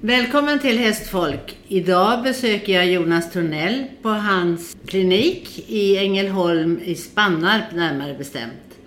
Välkommen 0.00 0.58
till 0.58 0.78
Hästfolk. 0.78 1.56
Idag 1.68 2.22
besöker 2.22 2.72
jag 2.72 2.86
Jonas 2.86 3.32
Tornell 3.32 3.84
på 4.02 4.08
hans 4.08 4.76
klinik 4.86 5.64
i 5.68 5.98
Ängelholm 5.98 6.80
i 6.84 6.94
Spannarp 6.94 7.74
närmare 7.74 8.14
bestämt. 8.14 8.78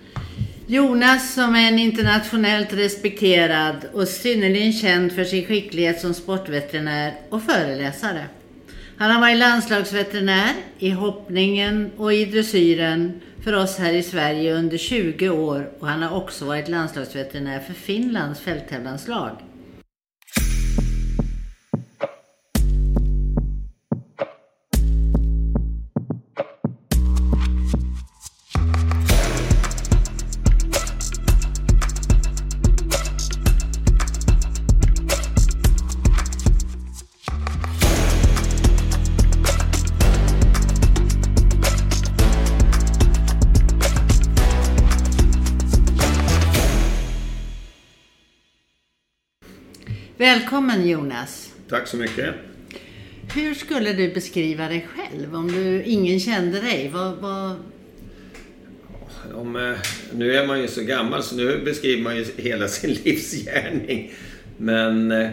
Jonas 0.67 1.33
som 1.33 1.55
är 1.55 1.67
en 1.67 1.79
internationellt 1.79 2.73
respekterad 2.73 3.75
och 3.93 4.07
synnerligen 4.07 4.73
känd 4.73 5.11
för 5.11 5.23
sin 5.23 5.45
skicklighet 5.45 6.01
som 6.01 6.13
sportveterinär 6.13 7.13
och 7.29 7.43
föreläsare. 7.43 8.25
Han 8.97 9.11
har 9.11 9.21
varit 9.21 9.37
landslagsveterinär 9.37 10.53
i 10.79 10.89
hoppningen 10.89 11.91
och 11.97 12.13
i 12.13 12.25
dressyren 12.25 13.21
för 13.43 13.53
oss 13.53 13.77
här 13.77 13.93
i 13.93 14.03
Sverige 14.03 14.53
under 14.53 14.77
20 14.77 15.29
år 15.29 15.71
och 15.79 15.87
han 15.87 16.03
har 16.03 16.17
också 16.17 16.45
varit 16.45 16.69
landslagsveterinär 16.69 17.59
för 17.59 17.73
Finlands 17.73 18.39
fälttävlanslag. 18.39 19.37
Välkommen 50.51 50.87
Jonas. 50.87 51.53
Tack 51.69 51.87
så 51.87 51.97
mycket. 51.97 52.35
Hur 53.35 53.53
skulle 53.53 53.93
du 53.93 54.13
beskriva 54.13 54.67
dig 54.67 54.87
själv 54.95 55.35
om 55.35 55.47
du, 55.47 55.83
ingen 55.83 56.19
kände 56.19 56.61
dig? 56.61 56.91
Vad, 56.93 57.17
vad... 57.17 57.55
Om, 59.33 59.55
eh, 59.55 59.77
nu 60.13 60.35
är 60.35 60.47
man 60.47 60.61
ju 60.61 60.67
så 60.67 60.83
gammal 60.83 61.23
så 61.23 61.35
nu 61.35 61.61
beskriver 61.65 62.03
man 62.03 62.17
ju 62.17 62.25
hela 62.37 62.67
sin 62.67 62.93
livsgärning. 62.93 64.13
Men 64.57 65.11
eh, 65.11 65.29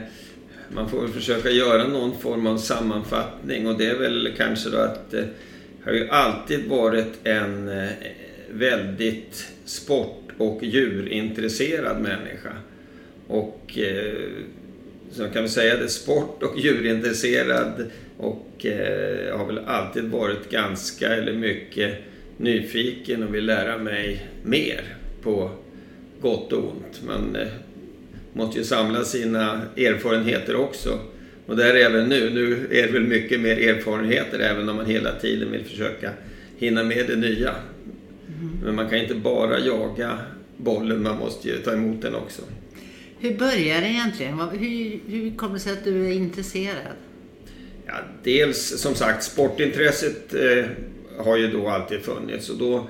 man 0.68 0.88
får 0.88 1.02
väl 1.02 1.10
försöka 1.10 1.50
göra 1.50 1.88
någon 1.88 2.18
form 2.18 2.46
av 2.46 2.58
sammanfattning 2.58 3.66
och 3.66 3.78
det 3.78 3.86
är 3.86 3.98
väl 3.98 4.32
kanske 4.36 4.70
då 4.70 4.78
att 4.78 5.14
eh, 5.14 5.24
jag 5.84 5.92
har 5.92 5.98
ju 5.98 6.08
alltid 6.08 6.68
varit 6.68 7.26
en 7.26 7.70
väldigt 8.50 9.46
sport 9.64 10.28
och 10.38 10.64
djurintresserad 10.64 12.02
människa. 12.02 12.52
Och 13.26 13.78
så 15.12 15.28
kan 15.28 15.42
vi 15.42 15.48
säga 15.48 15.76
det, 15.76 15.88
sport 15.88 16.42
och 16.42 16.58
djurintresserad 16.58 17.90
och 18.16 18.66
eh, 18.66 19.38
har 19.38 19.46
väl 19.46 19.58
alltid 19.66 20.04
varit 20.04 20.50
ganska 20.50 21.08
eller 21.08 21.32
mycket 21.32 21.94
nyfiken 22.36 23.22
och 23.22 23.34
vill 23.34 23.46
lära 23.46 23.78
mig 23.78 24.28
mer 24.44 24.84
på 25.22 25.50
gott 26.20 26.52
och 26.52 26.64
ont. 26.64 27.02
Man 27.06 27.36
eh, 27.36 27.48
måste 28.32 28.58
ju 28.58 28.64
samla 28.64 29.04
sina 29.04 29.60
erfarenheter 29.76 30.56
också. 30.56 30.98
Och 31.46 31.56
där 31.56 31.74
är 31.74 31.84
även 31.84 32.08
nu. 32.08 32.30
Nu 32.30 32.78
är 32.78 32.86
det 32.86 32.92
väl 32.92 33.04
mycket 33.04 33.40
mer 33.40 33.68
erfarenheter 33.68 34.38
även 34.38 34.68
om 34.68 34.76
man 34.76 34.86
hela 34.86 35.12
tiden 35.12 35.50
vill 35.52 35.64
försöka 35.64 36.10
hinna 36.56 36.82
med 36.82 37.06
det 37.06 37.16
nya. 37.16 37.50
Mm. 37.50 38.58
Men 38.64 38.74
man 38.74 38.88
kan 38.88 38.98
inte 38.98 39.14
bara 39.14 39.58
jaga 39.58 40.18
bollen, 40.56 41.02
man 41.02 41.18
måste 41.18 41.48
ju 41.48 41.56
ta 41.56 41.72
emot 41.72 42.02
den 42.02 42.14
också. 42.14 42.42
Hur 43.20 43.38
började 43.38 43.80
det 43.80 43.88
egentligen? 43.88 44.38
Hur, 44.38 45.00
hur 45.08 45.36
kommer 45.36 45.54
det 45.54 45.60
sig 45.60 45.72
att 45.72 45.84
du 45.84 46.06
är 46.06 46.12
intresserad? 46.12 46.96
Ja, 47.86 47.94
dels 48.22 48.80
som 48.80 48.94
sagt 48.94 49.24
sportintresset 49.24 50.34
eh, 50.34 50.64
har 51.24 51.36
ju 51.36 51.50
då 51.50 51.68
alltid 51.68 52.00
funnits 52.00 52.50
och 52.50 52.58
då 52.58 52.88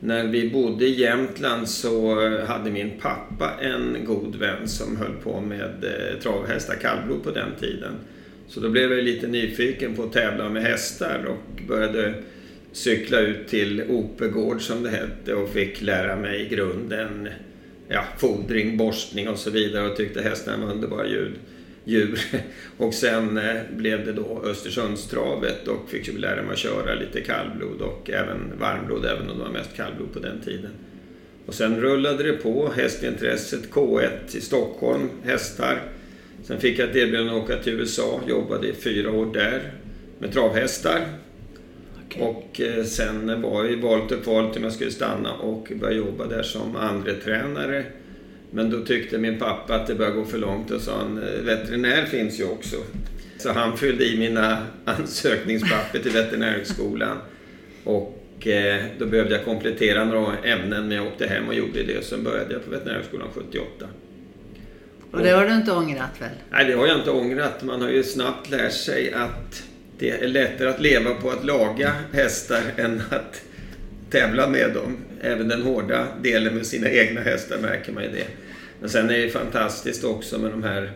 när 0.00 0.24
vi 0.24 0.50
bodde 0.50 0.86
i 0.86 1.00
Jämtland 1.00 1.68
så 1.68 2.14
hade 2.46 2.70
min 2.70 2.90
pappa 3.00 3.50
en 3.60 3.96
god 4.06 4.36
vän 4.36 4.68
som 4.68 4.96
höll 4.96 5.14
på 5.22 5.40
med 5.40 5.84
eh, 5.84 6.20
travhästar, 6.22 6.74
kallblod 6.74 7.22
på 7.22 7.30
den 7.30 7.50
tiden. 7.60 7.92
Så 8.48 8.60
då 8.60 8.70
blev 8.70 8.92
jag 8.92 9.04
lite 9.04 9.26
nyfiken 9.26 9.94
på 9.94 10.02
att 10.02 10.12
tävla 10.12 10.48
med 10.48 10.62
hästar 10.62 11.24
och 11.28 11.62
började 11.68 12.14
cykla 12.72 13.20
ut 13.20 13.48
till 13.48 13.82
Opegård 13.88 14.62
som 14.62 14.82
det 14.82 14.90
hette 14.90 15.34
och 15.34 15.48
fick 15.48 15.82
lära 15.82 16.16
mig 16.16 16.48
grunden 16.48 17.28
ja, 17.94 18.04
fodring, 18.18 18.76
borstning 18.76 19.28
och 19.28 19.38
så 19.38 19.50
vidare 19.50 19.90
och 19.90 19.96
tyckte 19.96 20.22
hästarna 20.22 20.66
var 20.66 20.72
underbara 20.72 21.06
ljud, 21.06 21.32
djur. 21.84 22.20
Och 22.76 22.94
sen 22.94 23.38
eh, 23.38 23.56
blev 23.76 24.06
det 24.06 24.12
då 24.12 24.42
Östersundstravet 24.44 25.68
och 25.68 25.90
fick 25.90 26.08
ju 26.08 26.18
lära 26.18 26.42
mig 26.42 26.52
att 26.52 26.58
köra 26.58 26.94
lite 26.94 27.20
kallblod 27.20 27.80
och 27.80 28.10
även 28.10 28.52
varmblod, 28.58 29.04
även 29.04 29.30
om 29.30 29.38
det 29.38 29.44
var 29.44 29.50
mest 29.50 29.76
kallblod 29.76 30.12
på 30.12 30.18
den 30.18 30.40
tiden. 30.40 30.70
Och 31.46 31.54
sen 31.54 31.80
rullade 31.80 32.22
det 32.22 32.32
på, 32.32 32.72
hästintresset, 32.76 33.70
K1 33.70 34.36
i 34.36 34.40
Stockholm, 34.40 35.10
hästar. 35.24 35.82
Sen 36.44 36.60
fick 36.60 36.78
jag 36.78 36.90
ett 36.90 36.96
erbjudande 36.96 37.32
att 37.32 37.44
åka 37.44 37.56
till 37.56 37.72
USA, 37.72 38.20
jobbade 38.28 38.68
i 38.68 38.72
fyra 38.72 39.10
år 39.10 39.26
där 39.34 39.72
med 40.18 40.32
travhästar. 40.32 41.00
Okay. 42.06 42.22
Och 42.22 42.60
eh, 42.60 42.84
sen 42.84 43.42
var 43.42 43.64
jag 43.64 43.72
i 43.72 43.76
valet 43.76 44.12
och 44.12 44.22
kvalet 44.22 44.56
om 44.56 44.62
jag 44.62 44.72
skulle 44.72 44.90
stanna 44.90 45.32
och 45.32 45.72
börja 45.74 45.96
jobba 45.96 46.26
där 46.26 46.42
som 46.42 46.76
andre 46.76 47.14
tränare. 47.14 47.84
Men 48.50 48.70
då 48.70 48.80
tyckte 48.80 49.18
min 49.18 49.38
pappa 49.38 49.74
att 49.74 49.86
det 49.86 49.94
började 49.94 50.16
gå 50.16 50.24
för 50.24 50.38
långt 50.38 50.70
och 50.70 50.80
sa 50.80 50.98
han, 50.98 51.22
eh, 51.22 51.44
veterinär 51.44 52.04
finns 52.04 52.40
ju 52.40 52.44
också. 52.44 52.76
Så 53.38 53.52
han 53.52 53.76
fyllde 53.76 54.04
i 54.04 54.18
mina 54.18 54.58
ansökningspapper 54.84 55.98
till 55.98 56.12
veterinärhögskolan. 56.12 57.16
Och 57.84 58.46
eh, 58.46 58.84
då 58.98 59.06
behövde 59.06 59.34
jag 59.34 59.44
komplettera 59.44 60.04
några 60.04 60.36
ämnen 60.38 60.88
men 60.88 60.96
jag 60.96 61.06
åkte 61.06 61.26
hem 61.26 61.48
och 61.48 61.54
gjorde 61.54 61.82
det. 61.82 62.04
Sen 62.04 62.24
började 62.24 62.52
jag 62.52 62.64
på 62.64 62.70
veterinärhögskolan 62.70 63.28
78. 63.34 63.86
Och 65.10 65.20
det 65.20 65.30
har 65.30 65.46
du 65.46 65.54
inte 65.54 65.72
ångrat 65.72 66.20
väl? 66.20 66.28
Nej, 66.50 66.64
det 66.64 66.72
har 66.72 66.86
jag 66.86 66.98
inte 66.98 67.10
ångrat. 67.10 67.62
Man 67.62 67.82
har 67.82 67.88
ju 67.88 68.02
snabbt 68.02 68.50
lärt 68.50 68.72
sig 68.72 69.12
att 69.12 69.64
det 70.04 70.24
är 70.24 70.28
lättare 70.28 70.68
att 70.68 70.80
leva 70.80 71.14
på 71.14 71.30
att 71.30 71.44
laga 71.44 71.92
hästar 72.12 72.62
än 72.76 73.02
att 73.10 73.42
tävla 74.10 74.48
med 74.48 74.72
dem. 74.74 74.96
Även 75.20 75.48
den 75.48 75.62
hårda 75.62 76.06
delen 76.22 76.54
med 76.54 76.66
sina 76.66 76.90
egna 76.90 77.20
hästar 77.20 77.58
märker 77.58 77.92
man 77.92 78.02
ju 78.02 78.08
det. 78.08 78.26
Men 78.80 78.90
sen 78.90 79.10
är 79.10 79.18
det 79.18 79.30
fantastiskt 79.30 80.04
också 80.04 80.38
med 80.38 80.50
de 80.50 80.62
här 80.62 80.92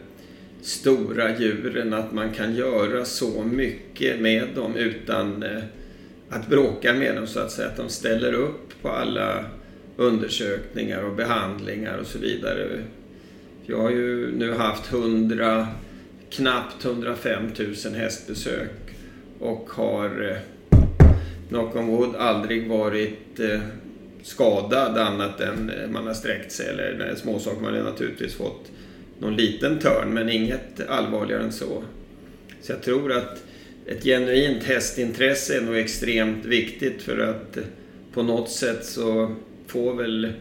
stora 0.63 1.39
djuren 1.39 1.95
att 1.95 2.13
man 2.13 2.33
kan 2.33 2.55
göra 2.55 3.05
så 3.05 3.45
mycket 3.45 4.21
med 4.21 4.49
dem 4.55 4.77
utan 4.77 5.43
eh, 5.43 5.63
att 6.31 6.49
bråka 6.49 6.95
med 6.95 7.15
dem 7.15 7.27
så 7.27 7.41
att 7.41 7.51
säga. 7.51 7.69
Att 7.69 7.77
de 7.77 7.89
ställer 7.89 8.33
upp 8.33 8.83
på 8.83 8.89
alla 8.89 9.45
undersökningar 9.97 11.03
och 11.03 11.17
behandlingar 11.17 11.99
och 11.99 12.07
så 12.07 12.19
vidare. 12.19 12.83
Jag 13.67 13.79
har 13.79 13.91
ju 13.91 14.33
nu 14.37 14.53
haft 14.53 14.93
100, 14.93 15.69
knappt 16.31 16.85
105 16.85 17.43
000 17.59 17.95
hästbesök 17.95 18.88
och 19.41 19.71
har 19.71 20.31
eh, 20.31 20.79
knock 21.49 21.77
on 21.77 21.87
wood 21.87 22.17
aldrig 22.17 22.69
varit 22.69 23.41
eh, 23.41 23.61
skadad 24.23 24.99
annat 24.99 25.41
än 25.41 25.71
eh, 25.71 25.91
man 25.91 26.07
har 26.07 26.15
sträckt 26.15 26.53
sig 26.53 26.69
eller 26.69 27.15
småsaker. 27.15 27.61
Man 27.61 27.75
har 27.75 27.83
naturligtvis 27.83 28.35
fått 28.35 28.71
någon 29.19 29.37
liten 29.37 29.79
törn 29.79 30.15
men 30.15 30.29
inget 30.29 30.89
allvarligare 30.89 31.43
än 31.43 31.53
så. 31.53 31.83
Så 32.61 32.73
jag 32.73 32.83
tror 32.83 33.13
att 33.13 33.43
ett 33.87 34.05
genuint 34.05 34.65
hästintresse 34.65 35.57
är 35.57 35.61
nog 35.61 35.77
extremt 35.77 36.45
viktigt 36.45 37.03
för 37.03 37.19
att 37.19 37.57
eh, 37.57 37.63
på 38.13 38.23
något 38.23 38.51
sätt 38.51 38.85
så 38.85 39.35
får 39.67 39.95
väl 39.95 40.33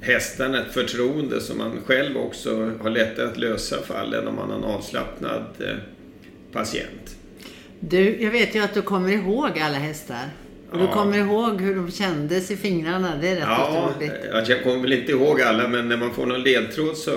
hästarna 0.00 0.60
ett 0.60 0.72
förtroende 0.72 1.40
som 1.40 1.58
man 1.58 1.78
själv 1.84 2.16
också 2.16 2.72
har 2.80 2.90
lättare 2.90 3.26
att 3.26 3.38
lösa 3.38 3.82
fallen 3.82 4.28
om 4.28 4.34
man 4.34 4.50
har 4.50 4.56
en 4.56 4.64
avslappnad 4.64 5.44
eh, 5.58 5.76
patient. 6.52 7.15
Du, 7.88 8.22
jag 8.22 8.30
vet 8.30 8.54
ju 8.54 8.60
att 8.60 8.74
du 8.74 8.82
kommer 8.82 9.12
ihåg 9.12 9.58
alla 9.58 9.78
hästar. 9.78 10.24
Och 10.70 10.78
ja. 10.78 10.86
du 10.86 10.92
kommer 10.92 11.18
ihåg 11.18 11.60
hur 11.60 11.74
de 11.74 11.90
kändes 11.90 12.50
i 12.50 12.56
fingrarna. 12.56 13.16
Det 13.20 13.28
är 13.28 13.34
rätt 13.34 13.44
ja, 13.46 13.90
otroligt. 13.90 14.12
Jag 14.48 14.62
kommer 14.62 14.82
väl 14.82 14.92
inte 14.92 15.12
ihåg 15.12 15.40
alla, 15.40 15.68
men 15.68 15.88
när 15.88 15.96
man 15.96 16.14
får 16.14 16.26
någon 16.26 16.42
ledtråd 16.42 16.96
så 16.96 17.10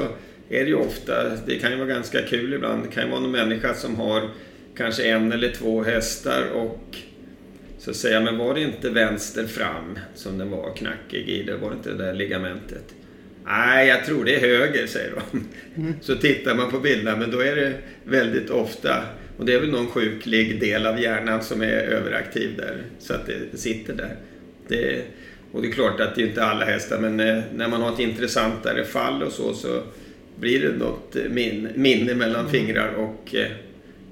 är 0.49 0.63
det 0.63 0.69
ju 0.69 0.75
ofta, 0.75 1.13
det 1.45 1.55
kan 1.55 1.71
ju 1.71 1.77
vara 1.77 1.87
ganska 1.87 2.21
kul 2.21 2.53
ibland. 2.53 2.83
Det 2.83 2.89
kan 2.89 3.03
ju 3.03 3.09
vara 3.09 3.19
någon 3.19 3.31
människa 3.31 3.73
som 3.73 3.95
har 3.95 4.29
kanske 4.77 5.03
en 5.03 5.31
eller 5.31 5.51
två 5.51 5.83
hästar 5.83 6.49
och 6.53 6.97
så 7.79 7.93
säger 7.93 8.15
jag, 8.15 8.23
men 8.23 8.37
var 8.37 8.53
det 8.53 8.61
inte 8.61 8.89
vänster 8.89 9.47
fram 9.47 9.99
som 10.15 10.37
den 10.37 10.51
var 10.51 10.75
knackig 10.75 11.29
i? 11.29 11.43
Det 11.43 11.57
var 11.57 11.71
inte 11.71 11.89
det 11.89 12.03
där 12.03 12.13
ligamentet? 12.13 12.83
Nej, 13.45 13.87
jag 13.87 14.05
tror 14.05 14.25
det 14.25 14.35
är 14.35 14.39
höger, 14.39 14.87
säger 14.87 15.13
de. 15.31 15.47
Mm. 15.81 15.93
Så 16.01 16.15
tittar 16.15 16.55
man 16.55 16.71
på 16.71 16.79
bilderna, 16.79 17.17
men 17.17 17.31
då 17.31 17.39
är 17.39 17.55
det 17.55 17.73
väldigt 18.03 18.49
ofta 18.49 19.03
och 19.39 19.45
det 19.45 19.53
är 19.53 19.59
väl 19.59 19.71
någon 19.71 19.87
sjuklig 19.87 20.59
del 20.59 20.85
av 20.85 20.99
hjärnan 20.99 21.43
som 21.43 21.61
är 21.61 21.67
överaktiv 21.67 22.49
där, 22.57 22.83
så 22.99 23.13
att 23.13 23.25
det 23.25 23.57
sitter 23.57 23.93
där. 23.93 24.15
Det, 24.67 25.01
och 25.51 25.61
det 25.61 25.67
är 25.67 25.71
klart 25.71 25.99
att 25.99 26.15
det 26.15 26.21
är 26.21 26.27
inte 26.27 26.43
alla 26.43 26.65
hästar, 26.65 26.99
men 26.99 27.19
eh, 27.19 27.43
när 27.55 27.67
man 27.67 27.81
har 27.81 27.93
ett 27.93 27.99
intressantare 27.99 28.85
fall 28.85 29.23
och 29.23 29.31
så, 29.31 29.53
så 29.53 29.81
blir 30.39 30.59
det 30.61 30.77
något 30.77 31.15
min, 31.29 31.69
minne 31.75 32.15
mellan 32.15 32.39
Mm. 32.39 32.51
fingrar 32.51 32.93
och 32.93 33.35
eh, 33.35 33.47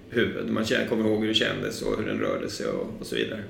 huvud. 0.10 0.50
Man 0.50 0.66
känner, 0.66 0.86
kommer 0.86 1.06
ihåg 1.10 1.22
hur 1.22 1.28
det 1.28 1.34
kändes 1.34 1.82
och 1.82 1.98
hur 1.98 2.06
den 2.06 2.20
rörde 2.20 2.50
sig 2.50 2.68
och, 2.68 2.94
och 3.00 3.06
så 3.06 3.16
vidare. 3.16 3.44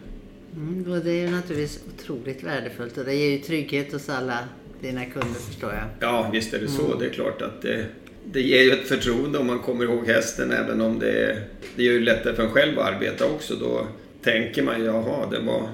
Mm, 0.56 0.92
och 0.92 0.98
det 1.06 1.12
är 1.12 1.22
ju 1.22 1.30
naturligtvis 1.30 1.84
otroligt 1.96 2.44
värdefullt 2.44 2.98
och 2.98 3.06
det 3.06 3.14
ger 3.14 3.32
ju 3.32 3.38
trygghet 3.38 3.94
hos 3.94 4.10
alla 4.10 4.40
dina 4.82 5.06
kunder 5.06 5.40
förstår 5.40 5.74
jag. 5.74 5.84
Ja, 6.00 6.30
visst 6.34 6.54
är 6.54 6.60
det 6.60 6.68
så. 6.68 6.86
Mm. 6.86 7.00
Det 7.00 7.06
är 7.06 7.10
klart 7.10 7.42
att 7.42 7.62
det, 7.62 7.86
det 8.32 8.42
ger 8.42 8.64
ju 8.64 8.72
ett 8.72 8.88
förtroende 8.88 9.38
om 9.38 9.48
man 9.48 9.60
kommer 9.60 9.84
ihåg 9.84 10.08
hästen 10.08 10.52
även 10.52 10.82
om 10.82 11.00
det, 11.00 11.38
det 11.76 11.84
gör 11.84 11.94
ju 11.94 12.00
lättare 12.00 12.36
för 12.36 12.44
en 12.44 12.50
själv 12.50 12.80
att 12.80 12.94
arbeta 12.94 13.26
också. 13.26 13.56
Då 13.56 13.88
tänker 14.24 14.64
man 14.64 14.80
ju, 14.80 14.86
jaha, 14.86 15.30
det 15.32 15.40
var 15.40 15.70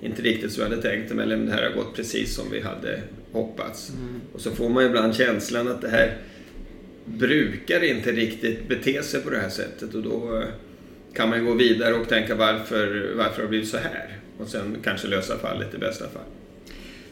inte 0.00 0.22
riktigt 0.22 0.52
så 0.52 0.60
jag 0.60 0.68
hade 0.68 0.82
tänkt 0.82 1.12
mig, 1.12 1.24
eller 1.24 1.36
det 1.36 1.52
här 1.52 1.62
har 1.62 1.76
gått 1.76 1.96
precis 1.96 2.34
som 2.34 2.50
vi 2.50 2.60
hade 2.60 3.00
hoppats. 3.32 3.90
Mm. 3.90 4.20
Och 4.32 4.40
så 4.40 4.50
får 4.50 4.68
man 4.68 4.82
ju 4.82 4.88
ibland 4.88 5.14
känslan 5.14 5.68
att 5.68 5.82
det 5.82 5.88
här 5.88 6.16
brukar 7.04 7.84
inte 7.84 8.12
riktigt 8.12 8.68
bete 8.68 9.02
sig 9.02 9.20
på 9.20 9.30
det 9.30 9.38
här 9.38 9.48
sättet 9.48 9.94
och 9.94 10.02
då 10.02 10.42
kan 11.14 11.28
man 11.28 11.38
ju 11.38 11.44
gå 11.44 11.54
vidare 11.54 11.94
och 11.94 12.08
tänka 12.08 12.34
varför, 12.34 13.12
varför 13.16 13.34
har 13.34 13.42
det 13.42 13.48
blivit 13.48 13.68
så 13.68 13.76
här? 13.76 14.18
Och 14.38 14.48
sen 14.48 14.76
kanske 14.84 15.08
lösa 15.08 15.38
fallet 15.38 15.74
i 15.74 15.78
bästa 15.78 16.04
fall. 16.04 16.22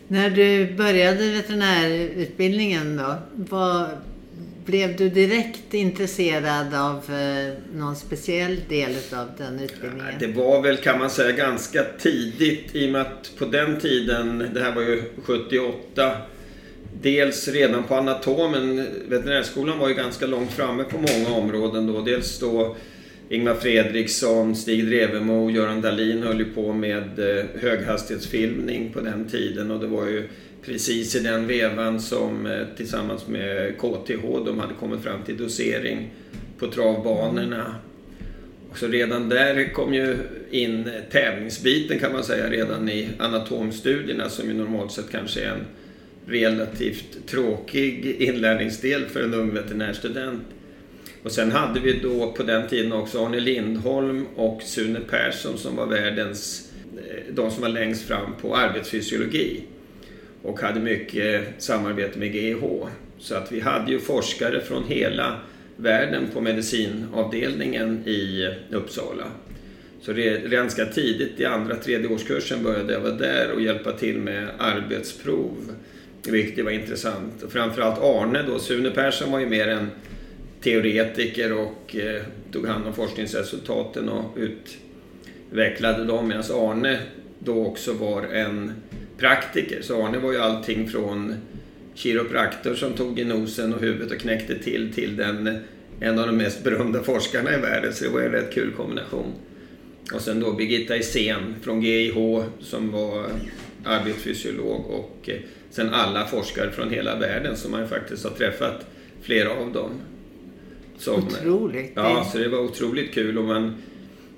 När 0.08 0.30
du 0.30 0.74
började 0.74 1.30
veterinärutbildningen 1.30 2.96
då, 2.96 3.14
vad, 3.32 3.88
blev 4.66 4.96
du 4.96 5.08
direkt 5.08 5.74
intresserad 5.74 6.74
av 6.74 7.14
eh, 7.14 7.52
någon 7.74 7.96
speciell 7.96 8.56
del 8.68 8.90
av 9.12 9.28
den 9.38 9.60
utbildningen? 9.60 10.14
Det 10.18 10.26
var 10.26 10.62
väl 10.62 10.76
kan 10.76 10.98
man 10.98 11.10
säga 11.10 11.32
ganska 11.32 11.84
tidigt 11.98 12.74
i 12.74 12.86
och 12.86 12.92
med 12.92 13.00
att 13.00 13.32
på 13.38 13.44
den 13.44 13.80
tiden, 13.80 14.50
det 14.54 14.60
här 14.60 14.74
var 14.74 14.82
ju 14.82 15.02
78, 15.24 16.16
dels 17.02 17.48
redan 17.48 17.84
på 17.84 17.94
anatomen, 17.94 18.86
veterinärskolan 19.08 19.78
var 19.78 19.88
ju 19.88 19.94
ganska 19.94 20.26
långt 20.26 20.52
framme 20.52 20.84
på 20.84 20.96
många 20.96 21.36
områden 21.36 21.86
då. 21.86 22.00
Dels 22.00 22.38
då 22.38 22.76
Ingmar 23.28 23.54
Fredriksson, 23.54 24.56
Stig 24.56 24.86
Drevemo, 24.86 25.50
Göran 25.50 25.80
Dahlin 25.80 26.22
höll 26.22 26.38
ju 26.38 26.44
på 26.44 26.72
med 26.72 27.18
eh, 27.18 27.44
höghastighetsfilmning 27.60 28.92
på 28.92 29.00
den 29.00 29.28
tiden 29.28 29.70
och 29.70 29.80
det 29.80 29.86
var 29.86 30.06
ju 30.06 30.28
precis 30.66 31.14
i 31.14 31.20
den 31.20 31.46
vevan 31.46 32.00
som 32.00 32.46
eh, 32.46 32.66
tillsammans 32.76 33.26
med 33.26 33.74
KTH 33.78 34.44
de 34.46 34.58
hade 34.58 34.74
kommit 34.80 35.00
fram 35.00 35.22
till 35.22 35.36
dosering 35.36 36.10
på 36.58 36.66
travbanorna. 36.66 37.74
Och 38.70 38.78
så 38.78 38.86
redan 38.86 39.28
där 39.28 39.72
kom 39.72 39.94
ju 39.94 40.16
in 40.50 40.90
tävlingsbiten 41.10 41.98
kan 41.98 42.12
man 42.12 42.24
säga 42.24 42.50
redan 42.50 42.88
i 42.88 43.08
anatomstudierna 43.18 44.28
som 44.28 44.48
ju 44.48 44.54
normalt 44.54 44.92
sett 44.92 45.10
kanske 45.10 45.40
är 45.40 45.50
en 45.50 45.66
relativt 46.26 47.26
tråkig 47.26 48.16
inlärningsdel 48.18 49.04
för 49.06 49.22
en 49.22 49.34
ung 49.34 49.54
veterinärstudent. 49.54 50.42
Och 51.22 51.32
sen 51.32 51.52
hade 51.52 51.80
vi 51.80 51.92
då 51.92 52.32
på 52.32 52.42
den 52.42 52.68
tiden 52.68 52.92
också 52.92 53.24
Arne 53.24 53.40
Lindholm 53.40 54.26
och 54.36 54.62
Sune 54.62 55.00
Persson 55.00 55.58
som 55.58 55.76
var 55.76 55.86
världens, 55.86 56.72
eh, 56.96 57.34
de 57.34 57.50
som 57.50 57.62
var 57.62 57.68
längst 57.68 58.02
fram 58.02 58.32
på 58.40 58.56
arbetsfysiologi 58.56 59.62
och 60.46 60.60
hade 60.60 60.80
mycket 60.80 61.44
samarbete 61.58 62.18
med 62.18 62.34
GIH. 62.34 62.62
Så 63.18 63.34
att 63.34 63.52
vi 63.52 63.60
hade 63.60 63.92
ju 63.92 63.98
forskare 63.98 64.60
från 64.60 64.84
hela 64.84 65.40
världen 65.76 66.28
på 66.32 66.40
medicinavdelningen 66.40 68.08
i 68.08 68.48
Uppsala. 68.70 69.24
Så 70.00 70.12
ganska 70.50 70.86
tidigt 70.86 71.40
i 71.40 71.44
andra, 71.44 71.76
tredje 71.76 72.08
årskursen 72.08 72.62
började 72.62 72.92
jag 72.92 73.00
vara 73.00 73.12
där 73.12 73.52
och 73.54 73.60
hjälpa 73.60 73.92
till 73.92 74.18
med 74.18 74.48
arbetsprov. 74.58 75.72
Vilket 76.28 76.64
var 76.64 76.72
intressant. 76.72 77.42
Och 77.42 77.52
framförallt 77.52 77.98
Arne 78.02 78.42
då, 78.42 78.58
Sune 78.58 78.90
Persson 78.90 79.32
var 79.32 79.38
ju 79.38 79.46
mer 79.46 79.68
en 79.68 79.90
teoretiker 80.62 81.52
och 81.52 81.96
eh, 81.96 82.22
tog 82.52 82.66
hand 82.66 82.86
om 82.86 82.94
forskningsresultaten 82.94 84.08
och 84.08 84.36
utvecklade 84.36 86.04
dem. 86.04 86.28
Medan 86.28 86.44
Arne 86.50 86.98
då 87.38 87.66
också 87.66 87.92
var 87.92 88.22
en 88.22 88.72
praktiker. 89.18 89.82
Så 89.82 90.06
Arne 90.06 90.18
var 90.18 90.32
ju 90.32 90.38
allting 90.38 90.88
från 90.88 91.34
kiropraktor 91.94 92.74
som 92.74 92.92
tog 92.92 93.18
i 93.18 93.24
nosen 93.24 93.74
och 93.74 93.80
huvudet 93.80 94.12
och 94.12 94.18
knäckte 94.18 94.58
till 94.58 94.92
till 94.94 95.16
den, 95.16 95.58
en 96.00 96.18
av 96.18 96.26
de 96.26 96.36
mest 96.36 96.64
berömda 96.64 97.02
forskarna 97.02 97.54
i 97.54 97.60
världen. 97.60 97.92
Så 97.92 98.04
det 98.04 98.10
var 98.10 98.20
en 98.20 98.32
rätt 98.32 98.54
kul 98.54 98.72
kombination. 98.76 99.32
Och 100.14 100.20
sen 100.20 100.40
då 100.40 100.52
Birgitta 100.52 100.96
Isén 100.96 101.54
från 101.62 101.82
GIH 101.82 102.42
som 102.60 102.92
var 102.92 103.26
arbetsfysiolog 103.84 104.86
och 104.86 105.28
eh, 105.28 105.36
sen 105.70 105.94
alla 105.94 106.26
forskare 106.26 106.70
från 106.70 106.90
hela 106.90 107.16
världen 107.16 107.56
som 107.56 107.70
man 107.70 107.88
faktiskt 107.88 108.24
har 108.24 108.30
träffat 108.30 108.86
flera 109.22 109.50
av 109.50 109.72
dem. 109.72 109.90
Som, 110.98 111.26
Otroligt. 111.26 111.92
Ja, 111.94 112.28
så 112.32 112.38
det 112.38 112.48
var 112.48 112.58
otroligt 112.58 113.14
kul. 113.14 113.38
Och 113.38 113.44
man, 113.44 113.74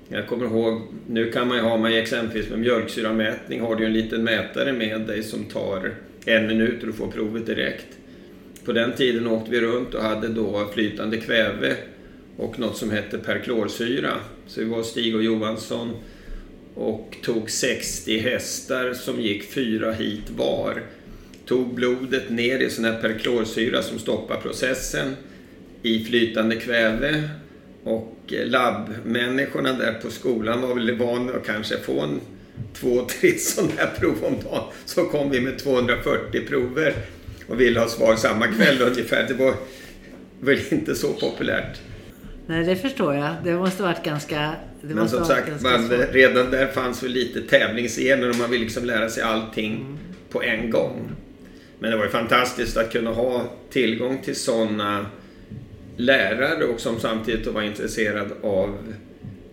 jag 0.09 0.27
kommer 0.27 0.45
ihåg, 0.45 0.81
nu 1.07 1.31
kan 1.31 1.47
man 1.47 1.57
ju 1.57 1.63
ha, 1.63 1.77
man 1.77 1.93
exempelvis 1.93 2.49
med 2.49 2.59
mjölksyramätning 2.59 3.61
har 3.61 3.75
du 3.75 3.83
ju 3.83 3.87
en 3.87 3.93
liten 3.93 4.23
mätare 4.23 4.73
med 4.73 5.01
dig 5.01 5.23
som 5.23 5.43
tar 5.43 5.93
en 6.25 6.47
minut 6.47 6.81
och 6.81 6.87
du 6.87 6.93
får 6.93 7.07
provet 7.07 7.45
direkt. 7.45 7.87
På 8.65 8.71
den 8.71 8.91
tiden 8.91 9.27
åkte 9.27 9.51
vi 9.51 9.61
runt 9.61 9.93
och 9.93 10.03
hade 10.03 10.27
då 10.27 10.69
flytande 10.73 11.17
kväve 11.17 11.75
och 12.37 12.59
något 12.59 12.77
som 12.77 12.91
hette 12.91 13.17
perklorsyra. 13.17 14.11
Så 14.47 14.59
vi 14.61 14.65
var 14.65 14.83
Stig 14.83 15.15
och 15.15 15.23
Johansson 15.23 15.89
och 16.75 17.17
tog 17.23 17.49
60 17.49 18.19
hästar 18.19 18.93
som 18.93 19.21
gick 19.21 19.43
fyra 19.43 19.91
hit 19.91 20.29
var. 20.37 20.83
Tog 21.45 21.73
blodet 21.73 22.29
ner 22.29 22.59
i 22.59 22.69
sån 22.69 22.85
här 22.85 23.01
perklorsyra 23.01 23.81
som 23.81 23.99
stoppar 23.99 24.41
processen 24.41 25.15
i 25.81 26.03
flytande 26.03 26.55
kväve 26.55 27.29
och 27.83 28.15
labbmänniskorna 28.45 29.73
där 29.73 29.93
på 29.93 30.11
skolan 30.11 30.61
var 30.61 30.75
väl 30.75 30.97
vana 30.97 31.33
att 31.33 31.45
kanske 31.45 31.77
få 31.77 32.01
en 32.01 32.21
två, 32.73 33.05
tre 33.05 33.31
sådana 33.37 33.71
här 33.77 33.89
prov 33.99 34.15
om 34.23 34.33
dagen. 34.43 34.63
Så 34.85 35.03
kom 35.05 35.29
vi 35.29 35.41
med 35.41 35.59
240 35.59 36.47
prover 36.47 36.93
och 37.47 37.61
ville 37.61 37.79
ha 37.79 37.87
svar 37.87 38.15
samma 38.15 38.47
kväll 38.47 38.81
ungefär. 38.81 39.25
Det 39.27 39.33
var 39.33 39.53
väl 40.39 40.59
inte 40.69 40.95
så 40.95 41.13
populärt. 41.13 41.77
Nej, 42.47 42.63
det 42.63 42.75
förstår 42.75 43.15
jag. 43.15 43.35
Det 43.43 43.53
måste 43.53 43.83
varit 43.83 44.03
ganska... 44.03 44.53
Det 44.81 44.95
Men 44.95 45.09
som 45.09 45.25
sagt, 45.25 45.61
man, 45.61 45.89
redan 46.11 46.51
där 46.51 46.67
fanns 46.67 47.03
väl 47.03 47.11
lite 47.11 47.41
tävlingsgener 47.41 48.29
och 48.29 48.35
man 48.35 48.51
vill 48.51 48.61
liksom 48.61 48.85
lära 48.85 49.09
sig 49.09 49.23
allting 49.23 49.75
Mm. 49.75 49.97
på 50.29 50.43
en 50.43 50.69
gång. 50.69 51.11
Men 51.79 51.91
det 51.91 51.97
var 51.97 52.03
ju 52.03 52.09
fantastiskt 52.11 52.77
att 52.77 52.91
kunna 52.91 53.11
ha 53.11 53.43
tillgång 53.69 54.21
till 54.25 54.35
sådana 54.35 55.05
lärare 55.99 56.65
och 56.65 56.79
som 56.79 56.99
samtidigt 56.99 57.47
var 57.47 57.61
intresserad 57.61 58.31
av 58.41 58.77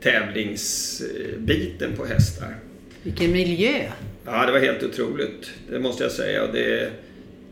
tävlingsbiten 0.02 1.96
på 1.96 2.04
hästar. 2.04 2.56
Vilken 3.02 3.32
miljö! 3.32 3.90
Ja, 4.24 4.46
det 4.46 4.52
var 4.52 4.58
helt 4.58 4.82
otroligt. 4.82 5.50
Det 5.70 5.78
måste 5.78 6.02
jag 6.02 6.12
säga. 6.12 6.44
Och 6.44 6.52
det, 6.52 6.90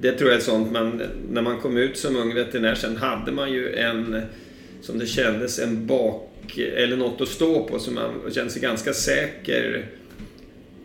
det 0.01 0.13
tror 0.13 0.31
jag 0.31 0.39
är 0.39 0.43
sånt 0.43 0.73
man... 0.73 1.03
När 1.31 1.43
man 1.43 1.61
kom 1.61 1.77
ut 1.77 1.97
som 1.97 2.17
ung 2.17 2.35
veterinär 2.35 2.75
sen 2.75 2.97
hade 2.97 3.33
man 3.33 3.53
ju 3.53 3.75
en, 3.75 4.21
som 4.81 4.99
det 4.99 5.07
kändes, 5.07 5.59
en 5.59 5.87
bak... 5.87 6.59
Eller 6.59 6.97
något 6.97 7.21
att 7.21 7.29
stå 7.29 7.65
på. 7.65 7.79
Så 7.79 7.91
man 7.91 8.11
kände 8.33 8.51
sig 8.51 8.63
ganska 8.63 8.93
säker 8.93 9.87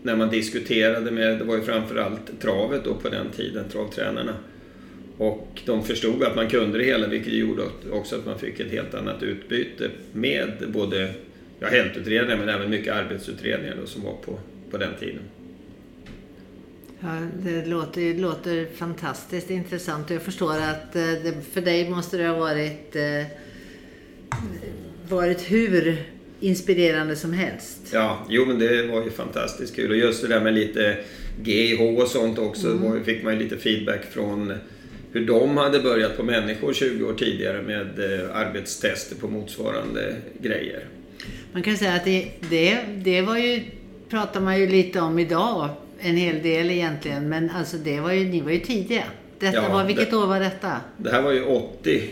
när 0.04 0.16
man 0.16 0.30
diskuterade 0.30 1.12
med, 1.12 1.38
det 1.38 1.44
var 1.44 1.56
ju 1.56 1.62
framförallt 1.62 2.42
travet 2.42 2.84
då 2.84 2.94
på 2.94 3.10
den 3.10 3.30
tiden, 3.36 3.66
travtränarna. 3.72 4.36
Och 5.20 5.62
de 5.66 5.84
förstod 5.84 6.24
att 6.24 6.36
man 6.36 6.50
kunde 6.50 6.78
det 6.78 6.84
hela 6.84 7.08
vilket 7.08 7.34
gjorde 7.34 7.64
också 7.92 8.16
att 8.16 8.26
man 8.26 8.40
fick 8.40 8.60
ett 8.60 8.72
helt 8.72 8.94
annat 8.94 9.24
utbyte 9.24 9.90
med 10.14 10.52
både 10.68 11.12
ja, 11.60 11.68
hältutredningar 11.68 12.38
men 12.38 12.50
även 12.50 12.70
mycket 12.70 12.94
arbetsutredningar 12.94 13.76
då, 13.82 13.88
som 13.88 14.04
var 14.04 14.14
på, 14.26 14.40
på 14.72 14.78
den 14.78 14.94
tiden. 15.00 15.22
Ja, 17.00 17.22
det 17.44 17.66
låter, 17.66 18.02
det 18.02 18.20
låter 18.22 18.68
fantastiskt 18.76 19.50
intressant 19.50 20.10
och 20.10 20.16
jag 20.16 20.22
förstår 20.22 20.54
att 20.58 20.96
eh, 20.96 21.02
det, 21.02 21.34
för 21.54 21.62
dig 21.62 21.90
måste 21.90 22.18
det 22.18 22.28
ha 22.28 22.40
varit, 22.40 22.96
eh, 22.96 23.26
varit 25.10 25.52
hur 25.52 26.04
inspirerande 26.40 27.16
som 27.16 27.34
helst. 27.34 27.80
Ja, 27.94 28.26
jo 28.30 28.46
men 28.46 28.60
det 28.60 28.84
var 28.88 29.04
ju 29.04 29.10
fantastiskt 29.10 29.76
kul 29.76 29.92
och 29.92 29.98
just 29.98 30.22
det 30.22 30.28
där 30.28 30.42
med 30.42 30.54
lite 30.54 30.98
GIH 31.44 31.82
och 31.82 32.08
sånt 32.08 32.40
också 32.40 32.68
ju- 32.98 33.04
fick 33.04 33.24
man 33.24 33.34
ju 33.34 33.40
lite 33.44 33.58
feedback 33.58 34.06
från 34.12 34.54
hur 35.12 35.26
de 35.28 35.58
hade 35.58 35.80
börjat 35.80 36.18
på 36.18 36.24
människor 36.24 36.74
20 36.74 37.04
år 37.06 37.14
tidigare 37.14 37.62
med 37.62 37.82
eh, 38.00 38.36
arbetstester 38.36 39.16
på 39.16 39.28
motsvarande 39.28 40.16
grejer. 40.42 40.86
Man 41.54 41.64
kan 41.64 41.78
säga 41.78 41.94
att 41.94 42.06
det, 42.06 42.28
det, 42.50 42.78
det 43.04 43.22
var 43.22 43.38
ju, 43.38 43.62
pratar 44.10 44.40
man 44.42 44.60
ju 44.60 44.68
lite 44.68 45.00
om 45.00 45.20
idag, 45.20 45.70
en 46.00 46.16
hel 46.16 46.44
del 46.44 46.72
egentligen, 46.72 47.30
men 47.30 47.50
alltså 47.50 47.78
det 47.78 48.00
var 48.00 48.12
ju, 48.12 48.24
ni 48.26 48.42
var 48.42 48.52
ju 48.52 48.60
tidiga. 48.60 49.04
Detta 49.40 49.56
Ja, 49.58 49.70
var, 49.70 49.84
vilket 49.86 50.12
det- 50.12 50.18
år 50.18 50.28
var 50.28 50.40
detta? 50.40 50.72
Det 50.98 51.10
här 51.12 51.22
var 51.22 51.32
ju 51.32 51.44
80. 51.44 52.04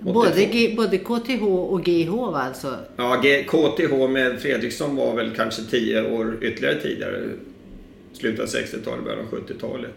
Både, 0.00 0.30
82. 0.30 0.48
G, 0.52 0.74
både 0.76 0.98
KTH 0.98 1.42
och 1.44 1.84
GH 1.84 2.10
alltså? 2.34 2.76
Ja, 2.96 3.20
G- 3.22 3.44
KTH 3.48 4.08
med 4.08 4.40
Fredriksson 4.40 4.96
var 4.96 5.16
väl 5.16 5.30
kanske 5.36 5.62
10 5.62 6.02
år 6.10 6.38
ytterligare 6.42 6.80
tidigare 6.80 7.20
slutet 8.12 8.40
av 8.40 8.46
60-talet, 8.46 9.04
början 9.04 9.20
av 9.20 9.30
70-talet. 9.30 9.90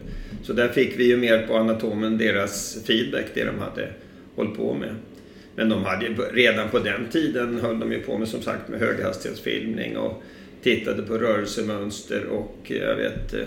Så 0.44 0.54
där 0.54 0.68
fick 0.68 1.00
vi 1.00 1.08
ju 1.08 1.18
mer 1.18 1.48
på 1.48 1.58
anatomen 1.58 2.18
deras 2.18 2.84
feedback, 2.86 3.26
det 3.34 3.44
de 3.44 3.60
hade 3.60 3.90
hållit 4.36 4.58
på 4.58 4.74
med. 4.74 4.96
Men 5.56 5.70
de 5.70 5.84
hade 5.84 6.06
ju, 6.06 6.16
redan 6.34 6.70
på 6.70 6.80
den 6.80 7.08
tiden 7.12 7.60
höll 7.60 7.80
de 7.80 7.92
ju 7.92 8.00
på 8.00 8.18
med 8.18 8.28
som 8.28 8.42
sagt 8.42 8.70
med 8.70 8.80
höghastighetsfilmning 8.80 9.98
och 9.98 10.24
tittade 10.64 11.04
på 11.04 11.18
rörelsemönster 11.18 12.26
och 12.26 12.58
jag 12.64 12.96
vet 12.96 13.34
eh, 13.34 13.46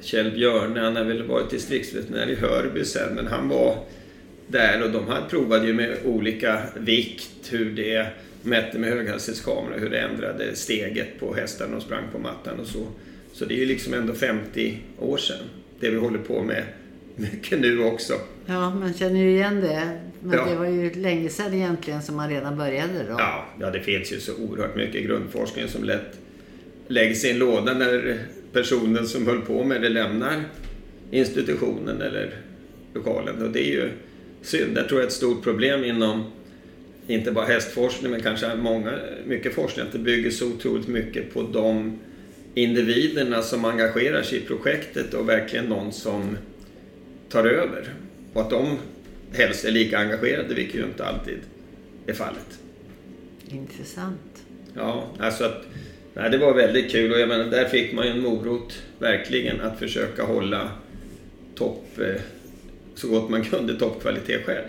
Kjell 0.00 0.30
Björne, 0.30 0.80
han 0.80 0.96
har 0.96 1.04
väl 1.04 1.22
varit 1.22 1.50
distriktsveterinär 1.50 2.30
i 2.30 2.34
Hörby 2.34 2.84
sen, 2.84 3.14
men 3.14 3.26
han 3.26 3.48
var 3.48 3.78
där 4.46 4.82
och 4.84 4.90
de 4.90 5.06
hade 5.06 5.28
provade 5.28 5.66
ju 5.66 5.74
med 5.74 5.96
olika 6.04 6.62
vikt, 6.76 7.48
hur 7.50 7.70
det 7.70 8.06
mätte 8.42 8.78
med 8.78 8.90
höghastighetskamera, 8.90 9.78
hur 9.78 9.90
det 9.90 9.98
ändrade 9.98 10.56
steget 10.56 11.20
på 11.20 11.34
hästarna 11.34 11.76
och 11.76 11.82
sprang 11.82 12.04
på 12.12 12.18
mattan 12.18 12.60
och 12.60 12.66
så. 12.66 12.86
Så 13.36 13.44
det 13.44 13.54
är 13.54 13.58
ju 13.58 13.66
liksom 13.66 13.94
ändå 13.94 14.14
50 14.14 14.78
år 14.98 15.16
sedan, 15.16 15.36
det 15.80 15.90
vi 15.90 15.96
håller 15.96 16.18
på 16.18 16.42
med 16.42 16.64
mycket 17.16 17.60
nu 17.60 17.82
också. 17.84 18.12
Ja, 18.46 18.74
man 18.74 18.94
känner 18.94 19.20
ju 19.20 19.30
igen 19.30 19.60
det. 19.60 19.98
Men 20.20 20.38
Ja. 20.38 20.44
det 20.50 20.56
var 20.56 20.66
ju 20.66 20.94
länge 20.94 21.28
sedan 21.28 21.54
egentligen 21.54 22.02
som 22.02 22.16
man 22.16 22.30
redan 22.30 22.56
började 22.56 22.98
då. 23.08 23.14
Ja, 23.18 23.44
ja, 23.60 23.70
det 23.70 23.80
finns 23.80 24.12
ju 24.12 24.20
så 24.20 24.32
oerhört 24.36 24.76
mycket 24.76 25.04
grundforskning 25.04 25.68
som 25.68 25.84
lätt 25.84 26.18
läggs 26.88 27.24
i 27.24 27.30
en 27.30 27.38
låda 27.38 27.74
när 27.74 28.18
personen 28.52 29.06
som 29.06 29.26
höll 29.26 29.40
på 29.40 29.64
med 29.64 29.82
det 29.82 29.88
lämnar 29.88 30.42
institutionen 31.10 32.02
eller 32.02 32.34
lokalen. 32.94 33.42
Och 33.42 33.50
det 33.50 33.68
är 33.68 33.72
ju 33.72 33.88
synd. 34.42 34.74
Det 34.74 34.88
tror 34.88 35.00
jag 35.00 35.02
är 35.04 35.06
ett 35.06 35.12
stort 35.12 35.42
problem 35.42 35.84
inom 35.84 36.24
inte 37.06 37.32
bara 37.32 37.44
hästforskning 37.46 38.10
men 38.10 38.22
kanske 38.22 38.54
många, 38.56 38.92
mycket 39.26 39.54
forskning 39.54 39.86
att 39.86 39.92
det 39.92 39.98
bygger 39.98 40.30
så 40.30 40.46
otroligt 40.48 40.88
mycket 40.88 41.34
på 41.34 41.42
de 41.42 41.98
individerna 42.56 43.42
som 43.42 43.64
engagerar 43.64 44.22
sig 44.22 44.38
i 44.38 44.40
projektet 44.40 45.14
och 45.14 45.28
verkligen 45.28 45.64
någon 45.64 45.92
som 45.92 46.36
tar 47.28 47.44
över. 47.44 47.94
Och 48.32 48.42
att 48.42 48.50
de 48.50 48.78
helst 49.32 49.64
är 49.64 49.70
lika 49.70 49.98
engagerade, 49.98 50.54
vilket 50.54 50.74
ju 50.74 50.84
inte 50.84 51.04
alltid 51.04 51.38
är 52.06 52.12
fallet. 52.12 52.58
Intressant. 53.48 54.44
Ja, 54.74 55.08
alltså 55.18 55.44
att 55.44 55.62
nej, 56.14 56.30
det 56.30 56.38
var 56.38 56.54
väldigt 56.54 56.92
kul 56.92 57.12
och 57.12 57.20
jag 57.20 57.28
menar, 57.28 57.44
där 57.44 57.64
fick 57.64 57.92
man 57.92 58.06
ju 58.06 58.12
en 58.12 58.20
morot 58.20 58.82
verkligen 58.98 59.60
att 59.60 59.78
försöka 59.78 60.22
hålla 60.22 60.70
topp, 61.54 61.98
eh, 61.98 62.20
så 62.94 63.08
gott 63.08 63.30
man 63.30 63.44
kunde, 63.44 63.78
toppkvalitet 63.78 64.44
själv. 64.44 64.66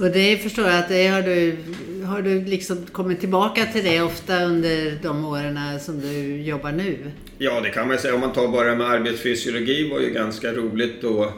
Och 0.00 0.10
det 0.10 0.36
förstår 0.36 0.66
jag 0.66 0.78
att 0.78 0.88
det 0.88 1.06
har 1.06 1.22
du, 1.22 1.56
har 2.04 2.22
du 2.22 2.44
liksom 2.44 2.86
kommit 2.92 3.20
tillbaka 3.20 3.66
till 3.66 3.84
det 3.84 4.00
ofta 4.02 4.44
under 4.44 4.98
de 5.02 5.24
åren 5.24 5.80
som 5.80 6.00
du 6.00 6.42
jobbar 6.42 6.72
nu? 6.72 6.96
Ja, 7.38 7.60
det 7.60 7.70
kan 7.70 7.88
man 7.88 7.98
säga. 7.98 8.14
Om 8.14 8.20
man 8.20 8.32
tar 8.32 8.48
bara 8.48 8.74
med 8.74 8.86
arbetsfysiologi 8.86 9.90
var 9.90 10.00
ju 10.00 10.10
ganska 10.10 10.52
roligt 10.52 11.02
då 11.02 11.32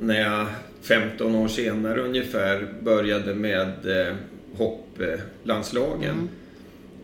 när 0.00 0.20
jag 0.20 0.46
15 0.82 1.34
år 1.34 1.48
senare 1.48 2.00
ungefär 2.00 2.68
började 2.80 3.34
med 3.34 4.06
eh, 4.08 4.14
hopplandslagen. 4.56 6.10
Mm. 6.10 6.28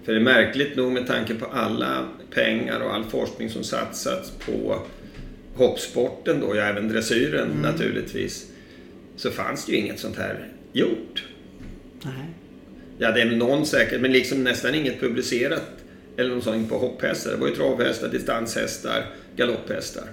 För 0.05 0.13
det 0.13 0.19
är 0.19 0.25
märkligt 0.25 0.77
nog 0.77 0.93
med 0.93 1.07
tanke 1.07 1.35
på 1.35 1.47
alla 1.47 2.09
pengar 2.35 2.81
och 2.81 2.95
all 2.95 3.05
forskning 3.05 3.51
som 3.51 3.65
satsats 3.65 4.31
på 4.31 4.83
hoppsporten 5.55 6.41
då, 6.41 6.57
ja 6.57 6.63
även 6.63 6.89
dressyren 6.89 7.49
naturligtvis, 7.63 8.47
så 9.17 9.31
fanns 9.31 9.67
det 9.67 9.73
ju 9.73 9.79
inget 9.79 9.99
sånt 9.99 10.17
här 10.17 10.49
gjort. 10.73 11.25
Nej. 12.05 12.13
Ja, 12.99 13.11
det 13.13 13.21
är 13.21 13.27
någon 13.31 13.67
säkert, 13.67 14.01
men 14.01 14.13
liksom 14.13 14.45
nästan 14.45 14.75
inget 14.75 15.01
publicerat 15.01 15.63
eller 16.17 16.35
något 16.35 16.45
sånt 16.45 16.69
på 16.69 16.79
hopphästar. 16.79 17.31
Det 17.31 17.37
var 17.37 17.49
ju 17.49 17.55
travhästar, 17.55 18.09
distanshästar, 18.09 19.07
galopphästar. 19.37 20.05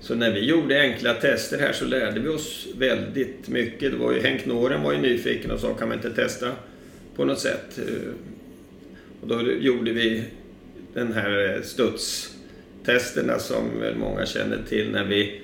Så 0.00 0.14
när 0.14 0.30
vi 0.32 0.40
gjorde 0.40 0.80
enkla 0.80 1.14
tester 1.14 1.58
här 1.58 1.72
så 1.72 1.84
lärde 1.84 2.20
vi 2.20 2.28
oss 2.28 2.66
väldigt 2.78 3.48
mycket. 3.48 3.92
Det 3.92 3.98
var 3.98 4.12
ju, 4.12 4.20
Henk 4.20 4.46
Noren 4.46 4.82
var 4.82 4.92
ju 4.92 4.98
nyfiken 4.98 5.50
och 5.50 5.60
sa 5.60 5.74
kan 5.74 5.88
man 5.88 5.96
inte 5.96 6.10
testa 6.10 6.52
på 7.16 7.24
något 7.24 7.40
sätt? 7.40 7.78
Eh, 7.78 8.10
Och 9.20 9.28
då 9.28 9.52
gjorde 9.52 9.92
vi 9.92 10.22
den 10.94 11.12
här 11.12 11.60
studstesterna 11.64 13.38
som 13.38 13.80
väl 13.80 13.96
många 13.96 14.26
känner 14.26 14.58
till 14.68 14.90
när 14.90 15.04
vi 15.04 15.40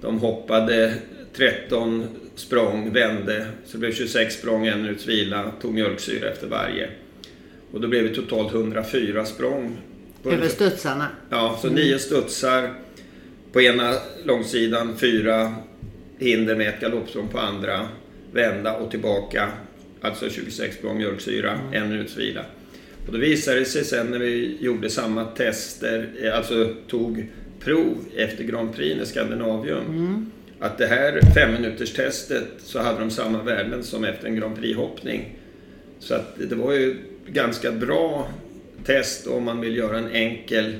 de 0.00 0.18
hoppade 0.18 0.94
13 1.36 2.06
språng, 2.34 2.92
vände, 2.92 3.46
så 3.64 3.72
det 3.72 3.78
blev 3.78 3.92
26 3.92 4.34
språng, 4.34 4.66
en 4.66 4.82
minuts 4.82 5.06
vila, 5.06 5.52
tog 5.62 5.74
mjölksyra 5.74 6.28
efter 6.28 6.46
varje. 6.46 6.88
Och 7.72 7.80
då 7.80 7.88
blev 7.88 8.08
det 8.08 8.14
totalt 8.14 8.54
104 8.54 9.24
språng. 9.24 9.76
Över 10.24 10.48
studsarna? 10.48 11.06
Ja, 11.30 11.58
så 11.62 11.68
nio 11.68 11.98
studsar 11.98 12.74
på 13.52 13.60
ena 13.60 13.94
långsidan, 14.24 14.96
fyra 14.98 15.54
hinder 16.18 16.56
med 16.56 16.68
ett 16.68 16.80
galoppsprång 16.80 17.28
på 17.28 17.38
andra, 17.38 17.88
vända 18.32 18.76
och 18.76 18.90
tillbaka, 18.90 19.48
alltså 20.00 20.30
26 20.30 20.76
språng 20.76 20.96
mjölksyra, 20.98 21.58
en 21.72 21.88
minuts 21.88 22.16
vila. 22.16 22.44
Och 23.06 23.12
då 23.12 23.18
visade 23.18 23.58
det 23.58 23.64
sig 23.64 23.84
sen 23.84 24.06
när 24.06 24.18
vi 24.18 24.56
gjorde 24.60 24.90
samma 24.90 25.24
tester, 25.24 26.08
eh, 26.22 26.36
alltså 26.36 26.74
tog 26.88 27.26
prov 27.64 27.98
efter 28.16 28.44
Grand 28.44 28.74
Prix 28.74 29.02
i 29.02 29.06
Skandinavium, 29.06 30.30
att 30.60 30.78
det 30.78 30.86
här 30.86 31.20
fem 31.34 31.52
minuters 31.52 31.92
testet 31.92 32.48
så 32.58 32.78
hade 32.78 33.00
de 33.00 33.10
samma 33.10 33.42
värden 33.42 33.84
som 33.84 34.04
efter 34.04 34.26
en 34.26 34.36
Grand 34.36 34.56
Prix-hoppning. 34.56 35.36
Så 35.98 36.14
att 36.14 36.34
det 36.48 36.54
var 36.54 36.72
ju 36.72 36.96
ganska 37.26 37.72
bra 37.72 38.28
test 38.84 39.26
om 39.26 39.44
man 39.44 39.60
vill 39.60 39.76
göra 39.76 39.98
en 39.98 40.08
enkel 40.08 40.74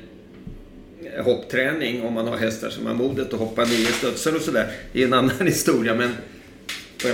hoppträning 1.24 2.02
om 2.02 2.14
man 2.14 2.26
har 2.28 2.36
hästar 2.36 2.70
som 2.70 2.86
har 2.86 2.94
modet 2.94 3.32
att 3.32 3.40
hoppa 3.40 3.64
nio 3.64 3.86
studsar 3.86 4.34
och 4.36 4.42
sådär. 4.42 4.72
Det 4.92 5.02
är 5.02 5.06
en 5.06 5.12
annan 5.12 5.36
historia 5.46 5.94
men, 5.94 6.10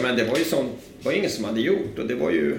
menar, 0.02 0.16
det 0.16 0.24
var 0.24 0.36
ju 0.38 0.44
sånt, 0.44 0.72
det 0.98 1.04
var 1.04 1.12
ingen 1.12 1.30
som 1.30 1.44
hade 1.44 1.60
gjort 1.60 1.98
och 1.98 2.06
det 2.06 2.14
var 2.14 2.30
ju 2.30 2.56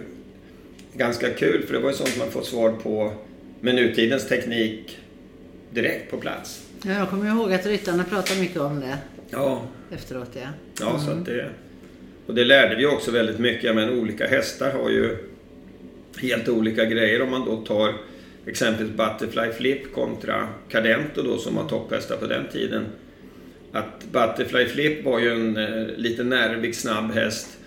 ganska 0.94 1.30
kul 1.30 1.64
för 1.66 1.74
det 1.74 1.80
var 1.80 1.90
ju 1.90 1.96
sånt 1.96 2.18
man 2.20 2.32
fått 2.32 2.46
svar 2.46 2.72
på 2.72 3.14
med 3.62 3.76
nutidens 3.76 4.28
teknik 4.28 4.98
direkt 5.70 6.12
på 6.12 6.18
plats. 6.18 6.62
Ja, 6.84 6.92
jag 6.92 7.10
kommer 7.10 7.30
ihåg 7.30 7.54
att 7.54 7.66
ryttarna 7.66 8.04
pratade 8.04 8.40
mycket 8.40 8.62
om 8.62 8.80
det 8.80 8.98
Ja, 9.30 9.62
efteråt. 9.92 10.30
Ja. 10.34 10.48
Ja, 10.80 11.00
så 11.00 11.12
att 11.12 11.26
det... 11.26 11.50
Och 12.26 12.36
det 12.36 12.44
lärde 12.44 12.76
vi 12.76 12.86
också 12.86 13.12
väldigt 13.12 13.40
mycket. 13.40 13.76
Men 13.76 13.90
olika 13.90 14.28
hästar 14.28 14.72
har 14.72 14.90
ju 14.90 15.18
helt 16.18 16.50
olika 16.50 16.86
grejer. 16.86 17.22
Om 17.22 17.32
man 17.32 17.46
då 17.46 17.58
tar 17.58 17.94
exempelvis 18.46 18.96
Butterfly 18.96 19.52
Flip 19.52 19.94
kontra 19.94 20.48
Cadento 20.70 21.24
då 21.24 21.38
som 21.38 21.56
var 21.56 21.70
topphästar 21.70 22.18
på 22.18 22.28
den 22.28 22.48
tiden. 22.52 22.86
Att 23.72 24.06
Butterfly 24.12 24.66
Flip 24.66 25.06
var 25.06 25.20
ju 25.20 25.32
en 25.32 25.58
eh, 25.58 25.88
lite 25.98 26.24
nervig 26.24 26.76
snabb 26.76 27.12
häst. 27.12 27.58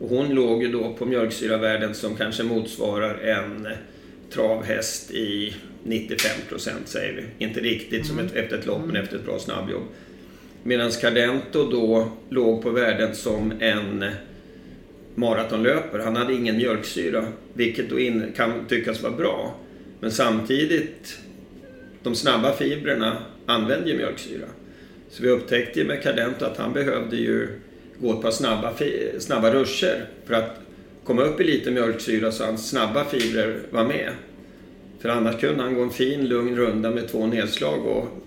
Och 0.00 0.08
hon 0.08 0.28
låg 0.28 0.62
ju 0.62 0.72
då 0.72 0.94
på 0.94 1.06
mjölksyravärden 1.06 1.94
som 1.94 2.16
kanske 2.16 2.42
motsvarar 2.42 3.18
en 3.18 3.68
travhäst 4.30 5.10
i 5.10 5.54
95 5.82 6.30
procent 6.48 6.88
säger 6.88 7.12
vi. 7.14 7.44
Inte 7.44 7.60
riktigt 7.60 8.06
som 8.06 8.18
ett, 8.18 8.34
efter 8.34 8.58
ett 8.58 8.66
lopp 8.66 8.86
men 8.86 8.96
efter 8.96 9.16
ett 9.16 9.24
bra 9.24 9.38
snabbjobb. 9.38 9.82
Medan 10.66 10.90
Cardento 10.90 11.70
då 11.70 12.08
låg 12.28 12.62
på 12.62 12.70
värdet 12.70 13.16
som 13.16 13.52
en 13.60 14.04
maratonlöpare. 15.14 16.02
Han 16.02 16.16
hade 16.16 16.34
ingen 16.34 16.56
mjölksyra, 16.56 17.24
vilket 17.52 17.90
då 17.90 17.98
in, 17.98 18.32
kan 18.36 18.52
tyckas 18.68 19.02
vara 19.02 19.12
bra. 19.12 19.54
Men 20.00 20.10
samtidigt, 20.10 21.18
de 22.02 22.14
snabba 22.14 22.52
fibrerna 22.52 23.16
använder 23.46 23.88
ju 23.88 23.96
mjölksyra. 23.96 24.46
Så 25.10 25.22
vi 25.22 25.28
upptäckte 25.28 25.80
ju 25.80 25.86
med 25.86 26.02
Cardento 26.02 26.44
att 26.44 26.56
han 26.56 26.72
behövde 26.72 27.16
ju 27.16 27.48
gå 27.98 28.12
ett 28.12 28.22
par 28.22 28.30
snabba, 28.30 28.72
snabba 29.18 29.50
ruscher 29.50 30.04
för 30.24 30.34
att 30.34 30.60
komma 31.04 31.22
upp 31.22 31.40
i 31.40 31.44
lite 31.44 31.70
mjölksyra 31.70 32.32
så 32.32 32.44
hans 32.44 32.68
snabba 32.68 33.04
fibrer 33.04 33.58
var 33.70 33.84
med. 33.84 34.10
För 35.00 35.08
annars 35.08 35.40
kunde 35.40 35.62
han 35.62 35.74
gå 35.74 35.82
en 35.82 35.90
fin 35.90 36.28
lugn 36.28 36.56
runda 36.56 36.90
med 36.90 37.08
två 37.08 37.26
nedslag 37.26 37.86
och 37.86 38.25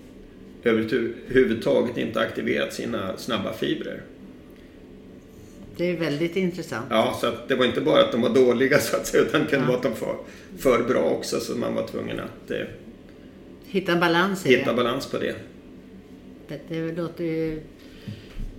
överhuvudtaget 0.64 1.96
inte 1.98 2.20
aktiverat 2.20 2.72
sina 2.74 3.16
snabba 3.16 3.52
fibrer. 3.52 4.02
Det 5.76 5.84
är 5.90 5.96
väldigt 5.96 6.36
intressant. 6.36 6.86
Ja, 6.90 7.18
så 7.20 7.32
det 7.48 7.54
var 7.54 7.64
inte 7.64 7.80
bara 7.80 8.00
att 8.00 8.12
de 8.12 8.20
var 8.22 8.28
dåliga 8.34 8.78
så 8.78 8.96
att 8.96 9.06
säga, 9.06 9.22
utan 9.22 9.40
det 9.40 9.46
kunde 9.46 9.64
Ja. 9.64 9.68
vara 9.68 9.76
att 9.76 9.82
de 10.00 10.06
var 10.06 10.16
för 10.58 10.82
bra 10.88 11.02
också 11.02 11.40
så 11.40 11.56
man 11.56 11.74
var 11.74 11.86
tvungen 11.86 12.20
att 12.20 12.50
eh, 12.50 12.56
Hitta 13.64 13.96
balans 13.96 14.46
hitta 14.46 14.70
det. 14.70 14.76
balans 14.76 15.06
på 15.06 15.18
det. 15.18 15.34
det. 16.48 16.60
Det 16.68 16.92
låter 16.96 17.24
ju... 17.24 17.60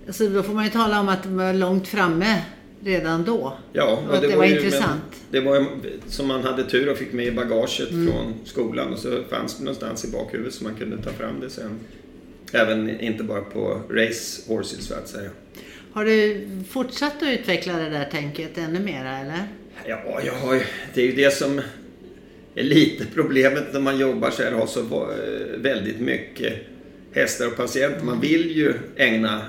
Alltså 0.06 0.28
då 0.28 0.42
får 0.42 0.54
man 0.54 0.64
ju 0.64 0.70
tala 0.70 1.00
om 1.00 1.08
att 1.08 1.22
de 1.22 1.36
var 1.36 1.52
långt 1.52 1.88
framme 1.88 2.42
redan 2.84 3.24
då. 3.24 3.58
Ja, 3.72 4.02
Och 4.08 4.14
att 4.14 4.22
det 4.22 4.36
var 4.36 4.44
intressant. 4.44 5.02
Men 5.30 5.42
det 5.44 5.50
var 5.50 5.66
som 6.08 6.28
man 6.28 6.42
hade 6.42 6.64
tur 6.64 6.88
och 6.90 6.96
fick 6.98 7.12
med 7.12 7.26
i 7.26 7.30
bagaget 7.30 7.90
Mm. 7.90 8.06
från 8.12 8.34
skolan 8.44 8.92
och 8.92 8.98
så 8.98 9.22
fanns 9.30 9.56
det 9.58 9.64
någonstans 9.64 10.04
i 10.04 10.10
bakhuvudet 10.12 10.54
så 10.54 10.64
man 10.64 10.74
kunde 10.74 10.96
ta 11.02 11.10
fram 11.10 11.40
det 11.40 11.50
sen. 11.50 11.80
Även 12.52 13.00
inte 13.00 13.24
bara 13.24 13.40
på 13.40 13.80
race 13.90 14.42
horses 14.52 14.86
så 14.86 14.94
att 14.94 15.08
säga. 15.08 15.30
Har 15.92 16.04
du 16.04 16.46
fortsatt 16.70 17.22
att 17.22 17.28
utveckla 17.28 17.72
det 17.78 17.88
där 17.90 18.04
tänket 18.04 18.58
ännu 18.58 18.80
mera 18.80 19.18
eller? 19.18 19.44
Ja, 19.86 20.20
jag 20.26 20.32
har, 20.32 20.62
det 20.94 21.02
är 21.02 21.06
ju 21.06 21.12
det 21.12 21.30
som 21.34 21.60
är 22.54 22.62
lite 22.64 23.06
problemet 23.14 23.64
när 23.72 23.80
man 23.80 23.98
jobbar 23.98 24.30
så 24.30 24.42
här, 24.42 24.52
har 24.52 24.66
så 24.66 25.08
väldigt 25.56 26.00
mycket 26.00 26.52
hästar 27.12 27.46
och 27.46 27.56
patienter. 27.56 28.04
Man 28.04 28.20
vill 28.20 28.50
ju 28.56 28.74
ägna 28.96 29.40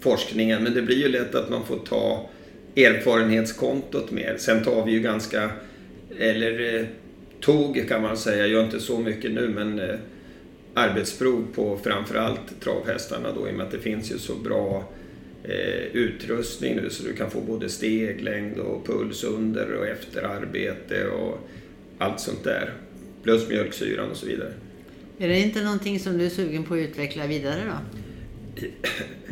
forskningen 0.00 0.62
men 0.62 0.74
det 0.74 0.82
blir 0.82 0.96
ju 0.96 1.08
lätt 1.08 1.34
att 1.34 1.50
man 1.50 1.64
får 1.64 1.78
ta 1.78 2.28
erfarenhetskontot 2.76 4.10
mer. 4.10 4.36
Sen 4.38 4.64
tar 4.64 4.84
vi 4.84 4.92
ju 4.92 5.00
ganska, 5.00 5.50
eller 6.18 6.74
eh, 6.74 6.86
tog 7.40 7.88
kan 7.88 8.02
man 8.02 8.16
säga, 8.16 8.36
jag 8.36 8.48
gör 8.48 8.64
inte 8.64 8.80
så 8.80 8.98
mycket 8.98 9.32
nu 9.32 9.48
men 9.48 9.78
eh, 9.78 9.96
arbetsprov 10.74 11.46
på 11.54 11.78
framförallt 11.84 12.60
travhästarna 12.60 13.32
då 13.32 13.48
i 13.48 13.50
och 13.50 13.54
med 13.54 13.66
att 13.66 13.72
det 13.72 13.78
finns 13.78 14.12
ju 14.12 14.18
så 14.18 14.34
bra 14.34 14.84
eh, 15.44 15.86
utrustning 15.92 16.76
nu 16.76 16.90
så 16.90 17.02
du 17.02 17.12
kan 17.12 17.30
få 17.30 17.40
både 17.40 17.68
steglängd 17.68 18.58
och 18.58 18.86
puls 18.86 19.24
under 19.24 19.72
och 19.72 19.86
efter 19.86 20.22
arbete 20.22 21.08
och 21.08 21.48
allt 21.98 22.20
sånt 22.20 22.44
där. 22.44 22.72
Plus 23.22 23.48
mjölksyran 23.48 24.10
och 24.10 24.16
så 24.16 24.26
vidare. 24.26 24.52
Är 25.18 25.28
det 25.28 25.40
inte 25.40 25.62
någonting 25.62 26.00
som 26.00 26.18
du 26.18 26.26
är 26.26 26.30
sugen 26.30 26.64
på 26.64 26.74
att 26.74 26.78
utveckla 26.78 27.26
vidare 27.26 27.60
då? 27.66 28.00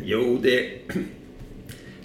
Jo, 0.03 0.39
det, 0.43 0.69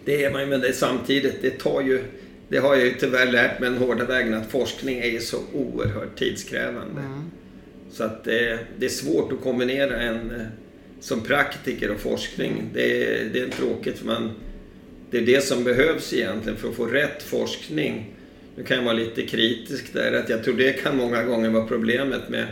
det 0.04 0.25
är 0.25 0.30
man 0.30 0.40
ju, 0.40 0.47
men 0.47 0.61
det, 0.61 0.73
samtidigt, 0.73 1.42
det 1.42 1.50
tar 1.50 1.80
ju... 1.80 2.02
Det 2.49 2.59
har 2.59 2.75
jag 2.75 2.85
ju 2.85 2.95
tyvärr 2.95 3.33
lärt 3.33 3.61
mig 3.61 3.71
den 3.71 3.78
hårda 3.78 4.04
vägen 4.04 4.35
att 4.35 4.50
forskning 4.50 4.99
är 4.99 5.11
ju 5.11 5.21
så 5.21 5.38
oerhört 5.54 6.19
tidskrävande. 6.19 7.00
Mm. 7.00 7.30
Så 7.90 8.04
att 8.04 8.25
det, 8.25 8.59
det, 8.78 8.87
är 8.87 8.90
svårt 8.90 9.33
att 9.33 9.40
kombinera 9.40 10.00
en 10.00 10.47
som 11.00 11.21
praktiker 11.21 11.90
och 11.90 12.00
forskning. 12.00 12.71
Det, 12.75 12.88
det 13.33 13.40
är 13.40 13.49
tråkigt 13.49 13.99
för 13.99 14.07
man... 14.07 14.30
Det 15.11 15.19
är 15.19 15.23
det 15.23 15.45
som 15.45 15.64
behövs 15.64 16.12
egentligen 16.12 16.59
för 16.59 16.69
att 16.69 16.75
få 16.75 16.87
rätt 16.87 17.23
forskning. 17.23 18.14
Nu 18.57 18.62
kan 18.62 18.76
jag 18.76 18.85
vara 18.85 18.95
lite 18.95 19.23
kritisk 19.23 19.92
där, 19.92 20.12
att 20.12 20.28
jag 20.28 20.45
tror 20.45 20.54
det 20.54 20.73
kan 20.73 20.97
många 20.97 21.23
gånger 21.23 21.50
vara 21.50 21.66
problemet 21.66 22.28
med, 22.28 22.47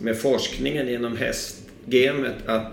med 0.00 0.18
forskningen 0.18 0.88
inom 0.88 1.16
hästgamet. 1.16 2.34
Att 2.46 2.72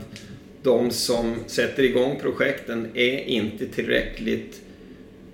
de 0.66 0.92
som 0.92 1.36
sätter 1.48 1.84
igång 1.84 2.20
projekten 2.22 2.88
är 2.94 3.20
inte 3.20 3.68
tillräckligt 3.68 4.62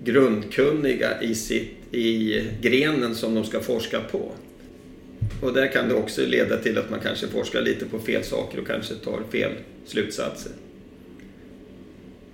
grundkunniga 0.04 1.22
i, 1.22 1.34
sitt, 1.34 1.94
i 1.94 2.40
grenen 2.60 3.14
som 3.14 3.34
de 3.34 3.44
ska 3.44 3.60
forska 3.60 4.00
på. 4.00 4.32
Och 5.42 5.52
där 5.52 5.72
kan 5.72 5.88
det 5.88 5.94
också 5.94 6.26
leda 6.26 6.56
till 6.56 6.78
att 6.78 6.90
man 6.90 7.00
kanske 7.00 7.26
forskar 7.26 7.62
lite 7.62 7.84
på 7.84 7.98
fel 7.98 8.24
saker 8.24 8.60
och 8.60 8.66
kanske 8.66 8.94
tar 8.94 9.20
fel 9.30 9.52
slutsatser. 9.86 10.52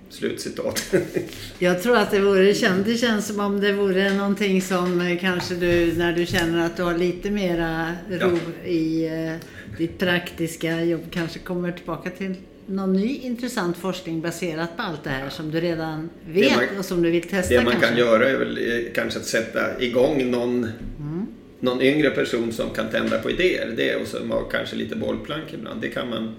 Slutcitat. 0.09 0.95
Jag 1.59 1.83
tror 1.83 1.97
att 1.97 2.11
det 2.11 2.19
vore, 2.19 2.43
det 2.85 2.97
känns 2.97 3.27
som 3.27 3.39
om 3.39 3.59
det 3.59 3.73
vore 3.73 4.13
någonting 4.13 4.61
som 4.61 5.01
eh, 5.01 5.19
kanske 5.19 5.55
du, 5.55 5.93
när 5.97 6.13
du 6.13 6.25
känner 6.25 6.65
att 6.65 6.77
du 6.77 6.83
har 6.83 6.97
lite 6.97 7.29
mera 7.31 7.91
ro 8.09 8.39
ja. 8.63 8.69
i 8.69 9.05
eh, 9.05 9.47
ditt 9.77 9.99
praktiska 9.99 10.83
jobb, 10.83 11.01
kanske 11.11 11.39
kommer 11.39 11.71
tillbaka 11.71 12.09
till 12.09 12.35
någon 12.69 12.93
ny 12.93 13.17
intressant 13.17 13.77
forskning 13.77 14.21
baserat 14.21 14.77
på 14.77 14.83
allt 14.83 15.03
det 15.03 15.09
här 15.09 15.29
som 15.29 15.51
du 15.51 15.59
redan 15.59 16.09
vet 16.25 16.55
man, 16.55 16.79
och 16.79 16.85
som 16.85 17.01
du 17.01 17.11
vill 17.11 17.23
testa 17.23 17.53
Det 17.53 17.63
man 17.63 17.71
kanske? 17.71 17.89
kan 17.89 17.97
göra 17.97 18.29
är 18.29 18.37
väl 18.37 18.57
eh, 18.57 18.93
kanske 18.93 19.19
att 19.19 19.25
sätta 19.25 19.81
igång 19.81 20.31
någon, 20.31 20.63
mm. 20.99 21.27
någon 21.59 21.81
yngre 21.81 22.09
person 22.09 22.51
som 22.51 22.69
kan 22.69 22.89
tända 22.89 23.19
på 23.19 23.31
idéer. 23.31 23.73
Det 23.77 23.95
och 23.95 24.07
som 24.07 24.31
har 24.31 24.43
kanske 24.51 24.75
lite 24.75 24.95
bollplank 24.95 25.53
ibland. 25.53 25.81
Det 25.81 25.87
kan 25.87 26.09
man 26.09 26.35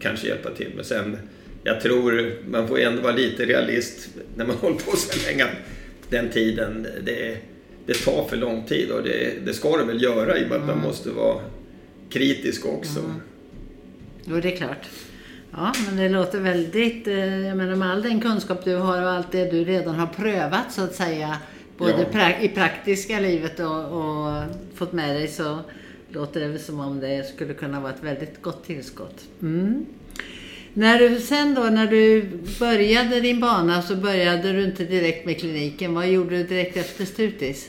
kanske 0.00 0.28
hjälpa 0.28 0.50
till 0.50 0.70
med. 0.76 0.86
Sen, 0.86 1.18
jag 1.64 1.80
tror 1.80 2.32
man 2.50 2.68
får 2.68 2.78
ändå 2.78 3.02
vara 3.02 3.16
lite 3.16 3.44
realist 3.44 4.08
när 4.36 4.46
man 4.46 4.56
håller 4.60 4.76
på 4.76 4.96
så 4.96 5.28
länge. 5.30 5.46
Den 6.10 6.28
tiden, 6.30 6.86
det, 7.04 7.36
det 7.86 7.94
tar 7.94 8.28
för 8.28 8.36
lång 8.36 8.64
tid 8.64 8.90
och 8.90 9.02
det, 9.02 9.32
det 9.44 9.54
ska 9.54 9.76
det 9.76 9.84
väl 9.84 10.02
göra 10.02 10.38
i 10.38 10.44
och 10.44 10.48
med 10.48 10.58
att 10.58 10.66
man 10.66 10.76
mm. 10.76 10.88
måste 10.88 11.10
vara 11.10 11.40
kritisk 12.10 12.66
också. 12.66 12.98
Mm. 12.98 13.20
Jo, 14.24 14.40
det 14.40 14.52
är 14.52 14.56
klart. 14.56 14.86
Ja, 15.56 15.72
men 15.86 15.96
det 15.96 16.08
låter 16.08 16.40
väldigt, 16.40 17.06
eh, 17.06 17.46
jag 17.46 17.56
menar 17.56 17.76
med 17.76 17.90
all 17.90 18.02
den 18.02 18.20
kunskap 18.20 18.64
du 18.64 18.74
har 18.74 19.02
och 19.02 19.10
allt 19.10 19.32
det 19.32 19.50
du 19.50 19.64
redan 19.64 19.94
har 19.94 20.06
prövat 20.06 20.72
så 20.72 20.82
att 20.82 20.94
säga, 20.94 21.38
både 21.78 22.06
ja. 22.12 22.40
i 22.40 22.48
praktiska 22.48 23.20
livet 23.20 23.60
och, 23.60 23.84
och, 23.84 24.42
fått 24.74 24.92
med 24.92 25.16
dig 25.16 25.28
så 25.28 25.58
låter 26.08 26.40
det 26.40 26.58
som 26.58 26.80
om 26.80 27.00
det 27.00 27.28
skulle 27.34 27.54
kunna 27.54 27.80
vara 27.80 27.92
ett 27.92 28.02
väldigt 28.02 28.42
gott 28.42 28.66
tillskott. 28.66 29.24
Mm. 29.42 29.86
När 30.74 30.98
du 30.98 31.20
sen 31.20 31.54
då, 31.54 31.62
när 31.62 31.86
du 31.86 32.30
började 32.58 33.20
din 33.20 33.40
bana 33.40 33.82
så 33.82 33.96
började 33.96 34.52
du 34.52 34.64
inte 34.64 34.84
direkt 34.84 35.26
med 35.26 35.40
kliniken. 35.40 35.94
Vad 35.94 36.08
gjorde 36.08 36.36
du 36.36 36.44
direkt 36.44 36.76
efter 36.76 37.04
Stutis? 37.04 37.68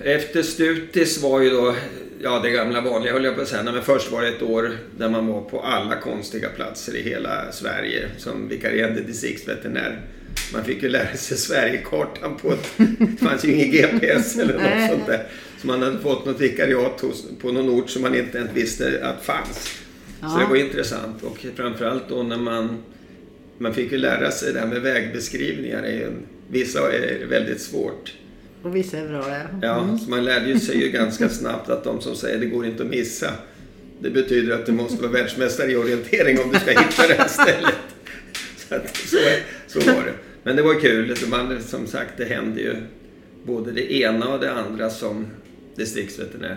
Efter 0.00 0.42
Stutis 0.42 1.22
var 1.22 1.40
ju 1.40 1.50
då 1.50 1.74
ja, 2.22 2.40
det 2.42 2.50
gamla 2.50 2.80
vanliga 2.80 3.12
höll 3.12 3.24
jag 3.24 3.34
på 3.34 3.42
att 3.42 3.48
säga. 3.48 3.62
Men 3.62 3.82
först 3.82 4.12
var 4.12 4.22
det 4.22 4.28
ett 4.28 4.42
år 4.42 4.78
där 4.98 5.08
man 5.08 5.26
var 5.26 5.40
på 5.40 5.60
alla 5.60 5.96
konstiga 5.96 6.48
platser 6.48 6.96
i 6.96 7.02
hela 7.02 7.52
Sverige 7.52 8.08
som 8.18 8.48
vikarierande 8.48 9.00
distriktsveterinär. 9.00 10.00
Man 10.52 10.64
fick 10.64 10.82
ju 10.82 10.88
lära 10.88 11.16
sig 11.16 11.36
Sverigekartan 11.36 12.36
på 12.36 12.52
ett... 12.52 12.70
Det 12.98 13.24
fanns 13.26 13.44
ju 13.44 13.52
ingen 13.52 13.70
GPS 13.70 14.38
eller 14.38 14.54
något 14.54 14.90
sånt 14.90 15.06
där. 15.06 15.26
Så 15.60 15.66
man 15.66 15.82
hade 15.82 15.98
fått 15.98 16.26
något 16.26 16.40
vikariat 16.40 17.00
hos, 17.00 17.24
på 17.40 17.52
någon 17.52 17.68
ort 17.68 17.90
som 17.90 18.02
man 18.02 18.14
inte 18.14 18.38
ens 18.38 18.50
visste 18.54 19.00
att 19.02 19.24
fanns. 19.24 19.78
Ja. 20.20 20.28
Så 20.28 20.38
det 20.38 20.46
var 20.46 20.56
intressant 20.56 21.22
och 21.22 21.46
framförallt 21.56 22.08
då 22.08 22.22
när 22.22 22.36
man... 22.36 22.82
Man 23.58 23.74
fick 23.74 23.92
ju 23.92 23.98
lära 23.98 24.30
sig 24.30 24.52
det 24.52 24.60
här 24.60 24.66
med 24.66 24.82
vägbeskrivningar. 24.82 26.10
Vissa 26.50 26.92
är 26.92 27.26
väldigt 27.26 27.60
svårt. 27.60 28.12
Och 28.62 28.76
vissa 28.76 28.98
är 28.98 29.08
bra, 29.08 29.28
ja. 29.28 29.42
Ja, 29.62 29.82
mm. 29.82 29.98
så 29.98 30.10
man 30.10 30.24
lärde 30.24 30.48
ju 30.48 30.60
sig 30.60 30.80
ju 30.82 30.88
ganska 30.88 31.28
snabbt 31.28 31.68
att 31.68 31.84
de 31.84 32.00
som 32.00 32.16
säger 32.16 32.38
det 32.38 32.46
går 32.46 32.66
inte 32.66 32.82
att 32.82 32.88
missa. 32.88 33.30
Det 34.00 34.10
betyder 34.10 34.54
att 34.54 34.66
du 34.66 34.72
måste 34.72 35.02
vara 35.02 35.12
världsmästare 35.12 35.72
i 35.72 35.76
orientering 35.76 36.38
om 36.44 36.52
du 36.52 36.58
ska 36.58 36.70
hitta 36.70 37.06
det 37.08 37.14
här 37.14 37.28
stället. 37.28 37.74
Så, 38.56 38.74
att, 38.74 38.96
så, 38.96 39.16
så 39.66 39.78
var 39.78 40.04
det. 40.04 40.14
Men 40.42 40.56
det 40.56 40.62
var 40.62 40.80
kul. 40.80 41.16
Man, 41.30 41.62
som 41.62 41.86
sagt, 41.86 42.12
det 42.16 42.24
hände 42.24 42.60
ju 42.60 42.74
både 43.44 43.72
det 43.72 43.92
ena 43.92 44.28
och 44.28 44.40
det 44.40 44.52
andra 44.52 44.90
som 44.90 45.26
distriktsveterinär. 45.76 46.56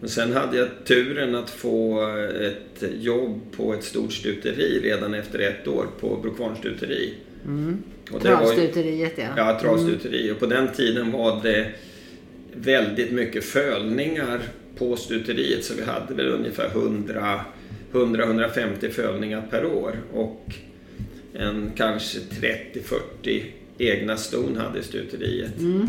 Men 0.00 0.08
sen 0.08 0.32
hade 0.32 0.56
jag 0.56 0.68
turen 0.84 1.34
att 1.34 1.50
få 1.50 2.06
ett 2.40 2.84
jobb 3.00 3.40
på 3.56 3.74
ett 3.74 3.84
stort 3.84 4.12
stuteri 4.12 4.80
redan 4.82 5.14
efter 5.14 5.38
ett 5.38 5.68
år 5.68 5.86
på 6.00 6.16
Brokvarnstuteri. 6.22 7.14
Mm. 7.44 7.82
Travstuteriet 8.22 9.12
ja. 9.16 9.28
Ja, 9.36 9.58
travstuteri. 9.60 10.32
Och 10.32 10.38
på 10.38 10.46
den 10.46 10.72
tiden 10.72 11.12
var 11.12 11.40
det 11.42 11.70
väldigt 12.54 13.12
mycket 13.12 13.44
fölningar 13.44 14.40
på 14.78 14.96
stuteriet 14.96 15.64
så 15.64 15.74
vi 15.74 15.82
hade 15.82 16.14
väl 16.14 16.28
ungefär 16.28 16.70
100-150 17.92 18.90
fölningar 18.90 19.42
per 19.50 19.66
år. 19.66 19.96
Och 20.12 20.54
en 21.34 21.72
kanske 21.76 22.18
30-40 23.24 23.42
egna 23.78 24.16
ston 24.16 24.56
hade 24.56 24.82
stuteriet. 24.82 25.58
Mm. 25.58 25.88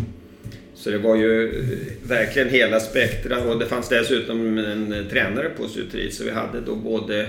Så 0.75 0.89
det 0.89 0.97
var 0.97 1.15
ju 1.15 1.63
verkligen 2.07 2.49
hela 2.49 2.79
spektra 2.79 3.43
och 3.43 3.59
det 3.59 3.65
fanns 3.65 3.89
dessutom 3.89 4.57
en 4.57 5.05
tränare 5.11 5.49
på 5.49 5.67
stuteriet 5.67 6.13
så 6.13 6.23
vi 6.23 6.31
hade 6.31 6.61
då 6.61 6.75
både 6.75 7.27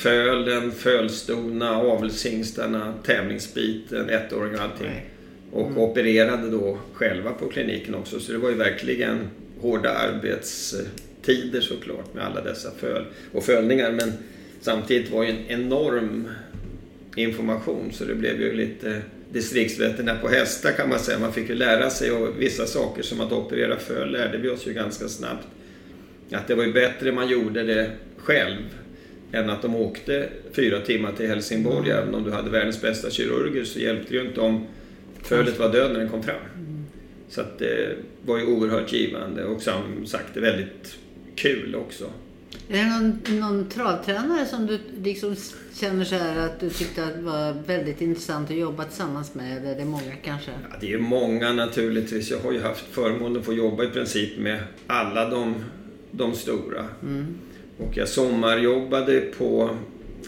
fölen, 0.00 0.72
fölstona, 0.72 1.76
avelshingstarna, 1.76 2.94
tävlingsbiten, 3.06 4.08
ettåringar 4.08 4.54
och 4.54 4.60
allting. 4.60 4.86
Nej. 4.86 5.10
Och 5.52 5.66
mm. 5.66 5.78
opererade 5.78 6.50
då 6.50 6.78
själva 6.92 7.32
på 7.32 7.48
kliniken 7.48 7.94
också. 7.94 8.20
Så 8.20 8.32
det 8.32 8.38
var 8.38 8.50
ju 8.50 8.56
verkligen 8.56 9.18
hårda 9.60 9.90
arbetstider 9.90 11.60
såklart 11.60 12.14
med 12.14 12.24
alla 12.24 12.40
dessa 12.40 12.70
föl 12.78 13.04
och 13.32 13.44
fölningar. 13.44 13.92
Men 13.92 14.12
samtidigt 14.60 15.10
var 15.10 15.24
det 15.24 15.30
en 15.30 15.46
enorm 15.48 16.28
information 17.16 17.92
så 17.92 18.04
det 18.04 18.14
blev 18.14 18.40
ju 18.40 18.52
lite 18.52 19.02
distriktsveterinär 19.32 20.18
på 20.22 20.28
hästar 20.28 20.72
kan 20.72 20.88
man 20.88 20.98
säga. 20.98 21.18
Man 21.18 21.32
fick 21.32 21.48
ju 21.48 21.54
lära 21.54 21.90
sig 21.90 22.10
och 22.10 22.42
vissa 22.42 22.66
saker 22.66 23.02
som 23.02 23.20
att 23.20 23.32
operera 23.32 23.76
föl 23.76 24.12
lärde 24.12 24.38
vi 24.38 24.48
oss 24.48 24.66
ju 24.66 24.72
ganska 24.72 25.08
snabbt. 25.08 25.46
Att 26.32 26.48
det 26.48 26.54
var 26.54 26.64
ju 26.64 26.72
bättre 26.72 27.12
man 27.12 27.28
gjorde 27.28 27.62
det 27.62 27.90
själv 28.16 28.62
än 29.32 29.50
att 29.50 29.62
de 29.62 29.76
åkte 29.76 30.28
fyra 30.52 30.80
timmar 30.80 31.12
till 31.12 31.28
Helsingborg. 31.28 31.90
Mm. 31.90 32.02
Även 32.02 32.14
om 32.14 32.24
du 32.24 32.30
hade 32.30 32.50
världens 32.50 32.80
bästa 32.82 33.10
kirurger 33.10 33.64
så 33.64 33.78
hjälpte 33.78 34.12
det 34.12 34.16
ju 34.20 34.28
inte 34.28 34.40
om 34.40 34.66
fölet 35.22 35.58
var 35.58 35.72
död 35.72 35.92
när 35.92 36.00
den 36.00 36.08
kom 36.08 36.22
fram. 36.22 36.36
Mm. 36.54 36.84
Så 37.28 37.40
att 37.40 37.58
det 37.58 37.96
var 38.26 38.38
ju 38.38 38.46
oerhört 38.46 38.92
givande 38.92 39.44
och 39.44 39.62
som 39.62 40.06
sagt 40.06 40.26
det 40.34 40.40
är 40.40 40.44
väldigt 40.44 40.96
kul 41.34 41.74
också. 41.74 42.04
Är 42.68 42.84
det 42.84 42.90
någon, 42.90 43.40
någon 43.40 43.68
travtränare 43.68 44.46
som 44.46 44.66
du 44.66 44.78
liksom 45.02 45.36
känner 45.74 46.04
så 46.04 46.14
här 46.14 46.46
att 46.46 46.60
du 46.60 46.70
tyckte 46.70 47.04
att 47.04 47.18
var 47.18 47.52
väldigt 47.66 48.00
intressant 48.00 48.50
att 48.50 48.56
jobba 48.56 48.84
tillsammans 48.84 49.34
med? 49.34 49.58
Eller 49.58 49.74
är 49.74 49.78
det 49.78 49.84
många 49.84 50.16
kanske? 50.24 50.50
Ja, 50.50 50.76
det 50.80 50.92
är 50.92 50.98
många 50.98 51.52
naturligtvis. 51.52 52.30
Jag 52.30 52.38
har 52.38 52.52
ju 52.52 52.60
haft 52.60 52.84
förmånen 52.90 53.36
att 53.36 53.44
få 53.44 53.52
jobba 53.52 53.84
i 53.84 53.88
princip 53.88 54.38
med 54.38 54.60
alla 54.86 55.30
de, 55.30 55.54
de 56.10 56.34
stora. 56.34 56.84
Mm. 57.02 57.38
Och 57.80 57.96
jag 57.96 58.08
sommarjobbade 58.08 59.20
på 59.20 59.70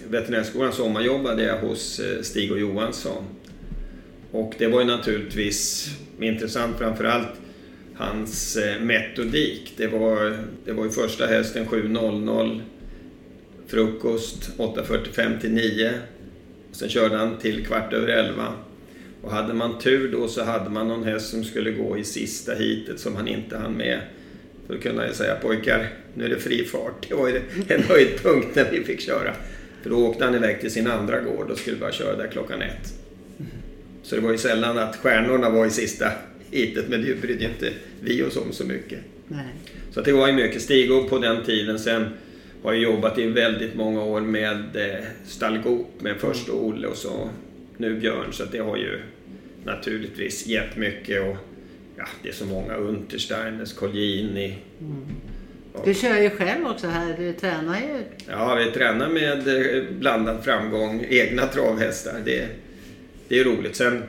veterinärskolan 0.08 0.72
sommarjobbade 0.72 1.42
jag 1.42 1.58
hos 1.58 2.00
eh, 2.00 2.22
Stig 2.22 2.52
och 2.52 2.60
Johansson. 2.60 3.24
Och 4.30 4.54
det 4.58 4.66
var 4.66 4.80
ju 4.80 4.86
naturligtvis 4.86 5.88
intressant 6.20 6.78
framförallt 6.78 7.40
hans 7.94 8.56
eh, 8.56 8.80
metodik. 8.80 9.74
Det 9.76 9.86
var, 9.86 10.36
det 10.64 10.72
var 10.72 10.84
ju 10.84 10.90
första 10.90 11.26
hästen 11.26 11.66
7.00, 11.66 12.60
frukost 13.66 14.50
8.45 14.58 15.40
till 15.40 15.52
9. 15.52 15.92
Sen 16.72 16.88
körde 16.88 17.16
han 17.16 17.38
till 17.38 17.66
kvart 17.66 17.92
över 17.92 18.08
11. 18.08 18.52
Och 19.22 19.30
hade 19.30 19.54
man 19.54 19.78
tur 19.78 20.12
då 20.12 20.28
så 20.28 20.44
hade 20.44 20.70
man 20.70 20.88
någon 20.88 21.04
häst 21.04 21.30
som 21.30 21.44
skulle 21.44 21.70
gå 21.70 21.98
i 21.98 22.04
sista 22.04 22.54
hitet 22.54 23.00
som 23.00 23.16
han 23.16 23.28
inte 23.28 23.56
hann 23.56 23.72
med. 23.72 24.00
Då 24.68 24.78
kunde 24.78 25.06
jag 25.06 25.14
säga 25.14 25.34
pojkar, 25.34 25.88
nu 26.14 26.24
är 26.24 26.28
det 26.28 26.38
fri 26.38 26.64
fart. 26.64 27.08
Det 27.08 27.14
var 27.14 27.28
ju 27.28 27.40
en 27.68 27.82
höjdpunkt 27.82 28.54
när 28.54 28.70
vi 28.70 28.84
fick 28.84 29.00
köra. 29.00 29.34
För 29.82 29.90
då 29.90 29.96
åkte 29.96 30.24
han 30.24 30.34
iväg 30.34 30.60
till 30.60 30.70
sin 30.70 30.86
andra 30.86 31.20
gård 31.20 31.50
och 31.50 31.58
skulle 31.58 31.76
bara 31.76 31.92
köra 31.92 32.16
där 32.16 32.28
klockan 32.28 32.62
ett. 32.62 32.94
Så 34.02 34.14
det 34.14 34.20
var 34.20 34.32
ju 34.32 34.38
sällan 34.38 34.78
att 34.78 34.96
stjärnorna 34.96 35.50
var 35.50 35.66
i 35.66 35.70
sista 35.70 36.12
hitet, 36.50 36.84
men 36.88 37.04
det 37.04 37.20
brydde 37.20 37.44
inte 37.44 37.70
vi 38.00 38.22
oss 38.22 38.36
om 38.36 38.52
så 38.52 38.64
mycket. 38.64 38.98
Nej. 39.28 39.46
Så 39.90 40.00
det 40.00 40.12
var 40.12 40.26
ju 40.26 40.32
mycket 40.32 40.62
Stig 40.62 41.08
på 41.08 41.18
den 41.18 41.44
tiden. 41.44 41.78
Sen 41.78 42.06
har 42.62 42.72
jag 42.72 42.82
jobbat 42.82 43.18
i 43.18 43.26
väldigt 43.26 43.74
många 43.74 44.02
år 44.02 44.20
med 44.20 44.76
eh, 44.76 45.04
Stallgop 45.26 46.00
med 46.00 46.16
först 46.18 46.48
Olle 46.48 46.86
och 46.86 46.96
så 46.96 47.30
nu 47.76 48.00
Björn. 48.00 48.32
Så 48.32 48.44
det 48.44 48.58
har 48.58 48.76
ju 48.76 49.00
naturligtvis 49.64 50.46
gett 50.46 50.76
mycket. 50.76 51.22
Och, 51.22 51.36
ja, 52.02 52.08
det 52.22 52.28
är 52.28 52.32
så 52.32 52.46
många. 52.46 52.74
Untersteiners, 52.74 53.72
Colgjini. 53.72 54.58
Du 55.84 55.94
kör 55.94 56.20
ju 56.20 56.30
själv 56.30 56.66
också 56.66 56.86
här. 56.86 57.14
Du 57.18 57.32
tränar 57.32 57.76
ju. 57.76 58.04
Ja, 58.28 58.54
vi 58.54 58.70
tränar 58.70 59.08
med 59.08 59.48
eh, 59.48 59.82
blandad 59.98 60.44
framgång. 60.44 61.06
Egna 61.08 61.46
travhästar. 61.46 62.14
Det, 62.24 62.48
det 63.28 63.40
är 63.40 63.44
roligt. 63.44 63.76
Sen 63.76 64.02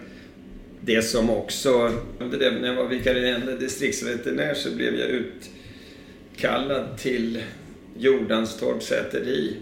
det 0.82 1.02
som 1.02 1.30
också... 1.30 1.92
Det 2.20 2.52
när 2.52 2.68
jag 2.68 2.76
var 2.76 2.88
vikarierande 2.88 3.58
distriktsveterinär 3.58 4.54
så 4.54 4.76
blev 4.76 4.96
jag 4.96 5.10
utkallad 5.10 6.98
till 6.98 7.44
Jordanstorps 7.98 8.86
säteri 8.86 9.56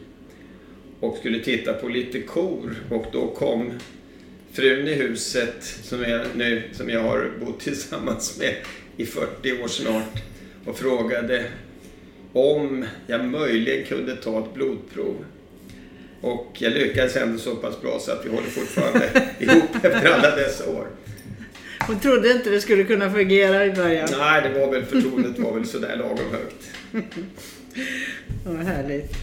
och 1.00 1.18
skulle 1.18 1.40
titta 1.40 1.74
på 1.74 1.88
lite 1.88 2.22
kor 2.22 2.76
och 2.90 3.06
då 3.12 3.28
kom 3.28 3.72
frun 4.54 4.88
i 4.88 4.94
huset 4.94 5.64
som 5.84 6.04
jag, 6.04 6.22
nu, 6.36 6.64
som 6.72 6.90
jag 6.90 7.02
har 7.04 7.32
bott 7.40 7.60
tillsammans 7.60 8.40
med 8.40 8.56
i 8.98 9.06
40 9.06 9.64
år 9.64 9.68
snart 9.68 10.24
och 10.66 10.78
frågade 10.78 11.46
om 12.34 12.86
jag 13.08 13.26
möjligen 13.26 13.86
kunde 13.86 14.16
ta 14.16 14.40
ett 14.40 14.54
blodprov. 14.54 15.26
Och 16.22 16.58
jag 16.60 16.74
lyckades 16.74 17.16
ändå 17.16 17.38
så 17.38 17.56
pass 17.56 17.82
bra 17.82 18.00
så 18.00 18.12
att 18.12 18.26
vi 18.26 18.30
håller 18.30 18.48
fortfarande 18.48 19.10
ihop 19.40 19.76
efter 19.76 20.12
alla 20.12 20.36
dessa 20.36 20.70
år. 20.70 20.88
Hon 21.88 22.00
trodde 22.00 22.32
inte 22.32 22.50
det 22.50 22.62
skulle 22.62 22.84
kunna 22.84 23.12
fungera 23.12 23.66
i 23.66 23.72
början. 23.72 24.10
Nej, 24.18 24.50
det 24.50 24.60
var 24.60 24.72
väl 24.72 24.86
förtroendet 24.86 25.40
var 25.40 25.54
väl 25.54 25.66
sådär 25.66 25.96
lagom 25.98 26.32
högt. 26.32 26.72
Vad 28.46 28.66
härligt. 28.66 29.14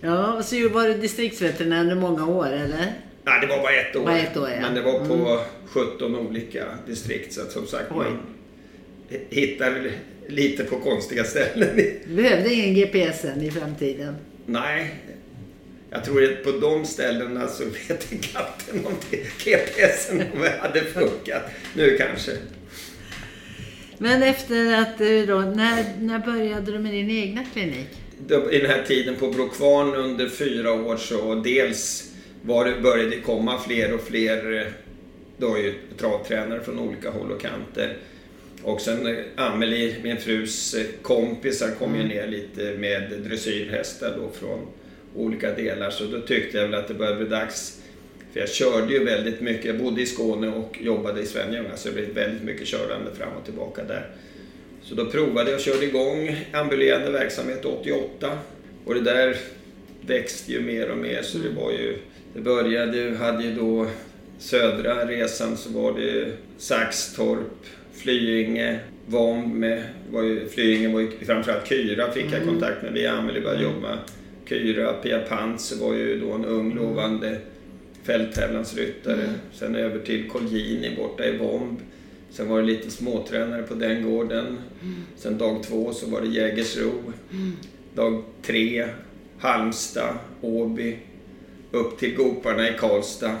Ja, 0.00 0.32
och 0.32 0.44
så 0.44 0.68
var 0.68 0.88
du 0.88 0.94
distriktsveterinär 0.94 1.80
under 1.80 1.94
många 1.94 2.26
år, 2.26 2.46
eller? 2.46 2.92
Nej, 3.28 3.40
det 3.40 3.46
var 3.46 3.62
bara 3.62 3.72
ett 3.72 3.96
år. 3.96 4.04
Bara 4.04 4.18
ett 4.18 4.36
år, 4.36 4.50
ja. 4.50 4.60
Men 4.60 4.74
det 4.74 4.82
var 4.82 5.06
på 5.06 5.40
17 5.66 6.16
olika 6.16 6.64
distrikt. 6.86 7.32
Så 7.32 7.42
att 7.42 7.52
som 7.52 7.66
sagt, 7.66 7.86
Oj. 7.90 7.96
man 7.96 8.18
hittar 9.30 9.90
lite 10.28 10.64
på 10.64 10.76
konstiga 10.76 11.24
ställen. 11.24 11.80
Behövde 12.16 12.54
ingen 12.54 12.74
GPS 12.74 13.24
i 13.24 13.50
framtiden. 13.50 14.16
Nej, 14.46 14.94
jag 15.90 16.04
tror 16.04 16.24
att 16.24 16.44
på 16.44 16.50
de 16.50 16.84
ställena 16.84 17.48
så 17.48 17.64
vet 17.64 18.12
inte 18.12 18.28
katten 18.28 18.86
om 18.86 18.92
GPSen 19.44 20.22
hade 20.60 20.80
funkat. 20.80 21.42
Nu 21.74 21.96
kanske. 21.96 22.32
Men 23.98 24.22
efter 24.22 24.80
att 24.82 24.98
du 24.98 25.26
då, 25.26 25.38
när, 25.38 25.84
när 26.00 26.18
började 26.18 26.72
du 26.72 26.78
med 26.78 26.92
din 26.92 27.10
egna 27.10 27.44
klinik? 27.52 27.88
I 28.50 28.58
den 28.58 28.70
här 28.70 28.82
tiden 28.86 29.16
på 29.16 29.30
Brokvarn 29.30 29.94
under 29.94 30.28
fyra 30.28 30.72
år 30.72 30.96
så 30.96 31.34
dels 31.34 32.07
var 32.48 32.64
det, 32.64 32.80
började 32.80 33.10
det 33.10 33.20
komma 33.20 33.58
fler 33.58 33.94
och 33.94 34.00
fler 34.00 34.56
eh, 34.56 34.72
då 35.36 35.58
ju 35.58 35.74
travtränare 35.98 36.60
från 36.60 36.78
olika 36.78 37.10
håll 37.10 37.32
och 37.32 37.40
kanter. 37.40 37.96
Och 38.62 38.80
sen 38.80 39.06
eh, 39.06 39.16
Amelie, 39.36 39.96
min 40.02 40.16
frus 40.16 40.74
eh, 40.74 40.86
kompisar, 41.02 41.70
kom 41.78 41.96
ju 41.96 42.02
ner 42.02 42.26
lite 42.26 42.74
med 42.78 43.12
dressyrhästar 43.24 44.16
då 44.16 44.30
från 44.30 44.66
olika 45.14 45.54
delar. 45.54 45.90
Så 45.90 46.04
då 46.04 46.20
tyckte 46.20 46.58
jag 46.58 46.64
väl 46.64 46.74
att 46.74 46.88
det 46.88 46.94
började 46.94 47.16
bli 47.16 47.28
dags. 47.28 47.82
För 48.32 48.40
jag 48.40 48.48
körde 48.48 48.92
ju 48.92 49.04
väldigt 49.04 49.40
mycket. 49.40 49.64
Jag 49.64 49.78
bodde 49.78 50.02
i 50.02 50.06
Skåne 50.06 50.48
och 50.48 50.78
jobbade 50.80 51.20
i 51.20 51.26
Svenljunga 51.26 51.76
så 51.76 51.88
det 51.88 51.94
blev 51.94 52.14
väldigt 52.14 52.42
mycket 52.42 52.66
körande 52.66 53.14
fram 53.14 53.32
och 53.40 53.44
tillbaka 53.44 53.84
där. 53.84 54.10
Så 54.82 54.94
då 54.94 55.06
provade 55.06 55.50
jag 55.50 55.56
och 55.56 55.64
körde 55.64 55.84
igång 55.84 56.44
ambulerande 56.52 57.10
verksamhet 57.10 57.64
88. 57.64 58.38
Och 58.84 58.94
det 58.94 59.00
där 59.00 59.36
växte 60.06 60.52
ju 60.52 60.60
mer 60.60 60.90
och 60.90 60.98
mer 60.98 61.22
så 61.22 61.38
det 61.38 61.50
var 61.50 61.70
ju... 61.70 61.98
Det 62.34 62.40
började 62.40 63.16
hade 63.16 63.44
ju 63.44 63.54
då 63.54 63.86
södra 64.38 65.06
resan 65.06 65.56
så 65.56 65.72
var 65.72 66.00
det 66.00 66.32
Saxtorp, 66.58 67.66
Flyinge, 67.92 68.78
Vomb 69.06 69.64
var 70.12 70.22
ju, 70.22 70.48
Flyinge 70.48 70.88
var 70.88 71.00
ju 71.00 71.10
framförallt 71.10 71.68
Kyra 71.68 72.12
fick 72.12 72.32
jag 72.32 72.44
kontakt 72.44 72.82
med 72.82 72.92
via 72.92 73.12
Amelie 73.12 73.42
började 73.42 73.62
jobba. 73.62 73.98
Kyra, 74.48 74.92
Pia 74.92 75.20
Pantz 75.20 75.80
var 75.80 75.94
ju 75.94 76.20
då 76.20 76.32
en 76.32 76.44
ung 76.44 76.74
lovande 76.74 77.36
fälttävlansryttare. 78.02 79.30
Sen 79.52 79.76
över 79.76 79.98
till 79.98 80.28
Colgjini 80.28 80.96
borta 80.96 81.24
i 81.24 81.36
Vomb. 81.36 81.78
Sen 82.30 82.48
var 82.48 82.60
det 82.60 82.66
lite 82.66 82.90
småtränare 82.90 83.62
på 83.62 83.74
den 83.74 84.02
gården. 84.02 84.58
Sen 85.16 85.38
dag 85.38 85.62
två 85.62 85.92
så 85.92 86.10
var 86.10 86.20
det 86.20 86.26
Jägersro. 86.26 86.92
Dag 87.94 88.22
tre 88.42 88.86
Halmstad, 89.38 90.14
Åby. 90.40 90.96
Upp 91.70 91.98
till 91.98 92.14
Goparna 92.14 92.68
i 92.68 92.72
Karlstad. 92.78 93.36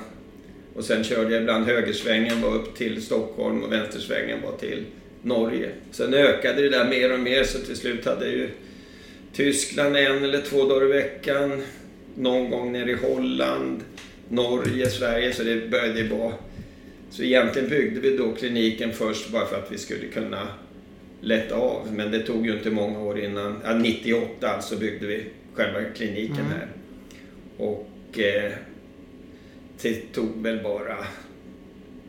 Och 0.74 0.84
sen 0.84 1.04
körde 1.04 1.32
jag 1.32 1.42
ibland 1.42 1.66
högersvängen 1.66 2.42
var 2.42 2.54
upp 2.54 2.74
till 2.76 3.02
Stockholm 3.02 3.62
och 3.62 3.72
vänstersvängen 3.72 4.42
var 4.42 4.56
till 4.56 4.84
Norge. 5.22 5.70
Sen 5.90 6.14
ökade 6.14 6.62
det 6.62 6.68
där 6.68 6.88
mer 6.88 7.12
och 7.12 7.20
mer 7.20 7.44
så 7.44 7.58
till 7.58 7.76
slut 7.76 8.04
hade 8.04 8.24
jag 8.26 8.34
ju 8.34 8.48
Tyskland 9.32 9.96
en 9.96 10.24
eller 10.24 10.40
två 10.40 10.64
dagar 10.64 10.86
i 10.86 10.88
veckan. 10.88 11.62
Någon 12.14 12.50
gång 12.50 12.72
nere 12.72 12.90
i 12.90 12.94
Holland, 12.94 13.80
Norge, 14.28 14.90
Sverige. 14.90 15.32
Så 15.32 15.42
det 15.42 15.70
började 15.70 16.02
vara... 16.02 16.32
Så 17.10 17.22
egentligen 17.22 17.68
byggde 17.68 18.00
vi 18.00 18.16
då 18.16 18.32
kliniken 18.32 18.92
först 18.92 19.32
bara 19.32 19.46
för 19.46 19.56
att 19.56 19.72
vi 19.72 19.78
skulle 19.78 20.06
kunna 20.06 20.48
lätta 21.20 21.54
av. 21.54 21.88
Men 21.92 22.10
det 22.10 22.18
tog 22.18 22.46
ju 22.46 22.52
inte 22.52 22.70
många 22.70 23.00
år 23.00 23.20
innan. 23.20 23.60
Ja, 23.64 23.74
98 23.74 24.48
alltså 24.48 24.76
byggde 24.76 25.06
vi 25.06 25.24
själva 25.54 25.80
kliniken 25.96 26.44
här. 26.50 26.68
Och 27.56 27.87
det 28.12 28.52
tog 30.12 30.42
väl 30.42 30.62
bara... 30.62 30.96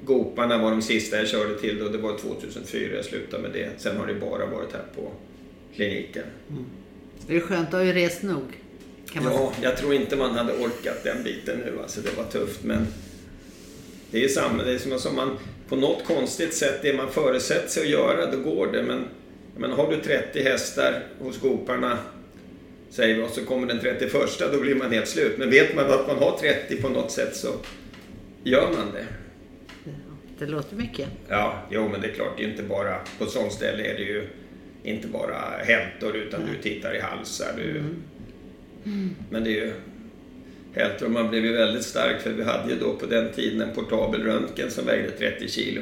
Goparna 0.03 0.57
var 0.57 0.71
de 0.71 0.81
sista 0.81 1.17
jag 1.17 1.27
körde 1.27 1.59
till 1.59 1.79
då. 1.79 1.89
Det 1.89 1.97
var 1.97 2.17
2004 2.17 2.95
jag 2.95 3.05
slutade 3.05 3.43
med 3.43 3.51
det. 3.51 3.69
Sen 3.77 3.97
har 3.97 4.07
det 4.07 4.13
bara 4.13 4.45
varit 4.45 4.73
här 4.73 4.83
på 4.95 5.11
kliniken. 5.75 6.23
Det 7.27 7.35
är 7.35 7.39
skönt, 7.39 7.71
du 7.71 7.77
har 7.77 7.83
ju 7.83 7.93
rest 7.93 8.23
nog. 8.23 8.43
Kan 9.11 9.23
man 9.23 9.33
Ja, 9.33 9.53
jag 9.61 9.77
tror 9.77 9.93
inte 9.93 10.15
man 10.15 10.31
hade 10.31 10.53
orkat 10.53 11.03
den 11.03 11.23
biten 11.23 11.59
nu. 11.59 11.79
Alltså 11.81 12.01
det 12.01 12.17
var 12.17 12.23
tufft 12.23 12.63
men 12.63 12.87
det 14.11 14.23
är 14.23 14.27
samma. 14.27 14.63
Det 14.63 14.73
är 14.73 14.77
som 14.77 14.99
som 14.99 15.15
man 15.15 15.37
på 15.69 15.75
något 15.75 16.05
konstigt 16.05 16.53
sätt, 16.53 16.79
det 16.81 16.93
man 16.93 17.11
förutsätter 17.11 17.67
sig 17.69 17.83
att 17.83 17.89
göra, 17.89 18.31
då 18.31 18.37
går 18.37 18.67
det. 18.67 18.83
Men, 18.83 19.03
men 19.57 19.71
har 19.71 19.91
du 19.91 20.01
30 20.01 20.43
hästar 20.43 21.03
hos 21.19 21.39
Goparna, 21.39 21.97
säger 22.89 23.15
vi, 23.15 23.23
och 23.23 23.29
så 23.29 23.45
kommer 23.45 23.67
den 23.67 23.79
31, 23.79 24.11
då 24.51 24.59
blir 24.59 24.75
man 24.75 24.91
helt 24.91 25.07
slut. 25.07 25.37
Men 25.37 25.49
vet 25.49 25.75
man 25.75 25.85
att 25.85 26.07
man 26.07 26.17
har 26.17 26.37
30 26.37 26.81
på 26.81 26.89
något 26.89 27.11
sätt 27.11 27.35
så 27.35 27.47
gör 28.43 28.67
man 28.67 28.91
det. 28.93 29.05
Det 30.39 30.45
låter 30.45 30.75
mycket. 30.75 31.07
Ja, 31.27 31.67
jo 31.71 31.89
men 31.89 32.01
det 32.01 32.07
är 32.07 32.13
klart, 32.13 32.37
det 32.37 32.43
är 32.43 32.49
inte 32.49 32.63
bara, 32.63 32.99
på 33.17 33.23
ett 33.23 33.29
sånt 33.29 33.53
ställe 33.53 33.83
är 33.83 33.93
det 33.93 34.03
ju 34.03 34.27
inte 34.83 35.07
bara 35.07 35.37
hältor 35.63 36.15
utan 36.15 36.41
du 36.45 36.61
tittar 36.61 36.95
i 36.95 36.99
halsar. 36.99 37.53
Du, 37.57 37.83
Men 39.29 39.43
det 39.43 39.49
är 39.49 39.65
ju 39.65 39.73
hältor 40.73 41.07
man 41.07 41.29
blev 41.29 41.45
ju 41.45 41.51
väldigt 41.51 41.83
stark 41.83 42.21
för 42.21 42.29
vi 42.29 42.43
hade 42.43 42.73
ju 42.73 42.79
då 42.79 42.93
på 42.93 43.05
den 43.05 43.31
tiden 43.31 43.61
en 43.61 43.75
portabel 43.75 44.23
röntgen 44.23 44.71
som 44.71 44.85
vägde 44.85 45.11
30 45.11 45.47
kilo. 45.47 45.81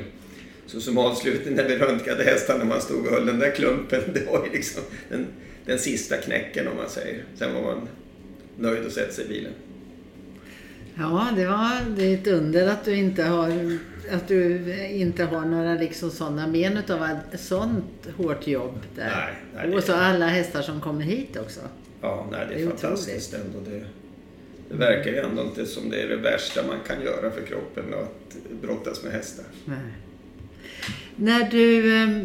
Så 0.66 0.82
som 0.82 0.98
avslutning 0.98 1.56
när 1.56 1.68
vi 1.68 1.78
röntgade 1.78 2.24
hästarna 2.24 2.60
när 2.60 2.66
man 2.66 2.82
stod 2.82 3.06
och 3.06 3.12
höll 3.12 3.26
den 3.26 3.40
där 3.40 3.52
klumpen, 3.52 4.02
det 4.14 4.26
var 4.26 4.46
ju 4.46 4.52
liksom 4.52 4.84
den, 5.10 5.28
den 5.68 5.80
sista 5.80 6.18
knäcken 6.18 6.68
om 6.68 6.78
man 6.78 6.90
säger. 6.90 7.24
Sen 7.36 7.54
var 7.54 7.62
man 7.62 7.88
nöjd 8.58 8.86
och 8.86 8.92
sätta 8.92 9.12
sig 9.12 9.26
i 9.26 9.28
bilen. 9.28 9.52
Ja, 10.96 11.28
det, 11.36 11.46
var, 11.46 11.96
det 11.96 12.04
är 12.04 12.14
ett 12.14 12.28
under 12.28 12.68
att 12.68 12.86
du 12.86 12.96
inte 12.96 13.24
har, 13.24 13.78
att 14.12 14.28
du 14.28 14.74
inte 14.90 15.24
har 15.24 15.46
några 15.46 15.74
liksom 15.74 16.12
sådana 16.12 16.48
men 16.48 16.78
utav 16.78 17.10
ett 17.34 17.40
sånt 17.40 18.08
hårt 18.18 18.48
jobb 18.48 18.80
där. 18.96 19.34
Nej, 19.56 19.68
nej, 19.68 19.78
Och 19.78 19.84
så 19.84 19.94
alla 19.94 20.28
hästar 20.28 20.62
som 20.62 20.82
kommer 20.82 21.04
hit 21.04 21.38
också. 21.38 21.60
Ja, 22.02 22.28
nej, 22.32 22.46
det 22.50 22.54
är, 22.54 22.58
Det 22.58 22.64
är 22.64 22.68
fantastiskt 22.68 23.34
ändå. 23.34 23.70
Det, 23.70 23.86
det 24.70 24.76
verkar 24.76 25.12
ju 25.12 25.18
ändå 25.18 25.42
inte 25.42 25.66
som 25.66 25.90
det 25.90 26.02
är 26.02 26.08
det 26.08 26.18
värsta 26.18 26.68
man 26.68 26.78
kan 26.88 27.02
göra 27.04 27.32
för 27.32 27.42
kroppen 27.42 27.94
att 27.94 28.62
brottas 28.62 29.04
med 29.04 29.14
hästar. 29.14 29.46
Nej. 29.66 29.78
När 31.16 31.50
du 31.52 31.96
eh, 32.04 32.24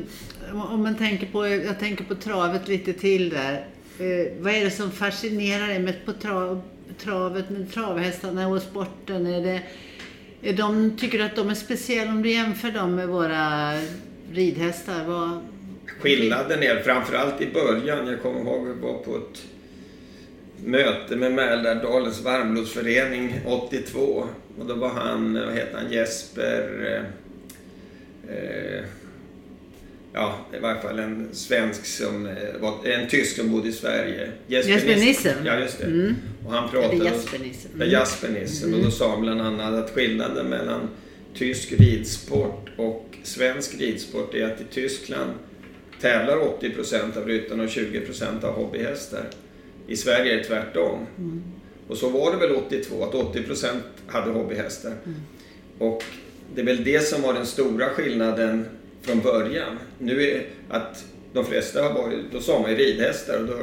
om 0.53 0.83
man 0.83 0.97
tänker 0.97 1.27
på, 1.27 1.49
jag 1.49 1.79
tänker 1.79 2.05
på 2.05 2.15
travet 2.15 2.69
lite 2.69 2.93
till 2.93 3.31
där. 3.31 3.67
Eh, 3.99 4.33
vad 4.41 4.53
är 4.53 4.65
det 4.65 4.71
som 4.71 4.91
fascinerar 4.91 5.67
dig 5.67 5.79
med 5.79 6.05
på 6.05 6.13
trav, 6.13 6.63
travet 6.99 7.51
med 7.51 7.73
travhästarna 7.73 8.49
och 8.49 8.63
sporten? 8.63 9.27
Är 9.27 9.41
det, 9.41 9.63
är 10.43 10.53
de, 10.53 10.97
tycker 10.97 11.19
du 11.19 11.25
att 11.25 11.37
de 11.37 11.51
är 11.51 11.55
speciella 11.55 12.11
om 12.11 12.23
du 12.23 12.31
jämför 12.31 12.71
dem 12.71 12.95
med 12.95 13.09
våra 13.09 13.73
ridhästar? 14.33 15.05
Vad, 15.05 15.41
Skillnaden 16.01 16.63
är 16.63 16.83
framförallt 16.83 17.41
i 17.41 17.47
början, 17.53 18.07
jag 18.07 18.23
kommer 18.23 18.41
ihåg 18.41 18.69
att 18.69 18.77
vi 18.77 18.81
var 18.81 18.99
på 18.99 19.17
ett 19.17 19.43
möte 20.65 21.17
med 21.17 21.33
Mälardalens 21.33 22.23
varmblodsförening 22.23 23.41
82. 23.47 24.27
Och 24.59 24.67
då 24.67 24.75
var 24.75 24.89
han, 24.89 25.35
vad 25.35 25.55
heter 25.55 25.79
han, 25.79 25.93
Jesper... 25.93 26.87
Eh, 28.29 28.35
eh, 28.37 28.85
ja, 30.13 30.47
i 30.57 30.59
varje 30.59 30.81
fall 30.81 30.99
en 30.99 31.29
svensk 31.33 31.87
som 31.87 32.27
eh, 32.27 32.61
var, 32.61 32.87
en 32.87 33.09
tysk 33.09 33.37
som 33.37 33.51
bodde 33.51 33.69
i 33.69 33.73
Sverige. 33.73 34.33
Jesper 34.47 34.97
Nissen? 34.97 35.37
Ja, 35.45 35.59
just 35.59 35.79
det. 35.79 35.85
Mm. 35.85 36.15
Och 36.47 36.53
han 36.53 36.71
pratade... 36.71 36.95
Eller 36.95 37.05
Jasper 37.05 37.39
Nissen. 37.39 37.71
Mm. 37.75 37.91
Jasper 37.91 38.29
Nissen. 38.29 38.69
Mm. 38.69 38.79
Och 38.79 38.85
då 38.85 38.91
sa 38.91 39.11
han 39.11 39.21
bland 39.21 39.41
annat 39.41 39.75
att 39.75 39.91
skillnaden 39.91 40.47
mellan 40.47 40.89
tysk 41.35 41.73
ridsport 41.73 42.69
och 42.77 43.17
svensk 43.23 43.81
ridsport 43.81 44.35
är 44.35 44.45
att 44.45 44.61
i 44.61 44.65
Tyskland 44.71 45.31
tävlar 46.01 46.37
80% 46.37 47.19
av 47.19 47.29
ryttarna 47.29 47.63
och 47.63 47.69
20% 47.69 48.45
av 48.45 48.55
hobbyhästar. 48.55 49.25
I 49.87 49.97
Sverige 49.97 50.33
är 50.33 50.37
det 50.37 50.45
tvärtom. 50.45 51.07
Mm. 51.19 51.43
Och 51.89 51.97
så 51.97 52.09
var 52.09 52.33
det 52.33 52.39
väl 52.39 52.57
82, 52.57 53.05
att 53.05 53.13
80% 53.13 53.67
hade 54.07 54.31
hobbyhästar. 54.31 54.93
Mm. 55.05 55.21
Och 55.79 56.05
det 56.55 56.61
är 56.61 56.65
väl 56.65 56.85
det 56.85 57.01
som 57.01 57.23
var 57.23 57.35
den 57.35 57.47
stora 57.47 57.89
skillnaden 57.89 58.67
från 59.03 59.21
början. 59.21 59.79
Nu 59.99 60.23
är 60.23 60.47
att 60.69 61.05
de 61.33 61.45
flesta 61.45 61.83
har 61.83 61.95
varit, 61.95 62.33
då 62.33 62.41
sa 62.41 62.61
man 62.61 62.71
ju 62.71 62.77
ridhästar 62.77 63.39
och 63.39 63.47
då, 63.47 63.59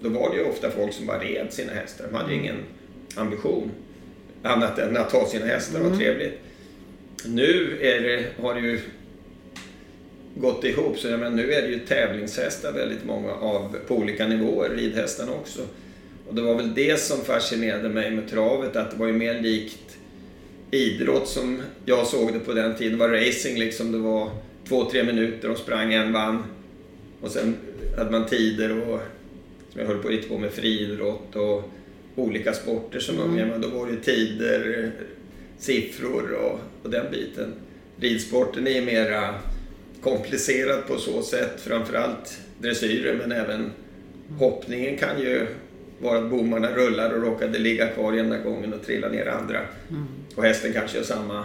då 0.00 0.08
var 0.08 0.30
det 0.30 0.36
ju 0.36 0.44
ofta 0.44 0.70
folk 0.70 0.92
som 0.92 1.06
bara 1.06 1.18
red 1.18 1.46
sina 1.50 1.72
hästar. 1.72 2.04
De 2.10 2.14
hade 2.16 2.32
ju 2.32 2.38
ingen 2.38 2.56
ambition 3.14 3.70
annat 4.42 4.78
än 4.78 4.96
att 4.96 5.12
ha 5.12 5.26
sina 5.26 5.46
hästar 5.46 5.80
och 5.80 5.86
mm. 5.86 5.98
trevligt. 5.98 6.38
Nu 7.26 7.78
är 7.80 8.00
det, 8.00 8.42
har 8.42 8.54
det 8.54 8.60
ju 8.60 8.80
gått 10.34 10.64
ihop. 10.64 10.98
Så 10.98 11.08
jag 11.08 11.20
menar, 11.20 11.36
nu 11.36 11.52
är 11.52 11.62
det 11.62 11.68
ju 11.68 11.78
tävlingshästar 11.78 12.72
väldigt 12.72 13.04
många 13.04 13.32
av 13.32 13.76
på 13.86 13.96
olika 13.96 14.26
nivåer, 14.26 14.70
ridhästarna 14.76 15.32
också. 15.32 15.60
Och 16.28 16.34
det 16.34 16.42
var 16.42 16.54
väl 16.54 16.74
det 16.74 17.00
som 17.00 17.24
fascinerade 17.24 17.88
mig 17.88 18.10
med 18.10 18.30
travet, 18.30 18.76
att 18.76 18.90
det 18.90 18.96
var 18.96 19.06
ju 19.06 19.12
mer 19.12 19.40
likt 19.40 19.98
idrott 20.70 21.28
som 21.28 21.62
jag 21.84 22.06
såg 22.06 22.32
det 22.32 22.38
på 22.38 22.52
den 22.52 22.74
tiden. 22.74 22.98
Det 22.98 23.08
var 23.08 23.14
racing 23.14 23.58
liksom. 23.58 23.92
Det 23.92 23.98
var 23.98 24.30
två, 24.68 24.90
tre 24.90 25.04
minuter 25.04 25.50
och 25.50 25.58
sprang, 25.58 25.92
en 25.92 26.12
vann. 26.12 26.44
Och 27.20 27.30
sen 27.30 27.56
hade 27.96 28.10
man 28.10 28.26
tider 28.26 28.88
och 28.88 29.00
som 29.70 29.80
jag 29.80 29.86
höll 29.86 30.02
på 30.02 30.08
lite 30.08 30.28
på 30.28 30.38
med 30.38 30.52
friidrott 30.52 31.36
och 31.36 31.70
olika 32.14 32.52
sporter 32.52 33.00
som 33.00 33.20
mm. 33.20 33.50
ung. 33.50 33.60
Då 33.60 33.68
var 33.68 33.86
det 33.86 33.96
tider, 33.96 34.90
siffror 35.58 36.32
och, 36.32 36.60
och 36.82 36.90
den 36.90 37.10
biten. 37.10 37.54
Ridsporten 37.96 38.66
är 38.66 38.70
ju 38.70 38.84
mera 38.84 39.34
komplicerad 40.02 40.86
på 40.86 40.98
så 40.98 41.22
sätt, 41.22 41.60
framförallt 41.60 42.38
dressyren 42.58 43.16
men 43.18 43.32
även 43.32 43.70
hoppningen 44.38 44.96
kan 44.96 45.20
ju 45.20 45.46
vara 46.00 46.18
att 46.18 46.30
bommarna 46.30 46.70
rullar 46.70 47.14
och 47.14 47.22
råkade 47.22 47.58
ligga 47.58 47.86
kvar 47.86 48.12
ena 48.12 48.38
gången 48.38 48.72
och 48.72 48.86
trilla 48.86 49.08
ner 49.08 49.26
andra. 49.26 49.60
Mm. 49.90 50.06
Och 50.34 50.44
hästen 50.44 50.72
kanske 50.72 50.96
gör 50.96 51.04
samma 51.04 51.44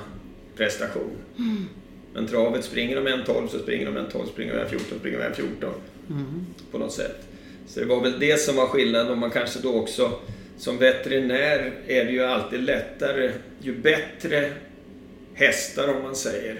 prestation. 0.58 1.12
Mm. 1.38 1.66
Men 2.14 2.28
travet, 2.28 2.64
springer 2.64 2.96
de 2.96 3.08
en 3.08 3.26
12 3.26 3.48
så 3.48 3.60
springer 3.60 3.86
de 3.86 3.98
en 3.98 4.10
12, 4.12 4.26
springer 4.26 4.56
de 4.56 4.62
en 4.62 4.70
14 4.70 5.00
springer 5.00 5.20
de 5.20 5.26
en 5.26 5.36
14. 5.36 5.74
Mm. 6.10 6.46
På 6.72 6.78
något 6.78 6.92
sätt. 6.92 7.28
Så 7.68 7.80
det 7.80 7.86
var 7.86 8.02
väl 8.02 8.20
det 8.20 8.40
som 8.40 8.56
var 8.56 8.68
skillnaden 8.68 9.12
och 9.12 9.18
man 9.18 9.32
kanske 9.32 9.60
då 9.60 9.74
också 9.74 10.12
som 10.58 10.78
veterinär 10.78 11.74
är 11.88 12.06
det 12.06 12.12
ju 12.12 12.24
alltid 12.24 12.64
lättare, 12.64 13.32
ju 13.62 13.76
bättre 13.76 14.52
hästar 15.34 15.96
om 15.96 16.04
man 16.04 16.16
säger, 16.16 16.60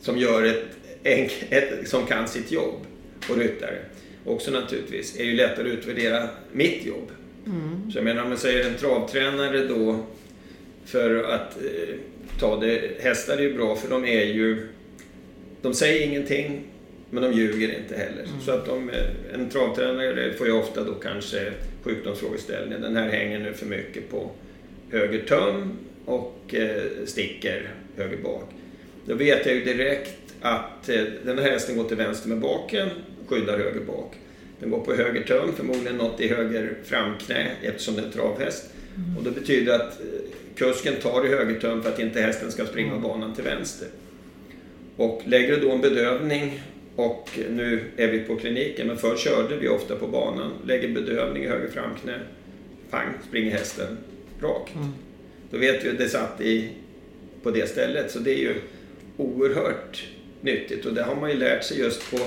som 0.00 0.18
gör 0.18 0.42
ett 0.42 0.76
ett, 1.50 1.88
som 1.88 2.06
kan 2.06 2.28
sitt 2.28 2.52
jobb 2.52 2.86
och 3.30 3.36
ryttare 3.36 3.78
också 4.24 4.50
naturligtvis, 4.50 5.20
är 5.20 5.24
ju 5.24 5.34
lättare 5.34 5.68
att 5.68 5.78
utvärdera 5.78 6.28
mitt 6.52 6.86
jobb. 6.86 7.10
Mm. 7.46 7.90
Så 7.90 7.98
jag 7.98 8.04
menar 8.04 8.22
om 8.22 8.28
man 8.28 8.38
säger 8.38 8.66
en 8.66 8.74
travtränare 8.74 9.64
då 9.66 10.06
för 10.84 11.24
att 11.24 11.56
eh, 11.56 11.94
ta 12.40 12.60
det, 12.60 13.02
hästar 13.02 13.36
är 13.36 13.42
ju 13.42 13.54
bra 13.54 13.76
för 13.76 13.90
de 13.90 14.04
är 14.04 14.24
ju, 14.24 14.68
de 15.62 15.74
säger 15.74 16.06
ingenting 16.06 16.62
men 17.10 17.22
de 17.22 17.32
ljuger 17.32 17.78
inte 17.78 17.96
heller. 17.96 18.24
Mm. 18.24 18.40
Så 18.44 18.50
att 18.50 18.66
de, 18.66 18.90
en 19.34 19.50
travtränare 19.50 20.32
får 20.32 20.46
ju 20.46 20.52
ofta 20.52 20.84
då 20.84 20.94
kanske 20.94 21.52
sjukdomsfrågeställningen, 21.82 22.82
den 22.82 22.96
här 22.96 23.08
hänger 23.08 23.38
nu 23.38 23.52
för 23.52 23.66
mycket 23.66 24.10
på 24.10 24.30
höger 24.90 25.22
töm 25.22 25.72
och 26.04 26.54
eh, 26.54 26.82
sticker 27.04 27.70
höger 27.96 28.16
bak. 28.16 28.50
Då 29.06 29.14
vet 29.14 29.46
jag 29.46 29.54
ju 29.54 29.64
direkt 29.64 30.34
att 30.40 30.88
eh, 30.88 31.02
den 31.24 31.38
här 31.38 31.50
hästen 31.50 31.76
går 31.76 31.84
till 31.84 31.96
vänster 31.96 32.28
med 32.28 32.38
baken, 32.38 32.88
skyddar 33.26 33.58
höger 33.58 33.80
bak. 33.80 34.14
Den 34.60 34.70
går 34.70 34.80
på 34.80 34.94
höger 34.94 35.22
töm, 35.22 35.52
förmodligen 35.56 35.96
något 35.96 36.20
i 36.20 36.28
höger 36.28 36.74
framknä 36.84 37.50
eftersom 37.62 37.94
det 37.94 38.00
är 38.00 38.06
en 38.06 38.12
travhäst. 38.12 38.64
Mm. 38.96 39.16
Och 39.16 39.24
det 39.24 39.30
betyder 39.30 39.74
att 39.74 40.00
eh, 40.00 40.06
kusken 40.56 40.94
tar 41.02 41.26
i 41.26 41.28
höger 41.28 41.60
töm 41.60 41.82
för 41.82 41.88
att 41.88 41.98
inte 41.98 42.20
hästen 42.20 42.52
ska 42.52 42.66
springa 42.66 42.90
mm. 42.90 43.02
banan 43.02 43.34
till 43.34 43.44
vänster. 43.44 43.88
Och 44.96 45.22
lägger 45.24 45.56
du 45.56 45.60
då 45.60 45.72
en 45.72 45.80
bedövning 45.80 46.62
och 46.96 47.30
nu 47.50 47.84
är 47.96 48.08
vi 48.08 48.18
på 48.18 48.36
kliniken, 48.36 48.86
men 48.86 48.96
förr 48.96 49.16
körde 49.16 49.56
vi 49.56 49.68
ofta 49.68 49.96
på 49.96 50.06
banan. 50.06 50.52
Lägger 50.66 50.88
bedövning 50.88 51.44
i 51.44 51.48
höger 51.48 51.68
framknä, 51.68 52.20
pang, 52.90 53.08
springer 53.28 53.50
hästen 53.50 53.98
rak. 54.42 54.72
Mm. 54.74 54.88
Då 55.50 55.58
vet 55.58 55.84
vi 55.84 55.90
att 55.90 55.98
det 55.98 56.08
satt 56.08 56.40
i, 56.40 56.68
på 57.42 57.50
det 57.50 57.68
stället. 57.68 58.10
Så 58.10 58.18
det 58.18 58.30
är 58.30 58.38
ju 58.38 58.54
oerhört 59.16 60.06
nyttigt 60.40 60.86
och 60.86 60.94
det 60.94 61.02
har 61.02 61.14
man 61.14 61.30
ju 61.30 61.36
lärt 61.36 61.64
sig 61.64 61.78
just 61.78 62.10
på 62.10 62.18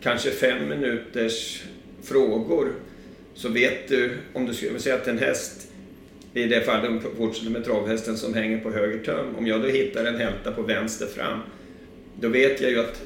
kanske 0.00 0.30
fem 0.30 0.68
minuters 0.68 1.62
frågor. 2.02 2.72
Så 3.34 3.48
vet 3.48 3.88
du, 3.88 4.10
om 4.32 4.46
du 4.46 4.54
skulle 4.54 4.78
säga 4.78 4.94
att 4.94 5.08
en 5.08 5.18
häst, 5.18 5.67
i 6.38 6.46
det 6.46 6.60
fallet 6.60 7.02
fortsätter 7.16 7.50
med 7.50 7.64
travhästen 7.64 8.16
som 8.16 8.34
hänger 8.34 8.60
på 8.60 8.70
höger 8.70 8.98
töm, 8.98 9.36
om 9.38 9.46
jag 9.46 9.62
då 9.62 9.68
hittar 9.68 10.04
en 10.04 10.16
hälta 10.16 10.52
på 10.52 10.62
vänster 10.62 11.06
fram, 11.06 11.40
då 12.20 12.28
vet 12.28 12.60
jag 12.60 12.70
ju 12.70 12.80
att 12.80 13.02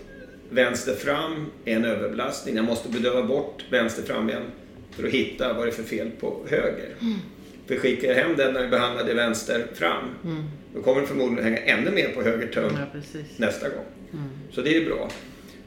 vänster 0.51 0.95
fram 0.95 1.47
är 1.65 1.77
en 1.77 1.85
överbelastning. 1.85 2.57
Jag 2.57 2.65
måste 2.65 2.89
bedöva 2.89 3.23
bort 3.23 3.65
vänster 3.71 4.03
framben 4.03 4.43
för 4.91 5.07
att 5.07 5.13
hitta 5.13 5.53
vad 5.53 5.67
det 5.67 5.71
är 5.71 5.75
för 5.75 5.83
fel 5.83 6.11
på 6.21 6.47
höger. 6.49 6.89
Mm. 7.01 7.19
För 7.67 7.77
skickar 7.77 8.09
jag 8.09 8.15
hem 8.15 8.37
den 8.37 8.55
när 8.55 8.63
vi 8.63 8.69
behandlade 8.69 9.15
vänster 9.15 9.67
fram, 9.75 10.05
mm. 10.25 10.43
då 10.75 10.83
kommer 10.83 11.01
den 11.01 11.09
förmodligen 11.09 11.45
hänga 11.45 11.59
ännu 11.59 11.91
mer 11.91 12.09
på 12.09 12.23
höger 12.23 12.47
töm 12.47 12.73
ja, 12.95 13.01
nästa 13.37 13.69
gång. 13.69 13.85
Mm. 14.13 14.29
Så 14.51 14.61
det 14.61 14.71
är 14.71 14.81
ju 14.81 14.87
bra. 14.87 15.11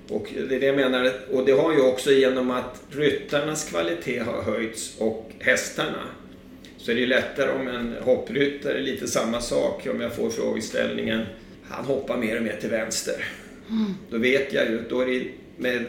Och 0.09 0.33
det 0.49 0.55
är 0.55 0.59
det 0.59 0.65
jag 0.65 0.75
menar. 0.75 1.11
Och 1.31 1.45
det 1.45 1.51
har 1.51 1.73
ju 1.73 1.81
också 1.81 2.11
genom 2.11 2.51
att 2.51 2.83
ryttarnas 2.89 3.69
kvalitet 3.69 4.19
har 4.19 4.41
höjts 4.41 4.97
och 4.99 5.31
hästarna. 5.39 6.03
Så 6.85 6.91
är 6.91 6.95
det 6.95 7.01
ju 7.01 7.07
lättare 7.07 7.51
om 7.51 7.67
en 7.67 7.95
hoppryttare, 8.01 8.81
lite 8.81 9.07
samma 9.07 9.41
sak, 9.41 9.87
om 9.91 10.01
jag 10.01 10.15
får 10.15 10.29
frågeställningen, 10.29 11.25
han 11.63 11.85
hoppar 11.85 12.17
mer 12.17 12.37
och 12.37 12.43
mer 12.43 12.57
till 12.61 12.69
vänster. 12.69 13.25
Mm. 13.69 13.93
Då 14.09 14.17
vet 14.17 14.53
jag 14.53 14.69
ju, 14.69 14.81
då 14.89 15.01
är 15.01 15.05
det 15.05 15.27
med 15.57 15.85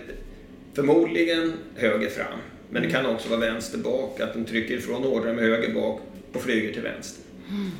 förmodligen 0.75 1.53
höger 1.75 2.09
fram. 2.09 2.39
Men 2.71 2.83
det 2.83 2.91
kan 2.91 3.07
också 3.07 3.29
vara 3.29 3.41
vänster 3.41 3.79
bak, 3.79 4.21
att 4.21 4.33
den 4.35 4.45
trycker 4.45 4.75
ifrån 4.75 5.05
ordrar 5.05 5.33
med 5.33 5.45
höger 5.45 5.75
bak 5.75 6.01
och 6.33 6.43
flyger 6.43 6.73
till 6.73 6.83
vänster. 6.83 7.25
Mm. 7.51 7.71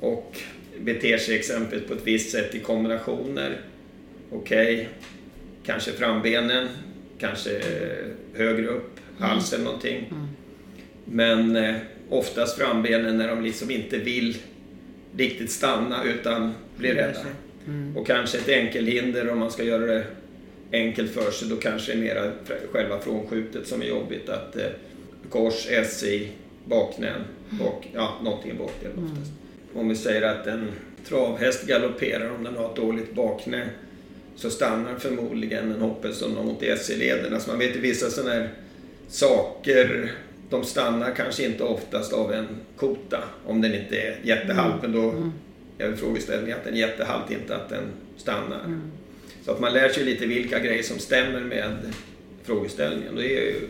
Och 0.00 0.40
beter 0.80 1.18
sig 1.18 1.36
exempelvis 1.36 1.88
på 1.88 1.94
ett 1.94 2.06
visst 2.06 2.30
sätt 2.30 2.54
i 2.54 2.58
kombinationer. 2.58 3.60
Okej, 4.30 4.74
okay. 4.74 4.86
kanske 5.64 5.92
frambenen, 5.92 6.68
kanske 7.18 7.60
högre 8.34 8.66
upp, 8.66 8.98
mm. 9.18 9.30
halsen 9.30 9.64
någonting. 9.64 9.96
Mm. 10.10 10.26
Men 11.04 11.56
eh, 11.56 11.76
oftast 12.08 12.58
frambenen 12.58 13.18
när 13.18 13.28
de 13.28 13.42
liksom 13.42 13.70
inte 13.70 13.98
vill 13.98 14.36
riktigt 15.16 15.50
stanna 15.50 16.04
utan 16.04 16.54
blir 16.76 16.94
rädda. 16.94 17.20
Mm. 17.66 17.96
Och 17.96 18.06
kanske 18.06 18.38
ett 18.38 18.48
enkelhinder 18.48 19.28
om 19.28 19.38
man 19.38 19.50
ska 19.50 19.62
göra 19.62 19.86
det 19.86 20.04
enkelt 20.72 21.10
för 21.10 21.30
sig, 21.30 21.48
då 21.48 21.56
kanske 21.56 21.92
det 21.92 21.98
är 21.98 22.02
mera 22.02 22.32
själva 22.72 23.00
frånskjutet 23.00 23.66
som 23.66 23.82
är 23.82 23.86
jobbigt. 23.86 24.28
Att 24.28 24.56
eh, 24.56 24.62
kors, 25.30 25.68
SI, 25.86 26.28
bakknän, 26.64 27.20
bak, 27.50 27.88
ja, 27.94 28.18
någonting 28.22 28.50
i 28.50 28.54
bakdelen 28.54 29.04
oftast. 29.04 29.30
Mm. 29.30 29.80
Om 29.80 29.88
vi 29.88 29.96
säger 29.96 30.22
att 30.22 30.46
en 30.46 30.68
travhäst 31.08 31.66
galopperar 31.66 32.30
om 32.30 32.44
den 32.44 32.56
har 32.56 32.70
ett 32.70 32.76
dåligt 32.76 33.14
bakknä 33.14 33.68
så 34.36 34.50
stannar 34.50 34.94
förmodligen 34.94 35.72
en 35.72 35.80
hoppe 35.80 36.12
som 36.12 36.32
något 36.32 36.62
i 36.62 36.76
SI-leden. 36.76 37.34
Alltså 37.34 37.50
man 37.50 37.58
vet 37.58 37.76
ju 37.76 37.80
vissa 37.80 38.10
sådana 38.10 38.32
här 38.32 38.50
saker, 39.08 40.12
de 40.50 40.64
stannar 40.64 41.14
kanske 41.14 41.44
inte 41.44 41.64
oftast 41.64 42.12
av 42.12 42.32
en 42.32 42.46
kota 42.76 43.24
om 43.46 43.60
den 43.60 43.74
inte 43.74 43.96
är 43.96 44.16
jättehalt. 44.22 44.84
Mm. 44.84 44.92
Men 44.92 45.02
då 45.02 45.10
mm. 45.10 45.32
är 45.78 45.96
frågeställningen 45.96 46.58
att 46.58 46.64
den 46.64 46.74
är 46.74 46.78
jättehalt, 46.78 47.30
inte 47.30 47.56
att 47.56 47.68
den 47.68 47.84
stannar. 48.16 48.64
Mm. 48.64 48.90
Så 49.44 49.52
att 49.52 49.60
man 49.60 49.72
lär 49.72 49.88
sig 49.88 50.04
lite 50.04 50.26
vilka 50.26 50.58
grejer 50.58 50.82
som 50.82 50.98
stämmer 50.98 51.40
med 51.40 51.76
frågeställningen. 52.42 53.16
Det 53.16 53.24
är 53.24 53.46
ju 53.46 53.68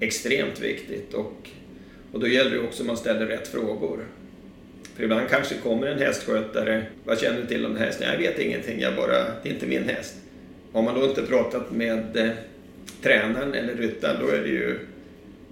extremt 0.00 0.60
viktigt. 0.60 1.14
Och, 1.14 1.48
och 2.12 2.20
då 2.20 2.28
gäller 2.28 2.50
det 2.50 2.60
också 2.60 2.82
att 2.82 2.86
man 2.86 2.96
ställer 2.96 3.26
rätt 3.26 3.48
frågor. 3.48 4.04
För 4.96 5.02
ibland 5.02 5.28
kanske 5.28 5.54
kommer 5.54 5.86
en 5.86 5.98
hästskötare. 5.98 6.86
Vad 7.04 7.20
känner 7.20 7.40
du 7.40 7.46
till 7.46 7.66
om 7.66 7.76
hästen? 7.76 8.08
Jag 8.12 8.18
vet 8.18 8.38
ingenting, 8.38 8.80
jag 8.80 8.96
bara, 8.96 9.24
det 9.42 9.48
är 9.48 9.52
inte 9.52 9.66
min 9.66 9.84
häst. 9.84 10.14
Har 10.72 10.82
man 10.82 10.94
då 10.94 11.04
inte 11.04 11.22
pratat 11.22 11.72
med 11.72 12.16
eh, 12.16 12.30
tränaren 13.02 13.54
eller 13.54 13.74
ryttaren 13.74 14.16
då 14.20 14.28
är 14.28 14.40
det 14.42 14.48
ju, 14.48 14.78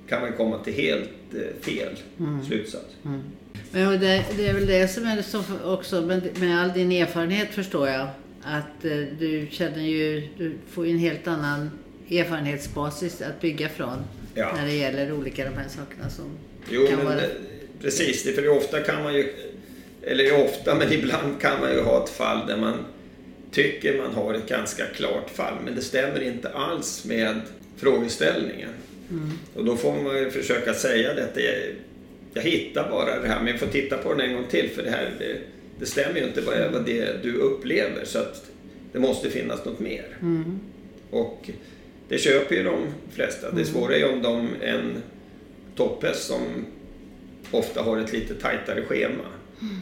kan 0.08 0.20
man 0.20 0.32
komma 0.32 0.58
till 0.58 0.72
helt 0.72 1.10
eh, 1.34 1.64
fel 1.64 1.96
mm. 2.18 2.44
slutsats. 2.44 2.96
Mm. 3.04 3.22
Men 3.70 4.00
det, 4.00 4.24
det, 4.36 4.46
är 4.46 4.54
väl 4.54 4.66
det 4.66 4.88
som 4.88 5.06
är 5.06 5.22
så 5.22 5.42
också 5.64 6.00
med, 6.34 6.60
all 6.60 6.72
din 6.72 6.92
erfarenhet 6.92 7.48
förstår 7.50 7.88
jag. 7.88 8.08
Att 8.42 8.84
eh, 8.84 8.98
du 9.18 9.48
känner 9.50 9.82
ju, 9.82 10.28
du 10.36 10.52
får 10.70 10.86
ju 10.86 10.92
en 10.92 10.98
helt 10.98 11.26
annan 11.26 11.70
erfarenhetsbasis 12.10 13.22
att 13.22 13.40
bygga 13.40 13.68
från. 13.68 13.98
Ja. 14.34 14.52
När 14.56 14.66
det 14.66 14.74
gäller 14.74 15.12
olika 15.12 15.44
de 15.44 15.56
här 15.56 15.68
sakerna 15.68 16.10
som 16.10 16.24
jo, 16.70 16.86
kan 16.86 17.04
vara... 17.04 17.20
Precis, 17.80 18.34
för 18.34 18.48
ofta 18.48 18.80
kan 18.80 19.02
man 19.02 19.14
ju, 19.14 19.34
eller 20.02 20.44
ofta, 20.44 20.74
men 20.74 20.92
ibland 20.92 21.40
kan 21.40 21.60
man 21.60 21.72
ju 21.72 21.80
ha 21.80 22.04
ett 22.04 22.10
fall 22.10 22.46
där 22.46 22.56
man 22.56 22.74
tycker 23.50 23.98
man 23.98 24.14
har 24.14 24.34
ett 24.34 24.48
ganska 24.48 24.84
klart 24.86 25.30
fall, 25.30 25.54
men 25.64 25.74
det 25.74 25.82
stämmer 25.82 26.22
inte 26.22 26.48
alls 26.48 27.04
med 27.04 27.40
frågeställningen. 27.76 28.70
Mm. 29.10 29.30
Och 29.54 29.64
då 29.64 29.76
får 29.76 30.02
man 30.02 30.18
ju 30.18 30.30
försöka 30.30 30.74
säga 30.74 31.14
detta. 31.14 31.40
Jag, 31.40 31.54
jag 32.34 32.42
hittar 32.42 32.90
bara 32.90 33.20
det 33.20 33.28
här, 33.28 33.38
men 33.38 33.48
jag 33.48 33.60
får 33.60 33.66
titta 33.66 33.98
på 33.98 34.14
den 34.14 34.20
en 34.20 34.34
gång 34.34 34.46
till 34.50 34.70
för 34.70 34.82
det 34.82 34.90
här 34.90 35.10
det, 35.18 35.36
det 35.78 35.86
stämmer 35.86 36.20
ju 36.20 36.26
inte 36.26 36.42
bara 36.42 36.70
vad 36.70 36.84
det 36.86 37.22
du 37.22 37.34
upplever. 37.34 38.04
Så 38.04 38.18
att 38.18 38.50
det 38.92 38.98
måste 38.98 39.30
finnas 39.30 39.64
något 39.64 39.80
mer. 39.80 40.06
Mm. 40.20 40.60
Och 41.10 41.50
det 42.08 42.18
köper 42.18 42.56
ju 42.56 42.62
de 42.62 42.86
flesta. 43.10 43.46
Det 43.46 43.52
mm. 43.52 43.64
svåra 43.64 43.94
är 43.94 43.98
ju 43.98 44.08
om 44.08 44.22
de 44.22 44.48
en 44.62 45.02
topphäst 45.76 46.26
som 46.26 46.66
ofta 47.50 47.82
har 47.82 47.98
ett 47.98 48.12
lite 48.12 48.34
tajtare 48.34 48.82
schema. 48.82 49.24
Mm. 49.60 49.76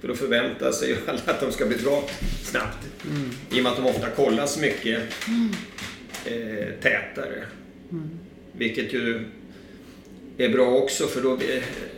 För 0.00 0.08
då 0.08 0.14
förväntar 0.14 0.72
sig 0.72 0.88
ju 0.88 0.96
alla 1.06 1.20
att 1.24 1.40
de 1.40 1.52
ska 1.52 1.66
bli 1.66 1.76
bra 1.76 2.04
snabbt. 2.42 2.86
Mm. 3.10 3.30
I 3.52 3.58
och 3.58 3.62
med 3.62 3.72
att 3.72 3.78
de 3.78 3.86
ofta 3.86 4.10
kollas 4.10 4.60
mycket 4.60 5.02
mm. 5.28 5.50
eh, 6.24 6.68
tätare. 6.80 7.44
Mm. 7.90 8.10
Vilket 8.58 8.92
ju 8.92 9.24
är 10.38 10.48
bra 10.48 10.68
också 10.68 11.06
för 11.06 11.22
då, 11.22 11.38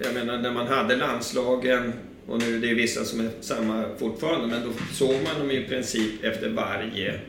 jag 0.04 0.14
menar 0.14 0.38
när 0.38 0.52
man 0.52 0.66
hade 0.66 0.96
landslagen 0.96 1.92
och 2.26 2.38
nu 2.38 2.58
det 2.58 2.70
är 2.70 2.74
vissa 2.74 3.04
som 3.04 3.20
är 3.20 3.30
samma 3.40 3.84
fortfarande 3.98 4.46
men 4.46 4.62
då 4.62 4.72
såg 4.92 5.14
man 5.24 5.38
dem 5.38 5.50
i 5.50 5.64
princip 5.64 6.24
efter 6.24 6.48
varje 6.48 7.20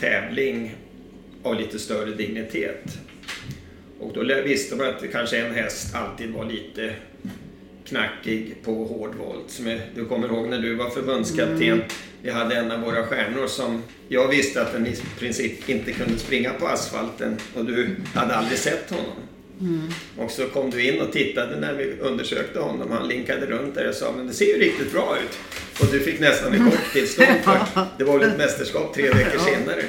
tävling 0.00 0.74
av 1.42 1.60
lite 1.60 1.78
större 1.78 2.14
dignitet. 2.14 2.98
Och 4.00 4.12
då 4.12 4.42
visste 4.44 4.76
man 4.76 4.86
att 4.86 5.12
kanske 5.12 5.38
en 5.38 5.54
häst 5.54 5.94
alltid 5.94 6.30
var 6.30 6.44
lite 6.44 6.94
knackig 7.84 8.54
på 8.64 8.84
hårdvolt. 8.84 9.50
Som 9.50 9.78
du 9.94 10.04
kommer 10.04 10.28
ihåg 10.28 10.48
när 10.48 10.58
du 10.58 10.74
var 10.74 10.90
förbundskapten. 10.90 11.62
Mm. 11.62 11.84
Vi 12.22 12.30
hade 12.30 12.54
en 12.54 12.70
av 12.70 12.80
våra 12.80 13.06
stjärnor 13.06 13.46
som 13.46 13.82
jag 14.08 14.28
visste 14.28 14.62
att 14.62 14.72
den 14.72 14.86
i 14.86 14.96
princip 15.18 15.68
inte 15.68 15.92
kunde 15.92 16.18
springa 16.18 16.52
på 16.52 16.66
asfalten 16.66 17.36
och 17.54 17.64
du 17.64 17.96
hade 18.14 18.34
aldrig 18.34 18.58
sett 18.58 18.90
honom. 18.90 19.16
Mm. 19.60 19.88
Och 20.18 20.30
så 20.30 20.46
kom 20.46 20.70
du 20.70 20.82
in 20.82 21.00
och 21.00 21.12
tittade 21.12 21.60
när 21.60 21.74
vi 21.74 21.96
undersökte 22.00 22.58
honom. 22.60 22.90
Han 22.90 23.08
linkade 23.08 23.46
runt 23.46 23.74
där 23.74 23.88
och 23.88 23.94
sa 23.94 24.12
men 24.16 24.26
det 24.26 24.32
ser 24.32 24.44
ju 24.44 24.58
riktigt 24.58 24.92
bra 24.92 25.16
ut. 25.24 25.38
Och 25.80 25.92
du 25.92 26.00
fick 26.00 26.20
nästan 26.20 26.52
ett 26.52 26.72
chocktillstånd 26.72 27.38
för 27.44 27.58
det 27.98 28.04
var 28.04 28.18
väl 28.18 28.28
ett 28.28 28.38
mästerskap 28.38 28.94
tre 28.94 29.10
veckor 29.10 29.38
senare. 29.38 29.82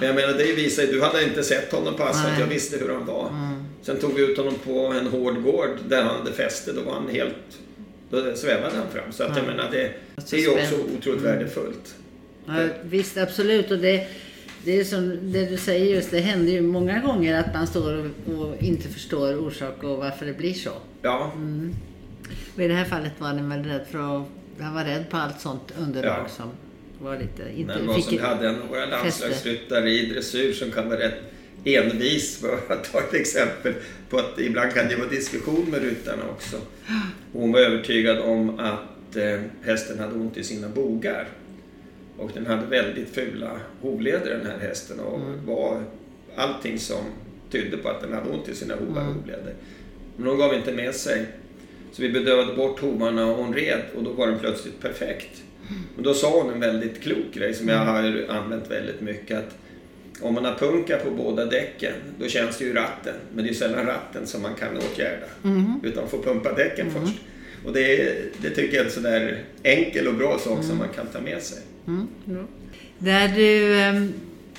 Men 0.00 0.08
jag 0.08 0.16
menar 0.16 0.32
det 0.38 0.52
visar 0.52 0.82
ju, 0.82 0.92
du 0.92 1.02
hade 1.02 1.24
inte 1.24 1.44
sett 1.44 1.72
honom 1.72 1.94
på 1.94 2.02
asfalt, 2.02 2.38
jag 2.40 2.46
visste 2.46 2.78
hur 2.78 2.88
han 2.88 3.06
var. 3.06 3.28
Mm. 3.28 3.64
Sen 3.82 3.98
tog 3.98 4.14
vi 4.14 4.22
ut 4.22 4.36
honom 4.36 4.54
på 4.64 4.86
en 4.86 5.06
hård 5.06 5.42
gård 5.42 5.78
där 5.88 6.02
han 6.02 6.16
hade 6.16 6.32
fäste, 6.32 6.72
då 6.72 6.82
var 6.82 6.92
han 6.92 7.08
helt, 7.08 7.34
då 8.12 8.36
svävade 8.36 8.76
han 8.76 8.88
fram. 8.92 9.12
Så 9.12 9.24
att 9.24 9.36
jag 9.36 9.46
menar 9.46 9.70
det, 9.70 9.90
det 10.30 10.36
är 10.36 10.40
ju 10.40 10.48
också 10.48 10.74
otroligt 10.74 11.22
mm. 11.22 11.22
värdefullt. 11.22 11.94
Ja, 12.46 12.68
visst, 12.82 13.18
absolut. 13.18 13.70
Och 13.70 13.78
det, 13.78 14.06
det 14.64 14.80
är 14.80 14.84
som 14.84 15.32
det 15.32 15.46
du 15.46 15.56
säger 15.56 15.94
just, 15.94 16.10
det 16.10 16.20
händer 16.20 16.52
ju 16.52 16.60
många 16.60 17.00
gånger 17.00 17.40
att 17.40 17.54
man 17.54 17.66
står 17.66 18.10
och, 18.26 18.34
och 18.34 18.62
inte 18.62 18.88
förstår 18.88 19.46
orsak 19.46 19.82
och 19.82 19.98
varför 19.98 20.26
det 20.26 20.32
blir 20.32 20.54
så. 20.54 20.72
Ja. 21.02 21.32
Mm. 21.34 21.74
Och 22.54 22.62
i 22.62 22.68
det 22.68 22.74
här 22.74 22.84
fallet 22.84 23.12
var 23.18 23.26
han 23.26 23.48
väl 23.48 23.64
rädd 23.64 23.86
för 23.90 23.98
att, 23.98 24.28
han 24.60 24.74
var 24.74 24.84
rädd 24.84 25.10
på 25.10 25.16
allt 25.16 25.40
sånt 25.40 25.74
underlag 25.78 26.24
ja. 26.24 26.28
som 26.28 26.50
var 26.98 27.18
lite... 27.18 27.42
Inte, 27.56 27.74
Men 27.78 27.86
vad 27.86 28.04
som 28.04 28.18
hade 28.18 28.48
en 28.48 28.68
våra 28.68 28.86
landslagsryttare 28.86 29.90
i 29.90 30.06
dressyr 30.06 30.52
som 30.52 30.70
kan 30.70 30.88
vara 30.88 30.98
rätt 30.98 31.22
envis, 31.64 32.38
för 32.38 32.58
att 32.68 32.92
ta 32.92 32.98
ett 32.98 33.14
exempel, 33.14 33.74
på 34.10 34.18
att 34.18 34.38
ibland 34.38 34.72
kan 34.72 34.88
det 34.88 34.96
vara 34.96 35.08
diskussion 35.08 35.70
med 35.70 35.82
ryttarna 35.82 36.22
också. 36.30 36.56
Hon 37.32 37.52
var 37.52 37.60
övertygad 37.60 38.18
om 38.18 38.58
att 38.58 39.16
eh, 39.16 39.40
hästen 39.62 39.98
hade 39.98 40.14
ont 40.14 40.36
i 40.36 40.44
sina 40.44 40.68
bogar. 40.68 41.28
Och 42.16 42.30
den 42.34 42.46
hade 42.46 42.66
väldigt 42.66 43.08
fula 43.08 43.60
hovleder 43.80 44.38
den 44.38 44.46
här 44.46 44.58
hästen 44.58 45.00
och 45.00 45.20
mm. 45.20 45.46
var 45.46 45.82
allting 46.36 46.78
som 46.78 47.04
tydde 47.50 47.76
på 47.76 47.88
att 47.88 48.00
den 48.00 48.12
hade 48.12 48.30
ont 48.30 48.48
i 48.48 48.54
sina 48.54 48.74
hovar 48.74 49.02
mm. 49.02 49.14
hovleder. 49.14 49.54
Men 50.16 50.26
hon 50.26 50.38
gav 50.38 50.54
inte 50.54 50.72
med 50.72 50.94
sig. 50.94 51.26
Så 51.92 52.02
vi 52.02 52.08
bedövade 52.08 52.54
bort 52.54 52.80
hovarna 52.80 53.26
och 53.26 53.36
hon 53.36 53.54
red 53.54 53.80
och 53.96 54.02
då 54.02 54.12
var 54.12 54.26
den 54.26 54.38
plötsligt 54.38 54.80
perfekt. 54.80 55.42
Och 55.96 56.02
då 56.02 56.14
sa 56.14 56.42
hon 56.42 56.52
en 56.52 56.60
väldigt 56.60 57.02
klok 57.02 57.34
grej 57.34 57.54
som 57.54 57.68
jag 57.68 57.82
mm. 57.82 57.94
har 57.94 58.36
använt 58.36 58.70
väldigt 58.70 59.00
mycket. 59.00 59.38
Att 59.38 59.58
om 60.22 60.34
man 60.34 60.44
har 60.44 60.54
punka 60.54 60.98
på 61.04 61.10
båda 61.10 61.44
däcken, 61.44 61.92
då 62.18 62.28
känns 62.28 62.58
det 62.58 62.64
ju 62.64 62.74
ratten. 62.74 63.14
Men 63.34 63.44
det 63.44 63.50
är 63.50 63.54
sällan 63.54 63.86
ratten 63.86 64.26
som 64.26 64.42
man 64.42 64.54
kan 64.54 64.76
åtgärda. 64.76 65.26
Mm. 65.44 65.80
Utan 65.82 66.08
får 66.08 66.22
pumpa 66.22 66.52
däcken 66.52 66.88
mm. 66.88 67.02
först. 67.02 67.18
Och 67.66 67.72
det, 67.72 68.14
det 68.42 68.50
tycker 68.50 68.76
jag 68.76 68.80
är 68.80 68.84
en 68.84 68.90
sån 68.90 69.02
där 69.02 69.44
enkel 69.62 70.08
och 70.08 70.14
bra 70.14 70.38
sak 70.38 70.58
som 70.62 70.64
mm. 70.64 70.78
man 70.78 70.88
kan 70.88 71.06
ta 71.06 71.20
med 71.20 71.42
sig. 71.42 71.58
Mm. 71.86 72.08
Där 72.98 73.28
du, 73.28 73.80
ehm, 73.80 74.12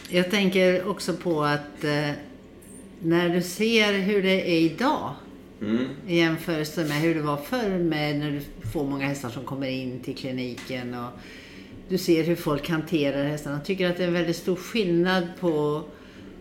jag 0.09 0.31
tänker 0.31 0.87
också 0.87 1.13
på 1.13 1.43
att 1.43 1.83
eh, 1.83 2.09
när 2.99 3.29
du 3.29 3.41
ser 3.41 3.93
hur 3.93 4.23
det 4.23 4.51
är 4.51 4.59
idag 4.59 5.13
Mm. 5.63 5.87
I 6.07 6.17
jämförelse 6.17 6.83
med 6.83 7.01
hur 7.01 7.15
det 7.15 7.21
var 7.21 7.37
förr 7.37 7.79
med 7.79 8.19
när 8.19 8.31
du 8.31 8.69
får 8.69 8.83
många 8.85 9.05
hästar 9.05 9.29
som 9.29 9.43
kommer 9.43 9.67
in 9.67 9.99
till 9.99 10.15
kliniken 10.15 10.93
och 10.93 11.09
du 11.93 11.97
ser 11.97 12.23
hur 12.23 12.35
folk 12.35 12.69
hanterar 12.69 13.23
hästarna. 13.23 13.55
Jag 13.55 13.65
tycker 13.65 13.89
att 13.89 13.97
det 13.97 14.03
är 14.03 14.07
en 14.07 14.13
väldigt 14.13 14.35
stor 14.35 14.55
skillnad 14.55 15.27
på 15.39 15.83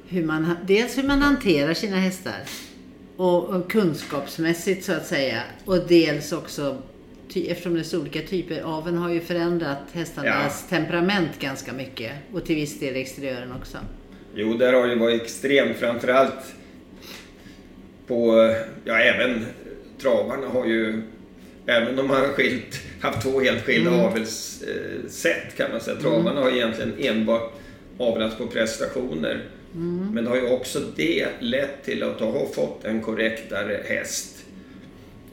hur 0.09 0.25
man, 0.25 0.57
dels 0.67 0.99
hur 0.99 1.03
man 1.03 1.23
hanterar 1.23 1.75
sina 1.75 1.97
hästar 1.97 2.41
och, 3.17 3.45
och 3.45 3.71
kunskapsmässigt 3.71 4.85
så 4.85 4.93
att 4.93 5.07
säga 5.07 5.43
och 5.65 5.79
dels 5.89 6.33
också 6.33 6.83
eftersom 7.35 7.75
det 7.75 7.81
är 7.81 7.85
så 7.85 8.01
olika 8.01 8.23
typer. 8.23 8.63
Aveln 8.63 8.99
har 8.99 9.11
ju 9.11 9.21
förändrat 9.21 9.79
hästarnas 9.93 10.67
ja. 10.71 10.77
temperament 10.77 11.39
ganska 11.39 11.73
mycket 11.73 12.13
och 12.33 12.45
till 12.45 12.57
viss 12.57 12.81
del 12.81 12.97
exteriören 12.97 13.53
också. 13.53 13.79
Jo, 14.35 14.55
där 14.55 14.73
har 14.73 14.87
ju 14.87 14.99
varit 14.99 15.23
extremt. 15.23 15.77
Framförallt 15.77 16.55
på, 18.07 18.55
ja 18.85 18.99
även 18.99 19.47
travarna 20.03 20.47
har 20.47 20.67
ju, 20.67 21.03
även 21.67 21.99
om 21.99 22.11
har 22.11 22.29
skilt, 22.29 22.81
haft 23.01 23.23
två 23.23 23.41
helt 23.41 23.65
skilda 23.65 23.91
mm. 23.91 24.01
avelssätt 24.01 25.57
kan 25.57 25.71
man 25.71 25.81
säga. 25.81 25.97
Travarna 25.97 26.31
mm. 26.31 26.43
har 26.43 26.51
egentligen 26.51 26.93
enbart 26.99 27.53
avlats 27.99 28.37
på 28.37 28.47
prestationer. 28.47 29.41
Mm. 29.75 30.11
Men 30.15 30.25
det 30.25 30.31
har 30.31 30.37
ju 30.37 30.49
också 30.49 30.81
det 30.97 31.27
lett 31.41 31.85
till 31.85 32.03
att 32.03 32.21
ha 32.21 32.47
fått 32.53 32.85
en 32.85 33.01
korrektare 33.01 33.81
häst 33.85 34.45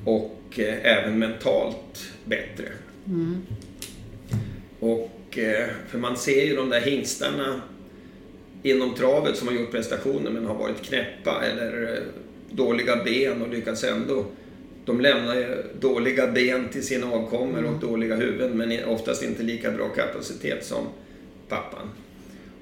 och 0.06 0.60
eh, 0.60 0.76
även 0.84 1.20
mentalt 1.20 2.12
bättre. 2.26 2.66
Mm. 3.08 3.42
Och 4.80 5.38
eh, 5.38 5.68
för 5.88 5.98
man 5.98 6.18
ser 6.18 6.46
ju 6.46 6.56
de 6.56 6.70
där 6.70 6.82
hingstarna 6.82 7.62
inom 8.64 8.94
travet 8.94 9.38
som 9.38 9.48
har 9.48 9.56
gjort 9.56 9.72
prestationer 9.72 10.32
men 10.32 10.46
har 10.46 10.56
varit 10.56 10.82
knäppa 10.82 11.44
eller 11.46 11.84
eh, 11.84 12.04
dåliga 12.52 13.04
ben 13.04 13.42
och 13.42 13.50
lyckas 13.50 13.84
ändå. 13.84 14.26
De 14.86 15.02
lämnar 15.02 15.36
ju 15.36 15.64
dåliga 15.80 16.28
ben 16.28 16.70
till 16.70 16.86
sina 16.86 17.12
avkommor 17.12 17.64
och 17.64 17.80
dåliga 17.80 18.16
huvuden 18.16 18.58
men 18.58 18.86
oftast 18.86 19.24
inte 19.24 19.44
lika 19.44 19.72
bra 19.72 19.90
kapacitet 19.90 20.66
som 20.66 20.88
pappan. 21.48 21.90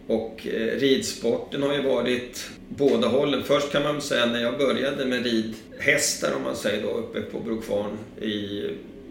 Och 0.08 0.48
eh, 0.48 0.80
ridsporten 0.80 1.64
har 1.64 1.74
ju 1.74 1.82
varit 1.82 2.50
båda 2.70 3.08
hållen. 3.08 3.44
Först 3.44 3.72
kan 3.72 3.84
man 3.84 4.02
säga 4.02 4.26
när 4.26 4.42
jag 4.42 4.58
började 4.58 5.06
med 5.06 5.26
ridhästar 5.26 6.36
om 6.36 6.44
man 6.44 6.56
säger 6.56 6.84
då 6.84 6.90
uppe 6.90 7.22
på 7.22 7.40
Brokvarn 7.40 7.98
i 8.22 8.64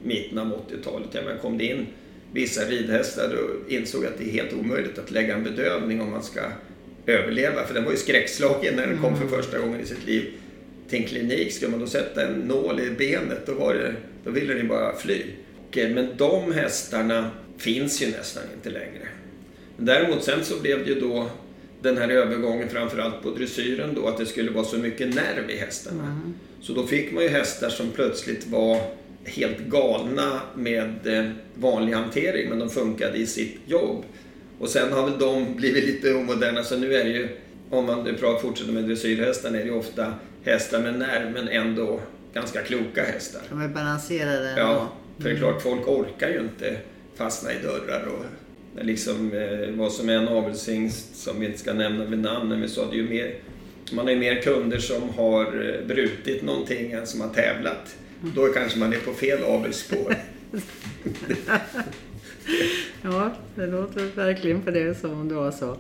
mitten 0.03 0.39
av 0.39 0.47
80-talet. 0.47 1.09
Ja, 1.13 1.21
men 1.27 1.39
kom 1.39 1.59
det 1.59 1.65
in 1.65 1.87
vissa 2.33 2.65
ridhästar 2.65 3.29
då 3.37 3.75
insåg 3.75 4.05
jag 4.05 4.13
att 4.13 4.19
det 4.19 4.25
är 4.25 4.33
helt 4.33 4.53
omöjligt 4.53 4.99
att 4.99 5.11
lägga 5.11 5.35
en 5.35 5.45
bedövning 5.45 6.01
om 6.01 6.11
man 6.11 6.23
ska 6.23 6.41
överleva. 7.07 7.65
För 7.67 7.75
den 7.75 7.85
var 7.85 7.91
ju 7.91 7.97
skräckslagen 7.97 8.77
när 8.77 8.87
den 8.87 8.99
kom 8.99 9.17
för 9.17 9.27
mm. 9.27 9.43
första 9.43 9.59
gången 9.59 9.81
i 9.81 9.87
sitt 9.87 10.07
liv 10.07 10.33
till 10.89 10.99
en 10.99 11.07
klinik, 11.07 11.53
skulle 11.53 11.71
man 11.71 11.81
då 11.81 11.87
sätta 11.87 12.27
en 12.27 12.33
nål 12.33 12.81
i 12.81 12.91
benet, 12.91 13.47
då, 13.47 13.55
var 13.55 13.75
det, 13.75 13.95
då 14.25 14.31
ville 14.31 14.55
den 14.55 14.69
bara 14.69 14.97
fly. 14.97 15.23
Eh, 15.73 15.89
men 15.89 16.09
de 16.17 16.53
hästarna 16.53 17.31
finns 17.59 18.03
ju 18.03 18.07
nästan 18.07 18.43
inte 18.55 18.71
längre. 18.71 19.09
Däremot 19.77 20.25
sen 20.25 20.45
så 20.45 20.61
blev 20.61 20.85
det 20.85 20.91
ju 20.91 21.01
då 21.01 21.31
den 21.83 21.99
här 21.99 22.09
övergången 22.09 22.69
framförallt 22.69 23.23
på 23.23 23.31
dressyren 23.31 23.95
då 23.95 24.07
att 24.07 24.19
det 24.19 24.27
skulle 24.27 24.51
vara 24.51 24.65
så 24.65 24.79
mycket 24.79 25.15
nerv 25.15 25.51
i 25.51 25.57
hästarna. 25.57 26.03
Mm. 26.05 26.35
Så 26.61 26.73
då 26.73 26.87
fick 26.87 27.13
man 27.13 27.23
ju 27.23 27.29
hästar 27.29 27.69
som 27.69 27.91
plötsligt 27.91 28.47
var 28.47 28.81
helt 29.25 29.59
galna 29.59 30.41
med 30.55 31.07
eh, 31.07 31.31
vanlig 31.55 31.93
hantering 31.93 32.49
men 32.49 32.59
de 32.59 32.71
funkade 32.71 33.19
i 33.19 33.27
sitt 33.27 33.59
jobb. 33.67 34.05
Och 34.59 34.69
sen 34.69 34.93
har 34.93 35.11
väl 35.11 35.19
de 35.19 35.57
blivit 35.57 35.85
lite 35.85 36.15
omoderna 36.15 36.65
så 36.65 36.77
nu 36.77 36.95
är 36.95 37.05
det 37.05 37.11
ju, 37.11 37.29
om 37.71 37.87
man 37.87 38.05
nu 38.05 38.17
fortsätter 38.43 38.73
med 38.73 38.85
dressyrhästarna, 38.85 39.59
är 39.59 39.63
det 39.63 39.69
ju 39.69 39.77
ofta 39.77 40.15
hästar 40.47 40.81
med 40.83 40.99
nerv 40.99 41.33
men 41.33 41.49
ändå 41.49 42.01
ganska 42.35 42.63
kloka 42.63 43.03
hästar. 43.05 43.43
De 43.49 43.61
är 43.61 43.69
balanserade 43.69 44.49
ändå. 44.49 44.63
Ja, 44.63 44.93
för 45.19 45.25
det 45.25 45.35
är 45.35 45.39
klart 45.39 45.63
folk 45.63 45.89
orkar 45.89 46.29
ju 46.29 46.41
inte 46.41 46.77
fastna 47.15 47.53
i 47.53 47.63
dörrar 47.63 48.07
och 48.07 48.25
liksom 48.85 49.33
eh, 49.33 49.71
vad 49.71 49.93
som 49.93 50.09
är 50.09 50.15
en 50.15 50.29
avelshingst 50.29 51.17
som 51.17 51.41
vi 51.41 51.47
inte 51.47 51.59
ska 51.59 51.73
nämna 51.73 52.05
vid 52.05 52.19
namn, 52.19 52.49
men 52.49 52.61
vi 52.61 52.69
sa 52.69 52.91
det 52.91 52.97
ju 52.97 53.09
mer 53.09 53.35
man 53.93 54.05
har 54.05 54.13
ju 54.13 54.19
mer 54.19 54.43
kunder 54.43 54.79
som 54.79 55.09
har 55.17 55.45
eh, 55.45 55.87
brutit 55.87 56.43
någonting 56.43 56.93
än 56.93 57.07
som 57.07 57.21
har 57.21 57.29
tävlat. 57.29 57.97
Då 58.21 58.47
kanske 58.47 58.79
man 58.79 58.93
är 58.93 58.99
på 58.99 59.13
fel 59.13 59.43
avelsspår. 59.43 60.15
Ja, 63.03 63.31
det 63.55 63.67
låter 63.67 64.17
verkligen 64.17 64.63
på 64.63 64.71
det 64.71 65.01
som 65.01 65.29
det 65.29 65.35
var 65.35 65.51
så. 65.51 65.77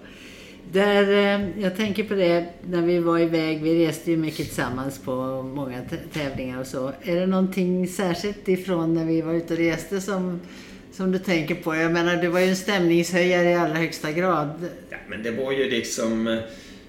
Där, 0.72 1.02
eh, 1.12 1.62
jag 1.62 1.76
tänker 1.76 2.04
på 2.04 2.14
det 2.14 2.46
när 2.68 2.82
vi 2.82 2.98
var 2.98 3.18
iväg, 3.18 3.62
vi 3.62 3.86
reste 3.86 4.10
ju 4.10 4.16
mycket 4.16 4.46
tillsammans 4.46 4.98
på 4.98 5.42
många 5.42 5.78
tä- 5.82 6.08
tävlingar 6.12 6.60
och 6.60 6.66
så. 6.66 6.92
Är 7.02 7.16
det 7.20 7.26
någonting 7.26 7.88
särskilt 7.88 8.48
ifrån 8.48 8.94
när 8.94 9.04
vi 9.04 9.20
var 9.20 9.34
ute 9.34 9.52
och 9.54 9.58
reste 9.58 10.00
som, 10.00 10.40
som 10.92 11.12
du 11.12 11.18
tänker 11.18 11.54
på? 11.54 11.76
Jag 11.76 11.92
menar, 11.92 12.16
du 12.16 12.28
var 12.28 12.40
ju 12.40 12.46
en 12.46 12.56
stämningshöjare 12.56 13.50
i 13.50 13.54
allra 13.54 13.74
högsta 13.74 14.12
grad. 14.12 14.50
Ja, 14.90 14.96
men 15.08 15.22
det 15.22 15.30
var 15.30 15.52
ju 15.52 15.70
liksom... 15.70 16.40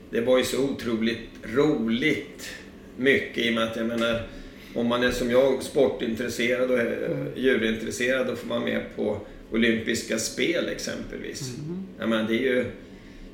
Det 0.10 0.22
var 0.22 0.38
ju 0.38 0.44
så 0.44 0.64
otroligt 0.64 1.30
roligt 1.56 2.50
mycket 2.98 3.38
i 3.46 3.50
och 3.50 3.54
med 3.54 3.64
att 3.64 3.76
jag 3.76 3.86
menar 3.86 4.22
om 4.76 4.88
man 4.88 5.04
är 5.04 5.12
som 5.12 5.32
jag 5.32 5.64
sportintresserad 5.64 6.72
och 6.72 6.80
eh, 6.80 6.86
djurintresserad 7.36 8.28
då 8.28 8.36
får 8.36 8.48
man 8.48 8.64
med 8.64 8.82
på 8.96 9.20
olympiska 9.52 10.18
spel 10.18 10.70
exempelvis. 10.70 11.52
Jag 12.00 12.10
menar, 12.10 12.24
det 12.30 12.34
är 12.36 12.42
ju, 12.56 12.66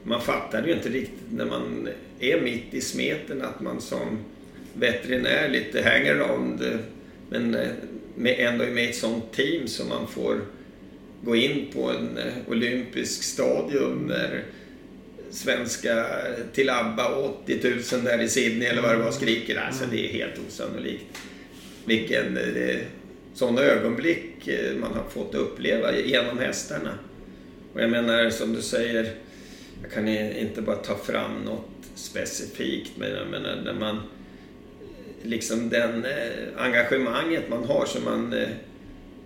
man 0.04 0.22
fattar 0.22 0.68
ju 0.68 0.74
inte 0.74 0.90
riktigt 0.90 1.32
när 1.32 1.46
man 1.46 1.90
är 2.20 2.42
mitt 2.42 2.74
i 2.74 2.82
smeten 2.82 3.42
att 3.42 3.62
man 3.62 3.82
som 3.82 4.20
veterinär 4.74 5.50
lite 5.50 5.82
hangaround 5.82 6.62
eh, 6.62 6.80
men 7.30 7.56
eh, 7.56 7.70
med, 8.16 8.36
ändå 8.40 8.64
är 8.64 8.72
med 8.72 8.84
i 8.84 8.90
ett 8.90 8.96
sånt 8.96 9.34
team 9.34 9.68
som 9.68 9.90
man 9.90 10.08
får 10.08 10.42
gå 11.22 11.36
in 11.36 11.68
på 11.74 11.90
en 11.90 12.18
eh, 12.18 12.34
olympisk 12.48 13.24
stadion 13.24 14.08
där 14.08 14.44
svenska 15.32 16.06
till 16.54 16.70
ABBA 16.70 17.16
80 17.16 17.60
000 17.94 18.04
där 18.04 18.22
i 18.22 18.30
Sydney 18.30 18.68
eller 18.68 18.82
vad 18.82 18.92
det 18.92 19.04
var 19.04 19.12
skriker. 19.12 19.56
Alltså 19.56 19.86
det 19.92 20.10
är 20.10 20.14
helt 20.14 20.40
osannolikt. 20.48 21.06
Vilken 21.86 22.40
sådana 23.34 23.62
ögonblick 23.62 24.50
man 24.80 24.94
har 24.94 25.10
fått 25.10 25.36
uppleva 25.36 25.98
genom 25.98 26.38
hästarna. 26.38 27.00
Och 27.74 27.82
jag 27.82 27.90
menar 27.90 28.30
som 28.30 28.54
du 28.54 28.62
säger, 28.62 29.14
jag 29.84 29.92
kan 29.92 30.08
inte 30.08 30.62
bara 30.62 30.76
ta 30.76 30.96
fram 30.96 31.32
något 31.46 31.70
specifikt 31.96 32.92
men 32.98 33.12
jag 33.12 33.28
menar 33.28 33.62
när 33.66 33.74
man 33.74 34.02
liksom 35.24 35.70
den 35.70 36.06
eh, 36.06 36.64
engagemanget 36.64 37.50
man 37.50 37.64
har 37.64 37.86
så 37.86 38.00
man 38.00 38.34
eh, 38.34 38.48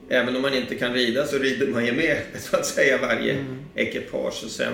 Även 0.09 0.35
om 0.35 0.41
man 0.41 0.53
inte 0.53 0.75
kan 0.75 0.93
rida 0.93 1.25
så 1.25 1.37
rider 1.37 1.67
man 1.67 1.85
ju 1.85 1.91
med 1.91 2.17
så 2.39 2.57
att 2.57 2.65
säga 2.65 2.97
varje 2.97 3.45
ekipage 3.75 4.43
och 4.43 4.51
sen 4.51 4.73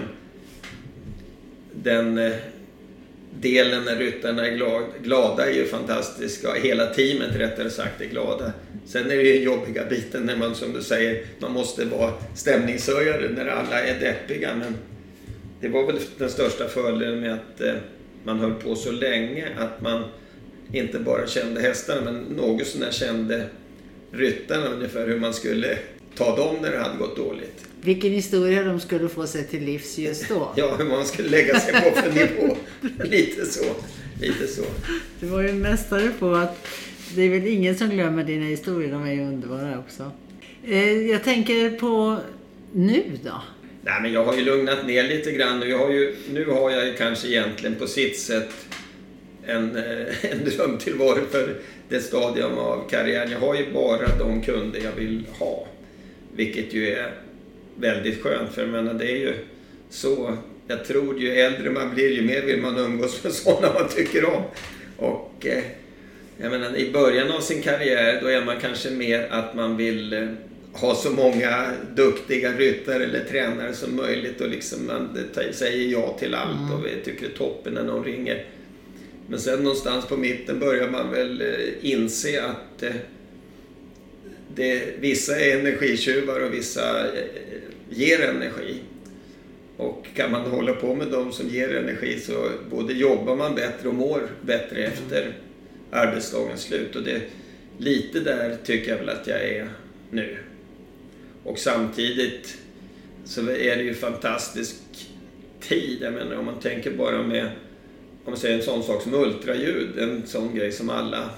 den 1.72 2.18
eh, 2.18 2.34
delen 3.40 3.84
när 3.86 3.96
ryttarna 3.96 4.48
är 4.48 4.52
glad, 4.52 4.84
glada 5.04 5.46
är 5.50 5.54
ju 5.54 5.66
fantastisk. 5.66 6.42
Ja, 6.44 6.54
hela 6.54 6.86
teamet 6.86 7.36
rättare 7.36 7.70
sagt 7.70 8.02
är 8.02 8.06
glada. 8.06 8.54
Sen 8.86 9.12
är 9.12 9.16
det 9.16 9.24
ju 9.24 9.44
jobbiga 9.44 9.86
biten 9.86 10.24
när 10.24 10.36
man 10.36 10.56
som 10.56 10.74
du 10.74 10.82
säger, 10.82 11.26
man 11.40 11.52
måste 11.52 11.86
vara 11.86 12.14
stämningshöjare 12.36 13.30
när 13.30 13.48
alla 13.48 13.82
är 13.82 14.00
deppiga. 14.00 14.56
Men 14.56 14.76
det 15.64 15.70
var 15.70 15.86
väl 15.86 16.00
den 16.18 16.30
största 16.30 16.68
fördelen 16.68 17.20
med 17.20 17.34
att 17.34 17.62
eh, 17.62 17.74
man 18.24 18.40
höll 18.40 18.54
på 18.54 18.76
så 18.76 18.92
länge 18.92 19.48
att 19.58 19.82
man 19.82 20.04
inte 20.72 21.00
bara 21.00 21.28
kände 21.28 21.62
hästarna 21.62 22.02
men 22.02 22.24
något 22.24 22.68
sånär 22.68 22.92
kände 22.92 23.46
ryttarna 24.12 24.68
ungefär 24.68 25.08
hur 25.08 25.20
man 25.20 25.34
skulle 25.34 25.78
ta 26.16 26.36
dem 26.36 26.56
när 26.62 26.72
det 26.72 26.78
hade 26.78 26.98
gått 26.98 27.16
dåligt. 27.16 27.66
Vilken 27.82 28.12
historia 28.12 28.64
de 28.64 28.80
skulle 28.80 29.10
få 29.10 29.28
sig 29.28 29.48
till 29.48 29.64
livs 29.64 29.98
just 29.98 30.30
då. 30.30 30.54
Ja, 30.56 30.76
hur 30.78 30.86
man 30.86 31.06
skulle 31.06 31.30
lägga 31.30 31.60
sig 31.60 31.74
på 31.74 32.02
för 32.02 32.12
nivå. 32.12 32.58
Lite 33.04 33.46
så. 33.46 33.66
Lite 34.22 34.48
så. 34.48 34.64
Du 35.20 35.26
var 35.26 35.42
ju 35.42 35.50
en 35.50 35.60
mästare 35.60 36.12
på 36.20 36.36
att 36.36 36.68
det 37.16 37.22
är 37.22 37.30
väl 37.30 37.48
ingen 37.48 37.78
som 37.78 37.90
glömmer 37.90 38.24
dina 38.24 38.46
historier. 38.46 38.92
De 38.92 39.04
är 39.04 39.14
ju 39.14 39.22
underbara 39.22 39.80
också. 39.80 40.12
Eh, 40.66 40.92
jag 40.92 41.24
tänker 41.24 41.70
på 41.70 42.18
nu 42.74 43.04
då. 43.24 43.42
Nej, 43.86 44.02
men 44.02 44.14
jag 44.14 44.24
har 44.24 44.36
ju 44.36 44.42
lugnat 44.42 44.88
ner 44.88 45.04
lite 45.04 45.32
grann 45.32 45.62
och 45.62 45.68
Jag 45.68 45.78
har 45.78 45.92
ju, 45.92 46.16
nu 46.34 46.46
har 46.46 46.72
jag 46.72 46.86
ju 46.86 46.94
kanske 46.94 47.28
egentligen 47.28 47.76
på 47.76 47.88
sitt 47.88 48.20
sätt 48.20 48.50
en, 49.46 49.76
eh, 49.76 50.32
en 50.32 50.46
drömtillvaro 50.46 51.26
för 51.32 51.56
det 51.90 52.00
stadium 52.00 52.58
av 52.58 52.90
karriären. 52.90 53.32
Jag 53.32 53.40
har 53.40 53.56
ju 53.56 53.74
bara 53.74 54.08
de 54.20 54.42
kunder 54.42 54.80
jag 54.84 54.92
vill 54.92 55.24
ha. 55.40 55.68
Vilket 56.36 56.74
ju 56.74 56.90
är 56.90 57.12
väldigt 57.76 58.24
skönt 58.24 58.54
för 58.54 58.62
jag 58.62 58.72
menar 58.72 58.94
det 58.94 59.12
är 59.12 59.18
ju 59.18 59.34
så. 59.90 60.38
Jag 60.68 60.86
tror 60.86 61.20
ju 61.20 61.32
äldre 61.32 61.70
man 61.70 61.94
blir 61.94 62.12
ju 62.12 62.22
mer 62.22 62.42
vill 62.42 62.62
man 62.62 62.78
umgås 62.78 63.24
med 63.24 63.34
sådana 63.34 63.74
man 63.74 63.90
tycker 63.90 64.26
om. 64.26 64.44
Och 64.98 65.46
eh, 65.46 65.64
jag 66.38 66.52
menar 66.52 66.76
i 66.76 66.92
början 66.92 67.32
av 67.32 67.40
sin 67.40 67.62
karriär 67.62 68.22
då 68.22 68.28
är 68.28 68.46
man 68.46 68.60
kanske 68.62 68.90
mer 68.90 69.28
att 69.30 69.56
man 69.56 69.78
vill 69.78 70.14
eh, 70.14 70.28
ha 70.74 70.96
så 70.96 71.12
många 71.12 71.72
duktiga 71.96 72.52
ryttare 72.52 73.04
eller 73.04 73.24
tränare 73.24 73.74
som 73.74 73.96
möjligt 73.96 74.42
och 74.42 74.50
liksom 74.50 74.86
man 74.88 75.18
säger 75.52 75.92
ja 75.92 76.18
till 76.20 76.34
allt 76.34 76.74
och 76.74 76.86
vi 76.86 77.06
tycker 77.06 77.22
det 77.22 77.34
är 77.34 77.38
toppen 77.38 77.74
när 77.74 77.84
någon 77.84 78.04
ringer. 78.04 78.46
Men 79.28 79.40
sen 79.40 79.64
någonstans 79.64 80.06
på 80.06 80.18
mitten 80.18 80.60
börjar 80.60 80.90
man 80.90 81.12
väl 81.12 81.42
eh, 81.42 81.92
inse 81.92 82.44
att 82.44 82.84
eh, 82.84 82.96
det, 84.56 84.84
vissa 85.00 85.40
är 85.40 85.60
energitjuvar 85.60 86.40
och 86.40 86.54
vissa 86.54 87.08
eh, 87.08 87.24
ger 87.90 88.22
energi. 88.22 88.80
Och 89.78 90.08
kan 90.16 90.32
man 90.32 90.42
hålla 90.42 90.74
på 90.74 90.96
med 90.96 91.08
de 91.08 91.32
som 91.32 91.50
ger 91.50 91.76
energi 91.76 92.20
så 92.20 92.50
både 92.70 92.94
jobbar 92.94 93.36
man 93.36 93.56
bättre 93.56 93.88
och 93.88 93.96
mår 93.96 94.22
bättre 94.42 94.84
efter 94.84 95.34
arbetsdagens 95.92 96.62
slut. 96.62 96.96
Och 96.96 97.04
det, 97.04 97.22
lite 97.78 98.20
där 98.20 98.58
tycker 98.64 98.92
jag 98.92 98.98
väl 98.98 99.10
att 99.10 99.28
jag 99.28 99.44
är 99.44 99.70
nu. 100.10 100.38
Och 101.44 101.60
samtidigt 101.60 102.58
så 103.26 103.42
är 103.42 103.78
det 103.78 103.84
ju 103.84 103.94
fantastisk 103.94 104.76
tid. 105.60 105.98
Jag 106.02 106.14
menar 106.14 106.36
om 106.36 106.46
man 106.46 106.60
tänker 106.60 106.92
bara 106.92 107.24
med 107.24 107.46
om 108.26 108.32
man 108.32 108.38
säger 108.40 108.56
en 108.56 108.64
sån 108.64 108.84
sak 108.84 109.02
som 109.02 109.14
ultraljud, 109.14 110.00
en 110.00 110.28
sån 110.28 110.56
grej 110.56 110.72
som 110.72 110.90
alla, 110.90 111.30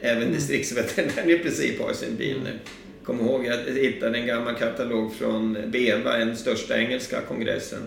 även 0.00 0.32
distriktsveterinärer 0.32 1.30
i 1.30 1.38
princip 1.38 1.80
har 1.80 1.92
i 1.92 1.94
sin 1.94 2.16
bil 2.16 2.40
nu. 2.44 2.58
Kom 3.04 3.20
ihåg, 3.20 3.46
jag 3.46 3.56
hittade 3.74 4.18
en 4.18 4.26
gammal 4.26 4.54
katalog 4.54 5.14
från 5.14 5.58
BEVA, 5.70 6.18
den 6.18 6.36
största 6.36 6.78
engelska 6.78 7.20
kongressen. 7.20 7.82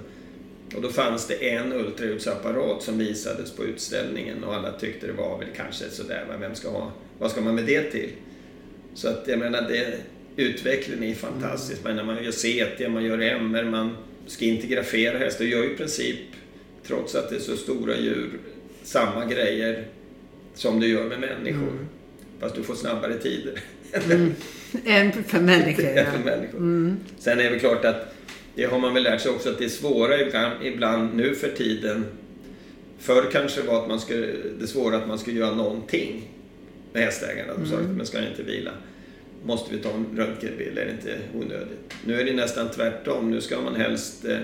Och 0.76 0.82
då 0.82 0.90
fanns 0.90 1.28
det 1.28 1.50
en 1.50 1.74
ultraljudsapparat 1.74 2.84
som 2.84 2.98
visades 2.98 3.52
på 3.52 3.64
utställningen 3.64 4.44
och 4.44 4.56
alla 4.56 4.72
tyckte 4.72 5.08
det 5.08 5.14
var 5.14 5.40
väl 5.40 5.48
kanske 5.56 5.90
sådär, 5.90 6.26
vem 6.40 6.56
ska 6.56 6.70
ha, 6.70 6.92
vad 7.20 7.32
ska 7.32 7.42
man 7.42 7.56
med 7.56 7.66
det 7.66 7.84
till? 7.84 8.10
Så 8.94 9.08
att 9.08 9.24
jag 9.28 9.40
menar, 9.40 9.62
det, 9.62 9.98
utvecklingen 10.36 11.04
är 11.04 11.16
fantastisk. 11.16 11.82
Men 11.84 11.96
när 11.96 12.04
man 12.04 12.24
gör 12.24 12.32
CT, 12.32 12.90
man 12.90 13.06
gör 13.06 13.20
MR, 13.20 13.64
man 13.64 13.98
ska 14.28 14.46
integrafera 14.46 15.18
hästar, 15.18 15.46
gör 15.46 15.74
i 15.74 15.76
princip, 15.76 16.20
trots 16.88 17.16
att 17.16 17.30
det 17.30 17.36
är 17.36 17.40
så 17.40 17.58
stora 17.58 17.98
djur, 17.98 18.40
samma 18.84 19.26
grejer 19.26 19.88
som 20.54 20.80
du 20.80 20.88
gör 20.88 21.04
med 21.04 21.20
människor. 21.20 21.88
Fast 22.40 22.56
du 22.56 22.64
får 22.64 22.76
snabbare 22.76 23.18
tider. 23.18 23.60
En 24.86 25.24
för 25.24 25.40
människor, 25.40 25.86
än 25.86 26.12
för 26.12 26.20
människor. 26.20 26.96
Sen 27.20 27.40
är 27.40 27.52
det 27.52 27.60
klart 27.60 27.86
att 27.86 28.16
det 28.56 28.64
har 28.64 28.80
man 28.80 28.94
väl 28.94 29.04
lärt 29.04 29.22
sig 29.22 29.32
också 29.32 29.50
att 29.50 29.58
det 29.58 29.66
är 29.66 29.70
svåra 29.70 30.22
ibland, 30.22 30.66
ibland 30.66 31.16
nu 31.16 31.36
för 31.36 31.50
tiden. 31.50 32.06
Förr 33.00 33.30
kanske 33.32 33.62
det 33.62 33.68
var 33.68 33.82
att 33.82 33.88
man 33.88 34.00
skulle, 34.00 34.28
det 34.60 34.68
svåra 34.68 34.98
att 34.98 35.08
man 35.08 35.20
skulle 35.20 35.40
göra 35.40 35.56
någonting 35.56 36.30
med 36.94 37.04
hästägarna. 37.04 37.54
De 37.54 37.66
sa 37.66 37.76
men 37.76 38.06
ska 38.06 38.22
ni 38.22 38.28
inte 38.28 38.44
vila? 38.44 38.72
Måste 39.46 39.76
vi 39.76 39.82
ta 39.82 39.90
en 39.90 40.06
röntgenbild? 40.18 40.78
Är 40.78 40.86
det 40.86 40.92
inte 40.92 41.18
onödigt? 41.36 41.94
Nu 42.06 42.22
är 42.22 42.26
det 42.26 42.34
nästan 42.34 42.72
tvärtom. 42.72 43.32
Nu 43.32 43.42
ska 43.42 43.62
man 43.62 43.76
helst 43.76 44.26
eh, 44.26 44.38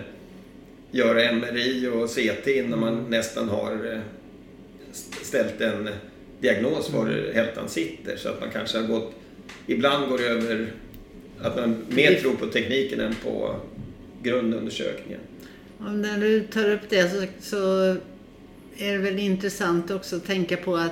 göra 0.91 1.31
MRI 1.31 1.87
och 1.87 2.09
CT 2.09 2.47
innan 2.47 2.79
man 2.79 3.05
nästan 3.09 3.49
har 3.49 3.71
eh, 3.93 3.99
st- 4.91 5.25
ställt 5.25 5.61
en 5.61 5.89
diagnos 6.41 6.89
var 6.89 7.31
hältan 7.33 7.69
sitter. 7.69 8.17
Så 8.17 8.29
att 8.29 8.39
man 8.39 8.49
kanske 8.49 8.77
har 8.77 8.87
gått... 8.87 9.13
Ibland 9.67 10.09
går 10.09 10.17
det 10.17 10.23
över 10.27 10.67
att 11.41 11.55
man 11.55 11.75
mer 11.89 12.13
tror 12.15 12.33
på 12.33 12.45
tekniken 12.45 12.99
än 12.99 13.15
på 13.23 13.55
grundundersökningen. 14.23 15.19
Och 15.77 15.91
när 15.91 16.17
du 16.17 16.39
tar 16.41 16.69
upp 16.71 16.81
det 16.89 17.09
så, 17.11 17.25
så 17.41 17.83
är 18.77 18.91
det 18.91 18.97
väl 18.97 19.19
intressant 19.19 19.91
också 19.91 20.15
att 20.15 20.25
tänka 20.25 20.57
på 20.57 20.75
att 20.75 20.91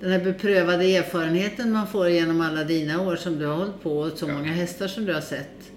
den 0.00 0.10
här 0.10 0.24
beprövade 0.24 0.84
erfarenheten 0.84 1.72
man 1.72 1.86
får 1.86 2.08
genom 2.08 2.40
alla 2.40 2.64
dina 2.64 3.02
år 3.02 3.16
som 3.16 3.38
du 3.38 3.46
har 3.46 3.54
hållit 3.56 3.82
på 3.82 3.98
och 3.98 4.18
så 4.18 4.26
Ja. 4.28 4.32
många 4.32 4.52
hästar 4.52 4.88
som 4.88 5.04
du 5.04 5.14
har 5.14 5.20
sett. 5.20 5.70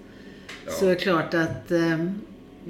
Ja. 0.66 0.72
Så 0.72 0.86
är 0.86 0.90
det 0.90 0.96
klart 0.96 1.34
att 1.34 1.72
eh, 1.72 2.06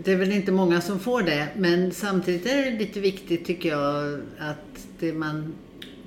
det 0.03 0.11
är 0.11 0.15
väl 0.15 0.31
inte 0.31 0.51
många 0.51 0.81
som 0.81 0.99
får 0.99 1.21
det. 1.21 1.47
Men 1.57 1.91
samtidigt 1.91 2.45
är 2.45 2.71
det 2.71 2.79
lite 2.79 2.99
viktigt 2.99 3.45
tycker 3.45 3.69
jag 3.69 4.19
att 4.39 4.87
det 4.99 5.13
man 5.13 5.53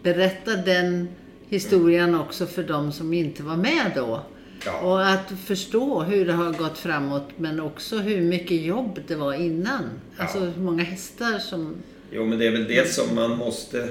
berättar 0.03 0.57
den 0.57 1.09
historien 1.49 2.14
också 2.14 2.47
för 2.47 2.62
de 2.62 2.93
som 2.93 3.12
inte 3.12 3.43
var 3.43 3.57
med 3.57 3.93
då. 3.95 4.22
Ja. 4.66 4.80
Och 4.80 5.09
att 5.09 5.32
förstå 5.45 6.03
hur 6.03 6.26
det 6.26 6.32
har 6.32 6.53
gått 6.53 6.78
framåt 6.78 7.28
men 7.36 7.61
också 7.61 7.99
hur 7.99 8.20
mycket 8.22 8.62
jobb 8.62 9.01
det 9.07 9.14
var 9.14 9.34
innan. 9.34 9.82
Alltså 10.16 10.38
hur 10.38 10.62
många 10.62 10.82
hästar 10.82 11.38
som... 11.38 11.74
Jo, 12.11 12.24
men 12.26 12.38
det 12.38 12.47
är 12.47 12.53
väl 12.53 12.64
det 12.68 12.93
som 12.93 13.14
man 13.14 13.36
måste 13.36 13.88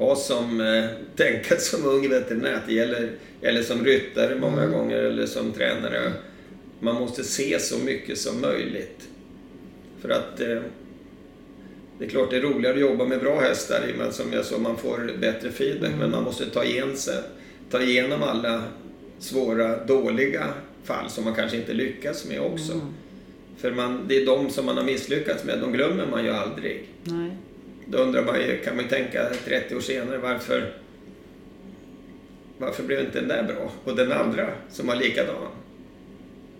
ha 0.00 0.16
som, 0.16 0.60
eh, 0.60 0.84
tänka 1.16 1.56
som 1.56 1.86
ung 1.86 2.08
veterinär. 2.08 2.60
Det 2.66 2.74
gäller, 2.74 3.10
eller 3.42 3.62
som 3.62 3.84
ryttare 3.84 4.36
många 4.40 4.66
gånger, 4.66 4.96
eller 4.96 5.26
som 5.26 5.52
tränare. 5.52 6.12
Man 6.80 6.94
måste 6.94 7.24
se 7.24 7.58
så 7.58 7.78
mycket 7.78 8.18
som 8.18 8.40
möjligt. 8.40 9.08
För 10.00 10.08
att 10.08 10.40
eh, 10.40 10.58
det 11.98 12.04
är 12.04 12.08
klart 12.08 12.30
det 12.30 12.36
är 12.36 12.40
roligare 12.40 12.74
att 12.74 12.80
jobba 12.80 13.04
med 13.04 13.20
bra 13.20 13.40
hästar, 13.40 13.80
i 13.88 13.92
och 13.92 13.98
med 13.98 14.14
som 14.14 14.32
jag 14.32 14.44
sa, 14.44 14.58
man 14.58 14.76
får 14.76 15.12
bättre 15.20 15.50
feedback. 15.50 15.92
Men 15.98 16.10
man 16.10 16.24
måste 16.24 16.46
ta, 16.46 16.64
igen 16.64 16.96
sig, 16.96 17.22
ta 17.70 17.82
igenom 17.82 18.22
alla 18.22 18.62
svåra, 19.18 19.84
dåliga 19.84 20.46
fall 20.84 21.10
som 21.10 21.24
man 21.24 21.34
kanske 21.34 21.56
inte 21.56 21.72
lyckas 21.72 22.24
med 22.24 22.40
också. 22.40 22.80
För 23.56 23.70
man, 23.70 24.04
det 24.08 24.22
är 24.22 24.26
de 24.26 24.50
som 24.50 24.66
man 24.66 24.76
har 24.76 24.84
misslyckats 24.84 25.44
med, 25.44 25.58
de 25.60 25.72
glömmer 25.72 26.06
man 26.06 26.24
ju 26.24 26.30
aldrig. 26.30 26.88
Nej. 27.04 27.30
Då 27.90 27.98
undrar 27.98 28.24
man 28.24 28.40
ju, 28.40 28.58
kan 28.64 28.76
man 28.76 28.88
tänka 28.88 29.28
30 29.44 29.74
år 29.76 29.80
senare, 29.80 30.18
varför, 30.18 30.72
varför 32.58 32.82
blev 32.82 33.00
inte 33.00 33.18
den 33.20 33.28
där 33.28 33.42
bra? 33.42 33.72
Och 33.84 33.96
den 33.96 34.12
andra 34.12 34.48
som 34.70 34.86
var 34.86 34.96
likadan? 34.96 35.34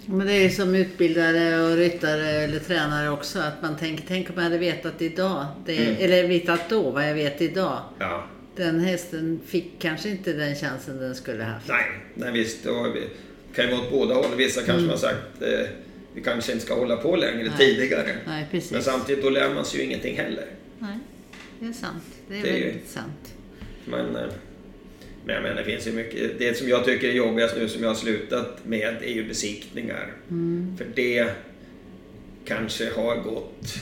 Men 0.06 0.26
det 0.26 0.32
är 0.32 0.48
som 0.48 0.74
utbildare 0.74 1.62
och 1.62 1.76
ryttare 1.76 2.28
eller 2.30 2.58
tränare 2.58 3.10
också. 3.10 3.38
Att 3.38 3.62
man 3.62 3.76
tänker, 3.76 4.04
tänk 4.08 4.28
om 4.30 4.34
jag 4.36 4.42
hade 4.42 4.58
vetat 4.58 5.02
idag. 5.02 5.46
Det, 5.66 5.76
Mm. 5.76 5.96
Eller 5.98 6.28
vetat 6.28 6.68
då 6.68 6.90
vad 6.90 7.08
jag 7.08 7.14
vet 7.14 7.40
idag. 7.40 7.78
Ja, 7.98 8.24
Den 8.56 8.80
hästen 8.80 9.40
fick 9.46 9.72
kanske 9.78 10.08
inte 10.08 10.32
den 10.32 10.54
chansen 10.54 10.98
den 10.98 11.14
skulle 11.14 11.44
haft. 11.44 11.68
nej, 11.68 11.84
nej 12.14 12.32
visst. 12.32 12.66
Och 12.66 12.86
vi 12.96 13.02
kan 13.54 13.64
ju 13.64 13.70
vara 13.70 13.80
åt 13.82 13.90
båda 13.90 14.14
håll. 14.14 14.36
Vissa 14.36 14.62
kanske 14.62 14.88
har 14.90 14.96
sagt, 14.96 15.42
eh, 15.42 15.66
vi 16.14 16.20
kanske 16.22 16.52
inte 16.52 16.64
ska 16.64 16.74
hålla 16.74 16.96
på 16.96 17.16
längre 17.16 17.42
Nej. 17.48 17.58
tidigare. 17.58 18.16
Nej, 18.26 18.46
precis. 18.50 18.72
Men 18.72 18.82
samtidigt, 18.82 19.24
då 19.24 19.30
lär 19.30 19.54
man 19.54 19.64
sig 19.64 19.80
ju 19.80 19.86
ingenting 19.86 20.16
heller. 20.16 20.44
Nej, 20.78 20.98
det 21.60 21.66
är 21.66 21.72
sant. 21.72 22.02
Det 22.28 22.38
är 22.38 22.42
Det 22.42 22.48
är 22.50 22.56
ju- 22.58 22.64
väldigt 22.66 22.88
sant. 22.88 23.34
Men, 23.84 24.16
eh, 24.16 24.22
men 25.24 25.34
jag 25.34 25.42
menar, 25.42 25.56
det 25.56 25.64
finns 25.64 25.86
ju 25.86 25.92
mycket. 25.92 26.38
Det 26.38 26.56
som 26.56 26.68
jag 26.68 26.84
tycker 26.84 27.08
är 27.08 27.12
jobbigast 27.12 27.56
nu 27.56 27.68
som 27.68 27.82
jag 27.82 27.90
har 27.90 27.94
slutat 27.94 28.64
med 28.66 28.96
är 29.02 29.12
ju 29.12 29.28
besiktningar. 29.28 30.12
För 30.78 30.86
det 30.94 31.30
kanske 32.44 32.90
har 32.96 33.16
gått 33.16 33.74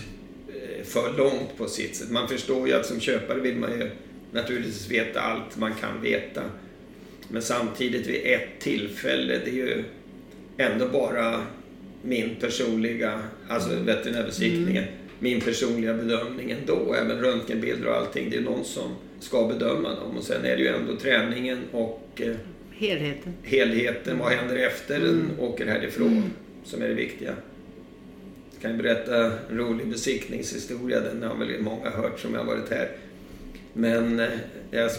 eh, 0.48 0.84
för 0.84 1.18
långt 1.18 1.56
på 1.56 1.66
sitt 1.68 1.96
sätt. 1.96 2.10
Man 2.10 2.28
förstår 2.28 2.68
ju 2.68 2.74
att 2.74 2.86
som 2.86 3.00
köpare 3.00 3.40
vill 3.40 3.56
man 3.56 3.70
ju 3.80 3.90
naturligtvis 4.32 4.90
veta 4.90 5.20
allt 5.20 5.56
man 5.56 5.74
kan 5.74 6.02
veta. 6.02 6.42
Men 7.28 7.42
samtidigt 7.42 8.06
vid 8.06 8.20
ett 8.24 8.58
tillfälle, 8.60 9.40
det 9.44 9.50
är 9.50 9.54
ju 9.54 9.84
ändå 10.56 10.88
bara 10.88 11.40
min 12.02 12.36
personliga, 12.40 13.20
alltså 13.48 13.74
veterinärbesiktningen, 13.74 14.84
min 15.18 15.40
personliga 15.40 15.94
bedömning 15.94 16.50
ändå. 16.50 16.94
Även 16.94 17.20
röntgenbilder 17.20 17.88
och 17.88 17.96
allting, 17.96 18.30
det 18.30 18.36
är 18.36 18.40
någon 18.40 18.64
som 18.64 18.96
ska 19.20 19.48
bedöma 19.48 19.88
dem. 19.88 20.16
Och 20.16 20.24
sen 20.24 20.44
är 20.44 20.56
det 20.56 20.62
ju 20.62 20.68
ändå 20.68 20.96
träningen 20.96 21.58
och 21.72 22.08
eh, 22.16 22.34
Helheten. 22.70 23.32
helheten, 23.42 24.18
vad 24.18 24.32
händer 24.32 24.56
efter 24.56 25.00
den 25.00 25.30
åker 25.38 25.66
härifrån, 25.66 26.22
som 26.64 26.82
är 26.82 26.88
det 26.88 26.94
viktiga. 26.94 27.34
Jag 28.52 28.62
kan 28.62 28.78
berätta 28.78 29.24
en 29.50 29.58
rolig 29.58 29.88
besiktningshistoria, 29.88 31.00
den 31.00 31.22
har 31.22 31.34
väl 31.34 31.60
många 31.60 31.90
hört 31.90 32.20
som 32.20 32.34
jag 32.34 32.40
har 32.40 32.46
varit 32.46 32.70
här. 32.70 32.88
Men 33.72 34.20
eh, 34.20 34.28
jag, 34.70 34.90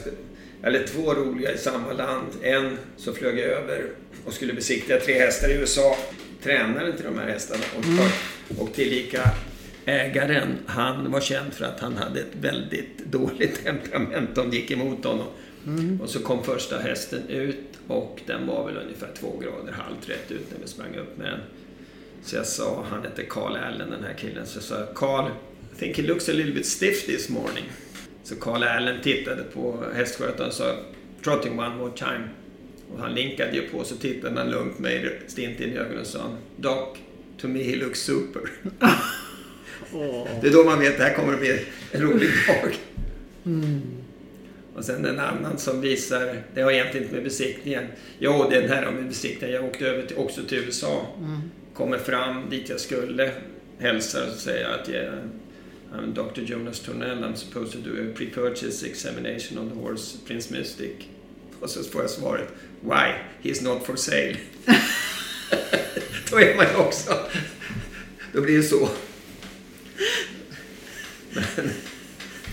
eller 0.64 0.84
två 0.88 1.14
roliga 1.14 1.54
i 1.54 1.58
samma 1.58 1.94
land. 1.94 2.28
En 2.42 2.78
så 2.98 3.14
flög 3.14 3.40
jag 3.40 3.46
över 3.46 3.86
och 4.26 4.34
skulle 4.34 4.54
besiktiga 4.54 5.00
tre 5.00 5.20
hästar 5.20 5.50
i 5.50 5.54
USA. 5.54 5.98
Tränaren 6.44 6.96
till 6.96 7.06
de 7.06 7.20
här 7.20 7.28
hästarna 7.28 7.64
och, 7.78 8.62
och 8.62 8.74
tillika 8.74 9.22
ägaren, 9.86 10.58
han 10.66 11.12
var 11.12 11.22
känd 11.22 11.54
för 11.54 11.66
att 11.66 11.80
han 11.80 11.98
hade 11.98 12.20
ett 12.20 12.36
väldigt 12.42 13.06
dåligt 13.12 13.64
temperament. 13.64 14.30
De 14.36 14.52
gick 14.52 14.72
emot 14.72 15.06
honom. 15.06 15.28
Och 16.02 16.10
så 16.10 16.20
kom 16.20 16.44
första 16.44 16.80
hästen 16.80 17.28
ut 17.28 17.58
och 17.88 18.22
den 18.26 18.48
var 18.48 18.66
väl 18.66 18.78
ungefär 18.78 19.10
två 19.20 19.38
grader 19.38 19.72
halvt 19.72 20.10
rätt 20.10 20.32
ut 20.32 20.52
när 20.52 20.60
vi 20.62 20.68
sprang 20.68 20.96
upp 20.96 21.18
med 21.18 21.28
den. 21.28 21.40
Så 22.24 22.36
jag 22.36 22.46
sa, 22.46 22.86
han 22.90 23.04
hette 23.04 23.24
Carl 23.24 23.56
Allen 23.56 23.90
den 23.90 24.04
här 24.04 24.14
killen, 24.14 24.46
så 24.46 24.58
jag 24.58 24.64
sa 24.64 24.86
Carl, 24.96 25.30
I 25.76 25.80
think 25.80 25.98
he 25.98 26.04
looks 26.04 26.30
a 26.30 26.34
little 26.34 26.54
bit 26.54 26.66
stiff 26.66 27.06
this 27.06 27.30
morning. 27.30 27.64
Så 28.24 28.36
Carl 28.36 28.64
Allen 28.64 29.02
tittade 29.02 29.44
på 29.44 29.84
hästskötaren 29.96 30.48
och 30.48 30.54
sa 30.54 30.76
Trotting 31.24 31.60
one 31.60 31.76
more 31.76 31.92
time. 31.98 32.30
Och 32.94 33.00
han 33.00 33.14
linkade 33.14 33.56
ju 33.56 33.62
på 33.62 33.84
så 33.84 33.96
tittade 33.96 34.40
han 34.40 34.52
lugnt 34.52 34.80
mig 34.80 35.22
stint 35.28 35.60
in 35.60 35.70
i 35.70 35.78
ögonen 35.78 36.00
och 36.00 36.08
sa 36.08 36.38
Doc, 36.58 36.98
to 37.38 37.48
me 37.48 37.64
he 37.64 37.76
looks 37.76 38.00
super. 38.00 38.42
Det 40.42 40.48
är 40.48 40.52
då 40.52 40.64
man 40.64 40.80
vet 40.80 40.92
att 40.92 40.98
det 40.98 41.04
här 41.04 41.14
kommer 41.14 41.34
att 41.34 41.40
bli 41.40 41.66
en 41.92 42.02
rolig 42.02 42.30
dag. 42.48 42.76
Och 44.76 44.86
sen 44.86 45.06
en 45.06 45.20
annan 45.20 45.58
som 45.58 45.82
visar, 45.82 46.42
det 46.54 46.62
har 46.62 46.72
egentligen 46.72 47.04
inte 47.04 47.16
med 47.16 47.24
besiktningen. 47.24 47.84
Jo, 48.20 48.48
den 48.52 48.70
här 48.70 48.86
har 48.86 48.92
med 48.92 49.08
besiktningen. 49.08 49.56
Jag 49.56 49.66
åkte 49.66 49.88
över 49.88 50.04
till, 50.04 50.18
också 50.18 50.42
till 50.44 50.58
USA. 50.58 51.06
Kommer 51.74 51.98
fram 51.98 52.50
dit 52.50 52.70
jag 52.70 52.80
skulle, 52.80 53.32
hälsar 53.80 54.28
och 54.28 54.40
säger 54.40 54.70
att 54.70 54.88
jag 54.88 55.04
I'm 55.94 56.14
Dr. 56.14 56.42
Jonas 56.42 56.80
Tornell, 56.80 57.24
I'm 57.24 57.36
supposed 57.36 57.72
to 57.74 57.80
do 57.80 57.92
a 57.92 58.14
pre-purchase 58.16 58.86
examination 58.86 59.58
on 59.58 59.70
the 59.70 59.76
horse 59.76 60.18
Prince 60.28 60.54
Mystic. 60.54 60.92
Och 61.60 61.70
så 61.70 61.84
får 61.84 62.02
jag 62.02 62.10
svaret, 62.10 62.48
Why? 62.82 63.14
He's 63.42 63.64
not 63.64 63.86
for 63.86 63.96
sale. 63.96 64.36
Då 66.32 66.40
är 66.40 66.56
man 66.56 66.66
ju 66.66 66.76
också... 66.76 67.14
Då 68.34 68.42
blir 68.42 68.58
det 68.58 68.64
så. 68.64 68.90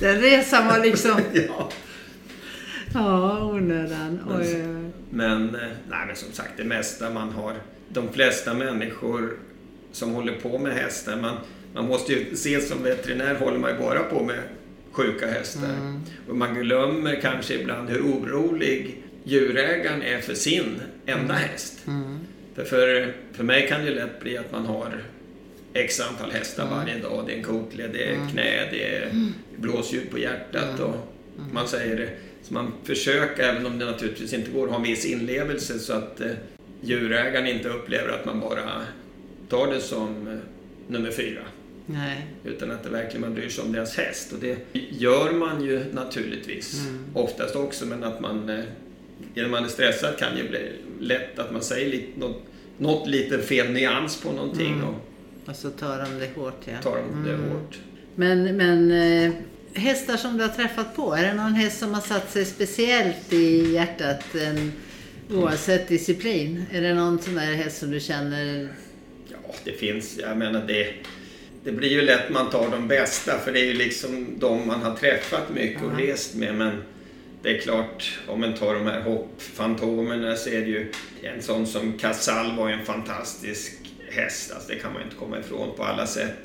Den 0.01 0.20
resan 0.20 0.66
var 0.66 0.84
liksom... 0.84 1.20
Ja. 1.49 1.70
ja, 2.94 3.44
onödan. 3.44 4.20
Oj, 4.28 4.36
oj. 4.40 4.90
Men, 5.11 5.55
eh, 5.55 5.61
nej, 5.88 6.07
men 6.07 6.16
som 6.16 6.32
sagt, 6.32 6.51
det 6.57 6.64
mesta 6.64 7.11
man 7.11 7.32
har... 7.32 7.55
De 7.88 8.12
flesta 8.12 8.55
människor 8.55 9.38
som 9.92 10.11
håller 10.11 10.32
på 10.32 10.59
med 10.59 10.72
hästar, 10.72 11.16
man, 11.16 11.36
man 11.74 11.86
måste 11.86 12.12
ju 12.12 12.36
se 12.36 12.61
som 12.61 12.82
veterinär 12.82 13.34
håller 13.34 13.59
man 13.59 13.70
ju 13.70 13.78
bara 13.78 14.03
på 14.03 14.24
med 14.24 14.38
sjuka 14.92 15.26
hästar. 15.26 15.70
Och 16.28 16.36
man 16.36 16.55
glömmer 16.55 17.20
kanske 17.20 17.55
ibland 17.55 17.88
hur 17.90 18.01
orolig 18.03 19.03
djurägaren 19.24 20.03
är 20.03 20.18
för 20.20 20.34
sin 20.34 20.80
enda 21.07 21.34
häst. 21.34 21.78
För, 22.55 22.64
för, 22.64 23.12
för 23.32 23.44
mig 23.44 23.68
kan 23.68 23.80
det 23.80 23.86
ju 23.88 23.94
lätt 23.94 24.20
bli 24.20 24.38
att 24.38 24.53
man 24.53 24.66
har 24.66 25.03
X 25.77 26.01
antal 26.01 26.31
hästar 26.31 26.68
varje 26.70 26.99
dag. 26.99 27.24
Det 27.27 27.33
är 27.33 27.37
en 27.37 27.45
kotled, 27.45 27.91
det 27.93 28.05
är 28.05 28.29
knä, 28.31 28.68
det 28.70 28.97
är 28.97 29.11
blåsljud 29.57 30.11
på 30.11 30.18
hjärtat 30.18 30.81
och 30.81 30.95
man 31.53 31.68
säger 31.68 31.97
det. 31.97 32.11
Så 32.43 32.55
man 32.55 32.72
försöker, 32.85 33.43
även 33.43 33.66
om 33.66 33.79
det 33.79 33.85
naturligtvis 33.85 34.33
inte 34.33 34.51
går, 34.51 34.68
ha 34.68 34.77
en 34.77 34.83
viss 34.83 35.05
inlevelse 35.05 35.79
så 35.79 35.93
att 35.93 36.20
eh, 36.20 36.31
djurägaren 36.81 37.47
inte 37.47 37.68
upplever 37.68 38.09
att 38.09 38.24
man 38.24 38.41
bara 38.41 38.83
tar 39.49 39.66
det 39.66 39.81
som 39.81 40.29
eh, 40.29 40.39
nummer 40.89 41.11
fyra. 41.11 41.41
Nej. 41.87 42.27
Utan 42.45 42.70
att 42.70 42.85
det 42.85 42.91
verkligen 42.91 43.20
man 43.20 43.35
bryr 43.35 43.49
sig 43.49 43.64
om 43.64 43.72
deras 43.72 43.97
häst. 43.97 44.33
Och 44.33 44.39
det 44.39 44.57
gör 44.72 45.33
man 45.33 45.64
ju 45.64 45.85
naturligtvis 45.93 46.83
oftast 47.14 47.57
också, 47.57 47.87
men 47.87 48.05
att 48.05 48.20
man 48.20 48.49
eh, 48.49 48.64
genom 49.35 49.51
man 49.51 49.64
är 49.64 49.68
stressad 49.68 50.18
kan 50.18 50.37
ju 50.37 50.49
bli 50.49 50.72
lätt 51.01 51.39
att 51.39 51.53
man 51.53 51.62
säger 51.62 51.91
lite, 51.91 52.20
något, 52.20 52.43
något 52.79 53.09
lite 53.09 53.39
fel 53.39 53.72
nyans 53.72 54.20
på 54.20 54.33
någonting 54.33 54.83
och 54.83 54.95
Och 55.47 55.57
så 55.57 55.70
tar 55.70 55.99
de 55.99 56.18
det 56.18 56.40
hårt, 56.40 56.61
ja. 56.64 56.82
tar 56.82 56.97
dem 56.97 57.24
det 57.24 57.36
hårt. 57.36 57.78
Men, 58.14 58.57
men 58.57 58.90
eh, 58.90 59.32
hästar 59.74 60.16
som 60.16 60.36
du 60.36 60.42
har 60.42 60.51
träffat 60.51 60.97
på, 60.97 61.14
är 61.14 61.22
det 61.22 61.34
någon 61.34 61.55
häst 61.55 61.78
som 61.78 61.94
har 61.94 62.01
satt 62.01 62.30
sig 62.30 62.44
speciellt 62.44 63.32
i 63.32 63.72
hjärtat 63.74 64.34
en, 64.34 64.72
oavsett 65.30 65.88
disciplin? 65.88 66.64
Är 66.72 66.80
det 66.80 66.94
någon 66.94 67.18
sån 67.18 67.34
där 67.34 67.55
häst 67.55 67.78
som 67.78 67.90
du 67.90 68.01
känner... 68.01 68.68
Ja, 69.28 69.55
det 69.64 69.72
finns. 69.72 70.18
Jag 70.18 70.36
menar 70.36 70.64
det. 70.66 70.94
Det 71.64 71.72
blir 71.72 71.88
ju 71.88 72.03
lätt 72.03 72.30
man 72.30 72.51
tar 72.51 72.70
de 72.70 72.88
bästa 72.88 73.38
för 73.38 73.53
det 73.53 73.61
är 73.61 73.64
ju 73.64 73.74
liksom 73.74 74.38
de 74.38 74.66
man 74.66 74.82
har 74.82 74.97
träffat 74.97 75.51
mycket 75.55 75.82
och 75.82 75.99
rest 75.99 76.34
med. 76.34 76.55
Men 76.55 76.82
det 77.42 77.57
är 77.57 77.61
klart, 77.61 78.18
om 78.28 78.40
man 78.40 78.55
tar 78.55 78.74
de 78.74 78.86
här 78.86 79.01
hoppfantomerna 79.01 80.36
så 80.36 80.51
är 80.51 80.61
det 80.61 80.66
ju 80.66 80.92
en 81.22 81.42
sån 81.42 81.66
som 81.66 81.92
Casall 81.92 82.57
var 82.57 82.68
ju 82.68 82.74
en 82.74 82.84
fantastisk 82.84 83.86
häst, 84.17 84.53
alltså, 84.55 84.73
det 84.73 84.79
kan 84.79 84.93
man 84.93 85.01
ju 85.03 85.05
inte 85.05 85.17
komma 85.17 85.39
ifrån 85.39 85.69
på 85.77 85.85
alla 85.85 86.07
sätt. 86.07 86.37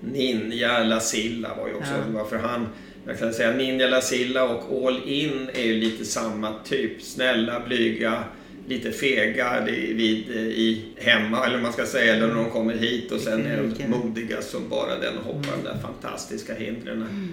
Ninja 0.00 0.84
Lasilla 0.84 1.54
var 1.54 1.68
ju 1.68 1.74
också, 1.74 1.92
Ja. 1.92 2.18
varför 2.18 2.36
han, 2.36 2.66
jag 3.06 3.18
kan 3.18 3.32
säga 3.32 3.52
Ninja 3.56 3.86
Lasilla 3.88 4.44
och 4.48 4.86
All 4.88 5.00
In 5.08 5.50
är 5.54 5.64
ju 5.64 5.74
lite 5.74 6.04
samma 6.04 6.52
typ. 6.64 7.02
Snälla, 7.02 7.60
blyga, 7.66 8.24
lite 8.68 8.90
fega 8.92 9.64
vid, 9.66 10.30
eh, 10.30 10.36
i 10.42 10.84
hemma 10.96 11.46
eller 11.46 11.58
man 11.60 11.72
ska 11.72 11.86
säga, 11.86 12.14
eller 12.14 12.26
när 12.26 12.34
de 12.34 12.50
kommer 12.50 12.74
hit 12.74 13.12
och 13.12 13.20
sen 13.20 13.46
är 13.46 13.62
de 13.78 13.88
modiga 13.88 14.42
som 14.42 14.68
bara 14.68 14.98
den 14.98 15.18
och 15.18 15.24
hoppar 15.24 15.56
de 15.62 15.68
där 15.68 15.78
fantastiska 15.82 16.54
hindren. 16.54 17.32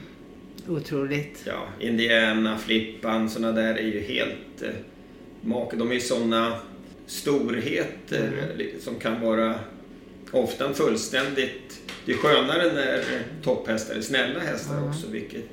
Otroligt. 0.68 1.44
Ja, 1.46 1.68
Indiana, 1.80 2.58
Flippan, 2.58 3.30
sådana 3.30 3.52
där 3.62 3.76
är 3.76 3.82
ju 3.88 4.00
helt 4.00 4.62
eh, 4.64 4.70
make. 5.42 5.76
De 5.76 5.90
är 5.90 5.94
ju 5.94 6.00
sådana 6.00 6.54
storheter 7.08 8.32
li- 8.58 8.74
som 8.80 8.96
kan 8.96 9.22
vara 9.22 9.56
ofta 10.32 10.66
en 10.66 10.74
fullständigt... 10.74 11.82
Det 12.06 12.12
är 12.12 12.18
skönare 12.18 12.74
när 12.74 13.04
topphästar 13.44 13.96
är 13.96 14.02
snälla 14.02 14.40
hästar 14.40 14.88
också, 14.88 15.08
vilket 15.08 15.50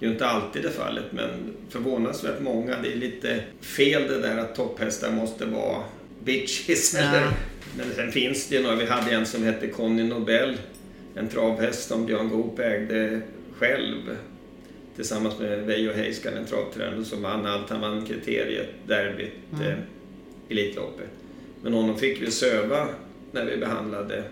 ju 0.00 0.08
inte 0.08 0.26
alltid 0.26 0.64
är 0.64 0.70
fallet, 0.70 1.04
men 1.10 1.30
förvånansvärt 1.68 2.40
många. 2.40 2.76
Det 2.82 2.92
är 2.92 2.96
lite 2.96 3.40
fel 3.60 4.02
det 4.08 4.18
där 4.18 4.36
att 4.36 4.54
topphästar 4.54 5.10
måste 5.10 5.46
vara 5.46 5.82
bitches. 6.24 6.94
Ja. 6.94 7.00
Eller, 7.00 7.26
men 7.76 7.86
sen 7.94 8.12
finns 8.12 8.48
det 8.48 8.56
ju 8.56 8.62
några. 8.62 8.76
Vi 8.76 8.86
hade 8.86 9.10
en 9.10 9.26
som 9.26 9.44
hette 9.44 9.66
Conny 9.66 10.02
Nobel, 10.02 10.56
en 11.14 11.28
travhäst 11.28 11.88
som 11.88 12.06
Björn 12.06 12.28
Goop 12.28 12.58
ägde 12.58 13.20
själv 13.58 14.16
tillsammans 14.96 15.38
med 15.38 15.58
Veijo 15.58 15.92
Heiskanen, 15.92 16.38
en 16.38 16.46
travtränare 16.46 17.04
som 17.04 17.22
vann 17.22 17.46
allt. 17.46 17.70
Han 17.70 17.80
vann 17.80 18.06
kriteriet, 18.06 18.68
derbyt, 18.86 19.32
eh, 19.52 19.78
Elitloppet. 20.48 21.08
Men 21.62 21.72
honom 21.72 21.98
fick 21.98 22.22
vi 22.22 22.30
söva 22.30 22.88
när 23.32 23.44
vi 23.44 23.56
behandlade 23.56 24.22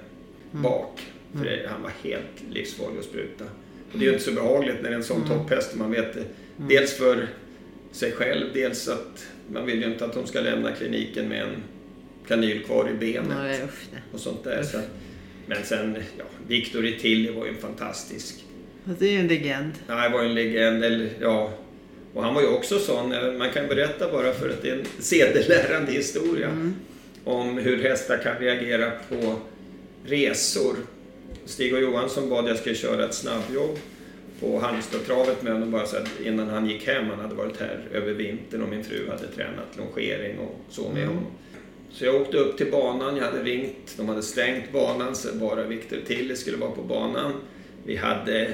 bak. 0.51 1.01
För 1.33 1.45
det, 1.45 1.69
han 1.69 1.83
var 1.83 1.93
helt 2.03 2.43
livsfarlig 2.51 2.99
att 2.99 3.05
spruta. 3.05 3.45
Och 3.93 3.99
det 3.99 4.05
är 4.05 4.07
ju 4.07 4.13
inte 4.13 4.25
så 4.25 4.33
behagligt 4.33 4.77
när 4.83 4.83
det 4.83 4.95
är 4.95 4.99
en 4.99 5.05
sån 5.05 5.29
topphäst. 5.29 5.75
Man 5.75 5.91
vet 5.91 6.15
det. 6.15 6.25
Dels 6.57 6.97
för 6.97 7.29
sig 7.93 8.13
själv, 8.13 8.47
dels 8.55 8.89
att 8.89 9.27
man 9.53 9.67
vill 9.67 9.81
ju 9.83 9.87
inte 9.87 10.05
att 10.05 10.15
de 10.15 10.27
ska 10.27 10.41
lämna 10.41 10.73
kliniken 10.73 11.29
med 11.29 11.43
en 11.43 11.63
kanyl 12.29 12.63
kvar 12.65 12.91
i 12.91 12.95
benet 12.95 13.37
Nej, 13.37 13.61
usch 13.65 13.87
det. 13.93 14.03
och 14.13 14.21
sånt 14.21 14.45
där. 14.45 14.63
Så, 14.63 14.79
men 15.47 15.65
sen, 15.65 15.97
ja, 16.19 16.25
Victor 16.49 16.87
Itilli 16.87 17.33
var 17.33 17.45
ju 17.45 17.51
en 17.51 17.57
fantastisk 17.57 18.45
Det 18.85 19.07
är 19.07 19.11
ju 19.13 19.19
en 19.19 19.27
legend. 19.29 19.73
Han 19.87 20.13
var 20.13 20.23
ju 20.23 20.29
en 20.29 20.35
legend. 20.35 20.85
Eller, 20.85 21.11
ja. 21.21 21.53
Och 22.15 22.23
han 22.23 22.35
var 22.35 22.43
ju 22.43 22.49
också 22.49 22.79
sån, 22.79 23.13
eh, 23.13 23.33
man 23.33 23.51
kan 23.51 23.67
berätta 23.69 24.13
bara 24.13 24.33
för 24.33 24.49
att 24.49 24.63
det 24.63 24.71
är 24.71 24.75
en 24.75 24.85
sedelärande 24.99 25.93
historia 25.93 26.73
om 27.27 27.59
hur 27.59 27.83
hästar 27.83 28.19
kan 28.19 28.39
reagera 28.39 28.91
på 29.09 29.35
resor. 30.05 30.77
Stig 31.45 31.75
och 31.75 31.81
Johansson 31.81 32.31
bad 32.31 32.49
jag 32.49 32.59
skulle 32.59 32.75
köra 32.75 33.05
ett 33.05 33.15
snabbjobb 33.15 33.79
på 34.41 34.59
Halmstadtravet 34.59 35.43
med 35.43 35.53
honom 35.53 35.71
bara 35.71 35.87
så 35.87 35.97
att 35.97 36.21
innan 36.25 36.49
han 36.49 36.71
gick 36.71 36.87
hem. 36.87 37.11
Han 37.11 37.21
hade 37.21 37.35
varit 37.35 37.61
här 37.61 37.81
över 37.93 38.13
vintern 38.13 38.63
och 38.63 38.69
min 38.69 38.85
fru 38.85 39.11
hade 39.11 39.27
tränat 39.27 39.77
longering 39.77 40.39
och 40.39 40.61
så 40.69 40.91
med 40.91 41.07
honom. 41.07 41.27
Så 41.91 42.05
jag 42.05 42.15
åkte 42.15 42.37
upp 42.37 42.57
till 42.57 42.71
banan, 42.71 43.17
jag 43.17 43.25
hade 43.25 43.43
ringt, 43.43 43.95
de 43.97 44.09
hade 44.09 44.23
stängt 44.23 44.73
banan 44.73 45.15
så 45.15 45.29
bara 45.35 45.65
Victor 45.65 45.99
Tilly 46.07 46.37
skulle 46.37 46.57
vara 46.57 46.71
på 46.71 46.83
banan. 46.83 47.33
Vi 47.85 47.97
hade 47.97 48.53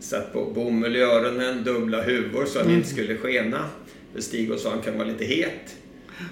satt 0.00 0.32
på 0.32 0.44
bomull 0.44 0.96
i 0.96 1.00
öronen, 1.00 1.64
dubbla 1.64 2.02
huvor 2.02 2.46
så 2.46 2.58
att 2.58 2.66
det 2.66 2.74
inte 2.74 2.88
skulle 2.88 3.16
skena. 3.16 3.70
För 4.14 4.20
Stig 4.20 4.52
och 4.52 4.58
sa 4.58 4.70
han 4.70 4.82
kan 4.82 4.98
vara 4.98 5.08
lite 5.08 5.24
het. 5.24 5.76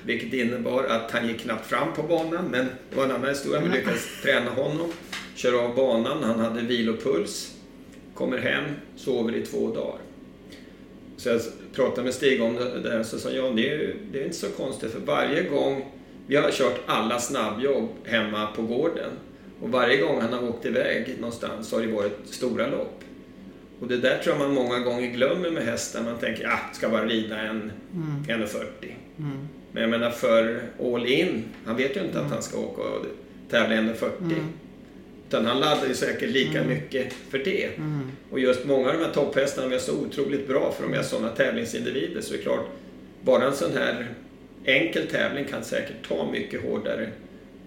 Vilket 0.07 0.33
innebar 0.33 0.85
att 0.85 1.11
han 1.11 1.29
gick 1.29 1.41
knappt 1.41 1.67
fram 1.67 1.93
på 1.93 2.03
banan, 2.03 2.45
men 2.51 2.67
det 2.91 2.97
var 2.97 3.05
en 3.05 3.11
annan 3.11 3.29
historia. 3.29 3.61
Vi 3.61 3.69
lyckades 3.69 4.23
träna 4.23 4.51
honom, 4.51 4.93
köra 5.35 5.61
av 5.61 5.75
banan, 5.75 6.23
han 6.23 6.41
hade 6.41 6.63
vilopuls. 6.63 7.55
Kommer 8.15 8.39
hem, 8.39 8.65
sover 8.97 9.35
i 9.37 9.47
två 9.47 9.75
dagar. 9.75 9.99
Så 11.17 11.29
jag 11.29 11.41
pratade 11.75 12.05
med 12.05 12.15
Stig 12.15 12.43
om 12.43 12.55
det 12.55 12.81
där 12.81 13.01
och 13.01 13.07
så 13.07 13.19
sa 13.19 13.29
han, 13.29 13.37
ja 13.37 13.53
det 13.57 13.71
är, 13.71 13.95
det 14.13 14.21
är 14.21 14.25
inte 14.25 14.37
så 14.37 14.49
konstigt 14.49 14.93
för 14.93 15.01
varje 15.01 15.43
gång 15.43 15.93
vi 16.27 16.37
har 16.37 16.51
kört 16.51 16.81
alla 16.87 17.19
snabbjobb 17.19 17.89
hemma 18.05 18.47
på 18.47 18.63
gården 18.63 19.11
och 19.61 19.69
varje 19.69 19.97
gång 19.97 20.21
han 20.21 20.33
har 20.33 20.49
åkt 20.49 20.67
iväg 20.67 21.17
någonstans 21.21 21.69
så 21.69 21.77
har 21.77 21.87
det 21.87 21.93
varit 21.93 22.19
stora 22.25 22.67
lopp. 22.67 23.05
Och 23.81 23.89
det 23.89 23.97
där 23.97 24.19
tror 24.19 24.37
jag 24.37 24.49
man 24.49 24.55
många 24.55 24.79
gånger 24.79 25.11
glömmer 25.11 25.51
med 25.51 25.63
hästar. 25.63 26.03
Man 26.03 26.19
tänker, 26.19 26.47
ah, 26.47 26.75
ska 26.75 26.89
bara 26.89 27.07
rida 27.07 27.41
en 27.41 27.73
1,40. 28.29 28.67
Men 29.73 29.83
jag 29.83 29.91
menar 29.91 30.11
för 30.11 30.63
all 30.81 31.07
in, 31.07 31.45
han 31.65 31.77
vet 31.77 31.97
ju 31.97 32.01
inte 32.01 32.21
att 32.21 32.31
han 32.31 32.43
ska 32.43 32.59
åka 32.59 32.83
och 32.83 33.07
tävla 33.51 33.77
1,40. 33.77 34.11
Utan 35.29 35.47
han 35.47 35.61
laddar 35.61 35.87
ju 35.87 35.95
säkert 35.95 36.31
lika 36.31 36.65
mycket 36.65 37.13
för 37.13 37.39
det. 37.39 37.71
Och 38.31 38.41
just 38.41 38.65
många 38.65 38.89
av 38.89 38.99
de 38.99 39.05
här 39.05 39.13
topphästarna 39.13 39.75
är 39.75 39.79
så 39.79 40.01
otroligt 40.01 40.49
bra 40.49 40.75
för 40.77 40.83
de 40.83 40.95
är 40.95 41.03
sådana 41.03 41.29
tävlingsindivider. 41.29 42.21
Så 42.21 42.33
det 42.33 42.39
är 42.39 42.43
klart, 42.43 42.67
bara 43.23 43.45
en 43.45 43.55
sån 43.55 43.73
här 43.73 44.09
enkel 44.65 45.07
tävling 45.07 45.45
kan 45.45 45.65
säkert 45.65 46.09
ta 46.09 46.31
mycket 46.33 46.63
hårdare 46.63 47.09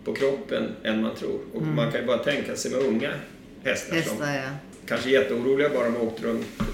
på 0.03 0.14
kroppen 0.14 0.64
än 0.84 1.01
man 1.01 1.16
tror. 1.16 1.39
Och 1.53 1.62
man 1.62 1.91
kan 1.91 2.01
ju 2.01 2.08
bara 2.08 2.18
tänka 2.18 2.56
sig 2.56 2.72
med 2.72 2.80
unga 2.80 3.12
hästar, 3.64 4.01
som 4.01 4.18
Hästar 4.18 4.36
ja. 4.36 4.49
kanske 4.86 5.10
är 5.10 5.14
jätteoroliga 5.14 5.70
bara 5.70 5.89
de 5.89 5.97
åkt 5.97 6.24
runt 6.24 6.45
eh, 6.60 6.66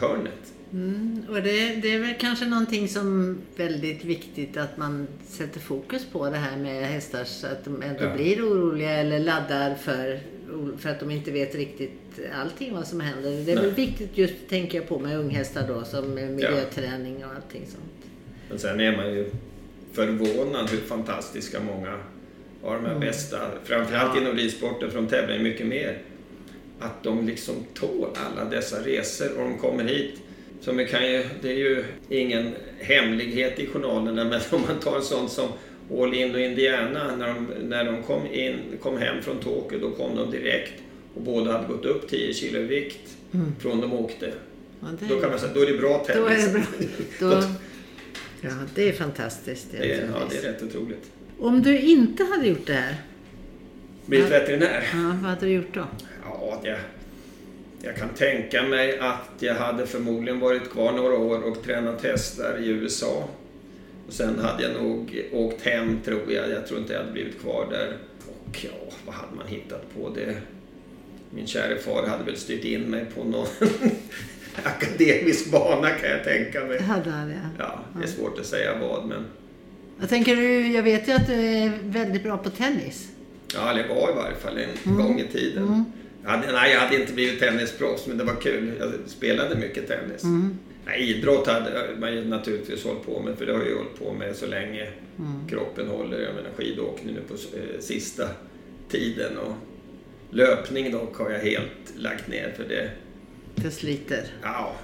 hörnet. 0.00 0.43
Mm, 0.72 1.24
och 1.28 1.34
det, 1.34 1.74
det 1.82 1.94
är 1.94 1.98
väl 1.98 2.14
kanske 2.20 2.44
någonting 2.46 2.88
som 2.88 3.30
är 3.30 3.62
väldigt 3.64 4.04
viktigt 4.04 4.56
att 4.56 4.76
man 4.76 5.06
sätter 5.28 5.60
fokus 5.60 6.04
på 6.12 6.30
det 6.30 6.36
här 6.36 6.56
med 6.56 6.86
hästar 6.88 7.24
så 7.24 7.46
att 7.46 7.64
de 7.64 7.82
ändå 7.82 8.04
Ja. 8.04 8.14
blir 8.14 8.42
oroliga 8.48 8.90
eller 8.90 9.18
laddar 9.18 9.74
för, 9.74 10.20
för 10.78 10.90
att 10.90 11.00
de 11.00 11.10
inte 11.10 11.30
vet 11.30 11.54
riktigt 11.54 12.20
allting 12.42 12.74
vad 12.74 12.86
som 12.86 13.00
händer. 13.00 13.30
Det 13.30 13.52
är 13.52 13.56
Nej. 13.56 13.64
väl 13.64 13.74
viktigt 13.74 14.18
just, 14.18 14.34
tänker 14.48 14.78
jag 14.78 14.88
på, 14.88 14.98
med 14.98 15.18
unghästar 15.18 15.68
då 15.68 15.84
som 15.84 16.14
miljöträning 16.14 17.24
och 17.24 17.30
allting 17.36 17.62
sånt. 17.66 18.12
Men 18.48 18.58
sen 18.58 18.80
är 18.80 18.96
man 18.96 19.12
ju 19.12 19.30
förvånad 19.92 20.70
hur 20.70 20.78
fantastiska 20.78 21.60
många 21.60 21.98
av 22.62 22.82
de 22.82 22.88
här 22.88 22.98
bästa, 22.98 23.38
framförallt 23.64 24.12
Ja. 24.14 24.20
inom 24.20 24.36
ridsporten, 24.36 24.90
för 24.90 24.96
de 24.98 25.06
tävlar 25.08 25.36
ju 25.36 25.42
mycket 25.42 25.66
mer. 25.66 25.98
Att 26.80 27.02
de 27.02 27.26
liksom 27.26 27.54
tål 27.74 28.08
alla 28.14 28.50
dessa 28.50 28.76
resor 28.86 29.32
och 29.38 29.44
de 29.48 29.58
kommer 29.58 29.84
hit. 29.84 30.20
Man 30.72 30.86
kan 30.86 31.12
ju, 31.12 31.24
det 31.42 31.48
är 31.48 31.56
ju 31.56 31.84
ingen 32.08 32.54
hemlighet 32.80 33.58
i 33.58 33.66
journalerna, 33.66 34.24
men 34.30 34.40
om 34.50 34.60
man 34.60 34.78
tar 34.80 34.96
en 34.96 35.02
sån 35.02 35.28
som 35.28 35.48
All 35.92 36.14
In 36.14 36.34
och 36.34 36.40
Indiana, 36.40 37.16
när 37.16 37.26
de, 37.28 37.46
när 37.68 37.84
de 37.84 38.02
kom, 38.02 38.26
in, 38.26 38.54
kom 38.82 38.98
hem 38.98 39.22
från 39.22 39.38
Tokyo, 39.38 39.78
då 39.80 39.90
kom 39.90 40.16
de 40.16 40.30
direkt 40.30 40.72
och 41.14 41.22
båda 41.22 41.52
hade 41.52 41.66
gått 41.68 41.84
upp 41.84 42.08
10 42.08 42.34
kilo 42.34 42.58
i 42.58 42.62
vikt 42.62 43.16
från 43.58 43.80
de 43.80 43.92
åkte. 43.92 44.32
Ja, 44.80 44.86
det, 45.00 45.14
Då 45.14 45.20
kan 45.20 45.30
man 45.30 45.38
säga, 45.38 45.52
då 45.54 45.60
är 45.60 45.66
det 45.66 45.78
bra 45.78 46.04
då 46.14 46.26
är 46.26 46.36
det 46.36 46.52
bra. 46.52 46.62
Då, 47.30 47.42
ja, 48.40 48.50
det 48.74 48.88
är 48.88 48.92
fantastiskt. 48.92 49.66
Det 49.72 49.78
Det 49.78 49.92
är, 49.92 49.98
är 50.02 50.06
ja, 50.06 50.28
det 50.30 50.36
är 50.36 50.52
rätt 50.52 50.62
otroligt. 50.62 51.10
Om 51.38 51.62
du 51.62 51.78
inte 51.80 52.24
hade 52.24 52.48
gjort 52.48 52.66
det 52.66 52.72
här, 52.72 52.96
Blivit 54.06 54.30
veterinär? 54.30 54.84
ja, 54.92 55.18
vad 55.22 55.30
hade 55.30 55.46
du 55.46 55.52
gjort 55.52 55.74
då? 55.74 55.86
Ja, 56.24 56.60
det, 56.62 56.78
jag 57.84 57.96
kan 57.96 58.08
tänka 58.08 58.62
mig 58.62 58.98
att 58.98 59.30
jag 59.38 59.54
hade 59.54 59.86
förmodligen 59.86 60.40
varit 60.40 60.70
kvar 60.72 60.92
några 60.92 61.14
år 61.18 61.42
och 61.42 61.62
tränat 61.64 62.02
hästar 62.04 62.58
i 62.62 62.68
USA. 62.68 63.28
Och 64.06 64.12
sen 64.12 64.38
hade 64.38 64.62
jag 64.62 64.82
nog 64.82 65.22
åkt 65.32 65.62
hem 65.66 66.00
tror 66.04 66.32
jag. 66.32 66.50
Jag 66.50 66.66
tror 66.66 66.80
inte 66.80 66.92
jag 66.92 67.00
hade 67.00 67.12
blivit 67.12 67.40
kvar 67.40 67.66
där. 67.70 67.96
Och 68.28 68.58
ja, 68.64 68.92
vad 69.06 69.14
hade 69.14 69.36
man 69.36 69.46
hittat 69.46 69.94
på 69.96 70.10
det? 70.14 70.34
Min 71.30 71.46
käre 71.46 71.76
far 71.78 72.06
hade 72.06 72.24
väl 72.24 72.36
styrt 72.36 72.64
in 72.64 72.80
mig 72.82 73.04
på 73.16 73.24
någon 73.24 73.46
akademisk 74.62 75.50
bana 75.50 75.90
kan 75.90 76.10
jag 76.10 76.24
tänka 76.24 76.60
mig. 76.64 76.78
Det 76.78 76.84
hade 76.84 77.10
han, 77.10 77.30
ja. 77.30 77.36
Ja, 77.58 77.80
det 77.98 78.02
är 78.04 78.08
svårt 78.10 78.38
att 78.38 78.46
säga 78.46 78.78
vad 78.80 79.06
men 79.06 79.24
Jag 80.00 80.08
tänker, 80.08 80.36
du- 80.36 80.72
jag 80.72 80.82
vet 80.82 81.08
ju 81.08 81.12
att 81.12 81.26
du 81.26 81.32
är 81.34 81.72
väldigt 81.82 82.22
bra 82.22 82.38
på 82.38 82.50
tennis. 82.50 83.08
Ja, 83.54 83.70
eller 83.70 83.88
var 83.88 84.10
i 84.10 84.14
varje 84.14 84.36
fall 84.36 84.58
en 84.84 84.96
gång 84.96 85.20
i 85.20 85.28
tiden. 85.32 85.62
Jag 85.66 85.84
hade, 86.30 86.52
nej, 86.52 86.72
jag 86.72 86.80
hade 86.80 87.00
inte 87.00 87.12
blivit 87.12 87.40
tennisproffs, 87.40 88.06
men 88.06 88.18
det 88.18 88.24
var 88.24 88.40
kul. 88.40 88.72
Jag 88.78 88.92
spelade 89.06 89.56
mycket 89.56 89.88
tennis. 89.88 90.22
Nej, 90.86 91.10
idrott 91.10 91.46
hade 91.46 91.88
man 91.98 92.14
ju 92.14 92.24
naturligtvis 92.24 92.84
hållit 92.84 93.06
på 93.06 93.20
med, 93.20 93.38
för 93.38 93.46
det 93.46 93.52
har 93.52 93.58
jag 93.58 93.68
ju 93.68 93.76
hållit 93.76 93.98
på 93.98 94.12
med 94.12 94.36
så 94.36 94.46
länge 94.46 94.88
kroppen 95.48 95.88
håller. 95.88 96.20
Jag 96.20 96.34
menar 96.34 96.50
skidåkning 96.56 97.14
nu 97.14 97.20
på 97.20 97.34
eh, 97.34 97.80
sista 97.80 98.28
tiden 98.88 99.38
och 99.38 99.54
löpning 100.30 100.92
dock 100.92 101.16
har 101.16 101.30
jag 101.30 101.38
helt 101.38 101.96
lagt 101.96 102.28
ner 102.28 102.52
för 102.56 102.64
det. 102.64 102.90
Det 103.54 103.70
sliter. 103.70 104.24
Ja. 104.42 104.76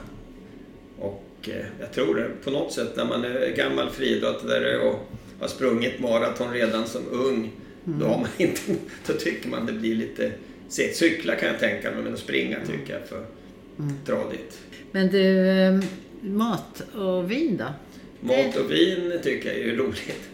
Och 0.99 1.49
eh, 1.49 1.66
jag 1.80 1.93
tror 1.93 2.14
det 2.14 2.28
på 2.45 2.51
något 2.51 2.72
sätt 2.72 2.97
när 2.97 3.05
man 3.05 3.24
är 3.24 3.57
gammal 3.57 3.91
friidrottare 3.91 4.78
och 4.78 5.09
har 5.41 5.49
sprungit 5.49 6.01
maraton 6.01 6.53
redan 6.53 6.86
som 6.86 7.03
ung. 7.11 7.51
Då, 7.84 8.07
har 8.07 8.18
man 8.18 8.28
inte, 8.36 8.61
då 9.07 9.12
tycker 9.12 9.49
man 9.49 9.66
det 9.66 9.72
blir 9.72 9.95
lite 9.95 10.32
segt. 10.70 10.96
Cykla 10.96 11.36
kan 11.36 11.48
jag 11.48 11.58
tänka 11.58 11.90
mig, 11.90 12.02
men 12.02 12.12
att 12.12 12.18
springa 12.18 12.56
tycker 12.66 12.92
jag 12.92 13.02
är 13.02 13.06
för 13.06 13.24
tradigt. 14.06 14.58
Men 14.92 15.08
du, 15.08 15.48
eh, 15.48 15.80
mat 16.20 16.82
och 16.94 17.30
vin 17.30 17.56
då? 17.56 17.66
Mat 18.20 18.56
och 18.56 18.70
vin 18.70 19.20
tycker 19.22 19.48
jag 19.48 19.58
är 19.58 19.76
roligt. 19.76 20.30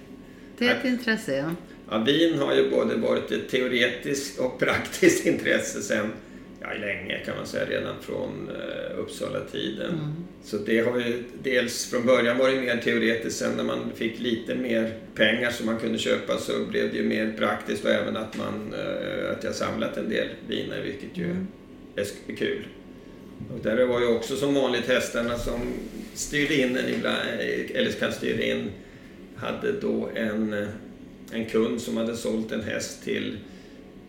Det 0.58 0.68
är 0.68 0.74
ett 0.74 0.84
intresse, 0.84 1.36
ja. 1.36 1.50
Ja, 1.90 1.98
vin 1.98 2.38
har 2.38 2.54
ju 2.54 2.70
både 2.70 2.96
varit 2.96 3.32
ett 3.32 3.48
teoretiskt 3.48 4.38
och 4.38 4.58
praktiskt 4.58 5.26
intresse 5.32 5.82
sen 5.82 6.12
ja, 6.60 6.68
länge 6.80 7.18
kan 7.24 7.36
man 7.36 7.46
säga, 7.46 7.64
redan 7.66 7.94
från 8.00 8.50
uh, 8.50 9.00
Uppsala-tiden. 9.00 9.90
Mm. 9.90 10.25
Så 10.46 10.56
det 10.56 10.80
har 10.80 10.98
ju 10.98 11.22
dels 11.42 11.90
från 11.90 12.06
början 12.06 12.38
varit 12.38 12.60
mer 12.60 12.76
teoretiskt, 12.76 13.38
sen 13.38 13.56
när 13.56 13.64
man 13.64 13.92
fick 13.94 14.20
lite 14.20 14.54
mer 14.54 14.94
pengar 15.14 15.50
som 15.50 15.66
man 15.66 15.78
kunde 15.78 15.98
köpa 15.98 16.38
så 16.38 16.52
blev 16.70 16.90
det 16.90 16.96
ju 16.96 17.04
mer 17.04 17.34
praktiskt 17.38 17.84
och 17.84 17.90
även 17.90 18.16
att, 18.16 18.36
man, 18.36 18.74
uh, 18.74 19.30
att 19.30 19.44
jag 19.44 19.54
samlat 19.54 19.96
en 19.96 20.08
del 20.08 20.28
viner, 20.48 20.82
vilket 20.82 21.18
ju 21.18 21.24
mm. 21.24 21.46
är 21.96 22.36
kul. 22.36 22.66
Och 23.54 23.60
där 23.62 23.86
var 23.86 24.00
ju 24.00 24.06
också 24.06 24.36
som 24.36 24.54
vanligt 24.54 24.88
hästarna 24.88 25.38
som 25.38 25.60
styrde 26.14 26.54
in 26.54 26.76
en 26.76 26.94
ibland, 26.94 27.18
eller 27.74 27.90
kan 27.90 28.12
styra 28.12 28.42
in, 28.42 28.70
hade 29.36 29.72
då 29.72 30.10
en, 30.14 30.66
en 31.32 31.44
kund 31.44 31.80
som 31.80 31.96
hade 31.96 32.16
sålt 32.16 32.52
en 32.52 32.62
häst 32.62 33.04
till 33.04 33.36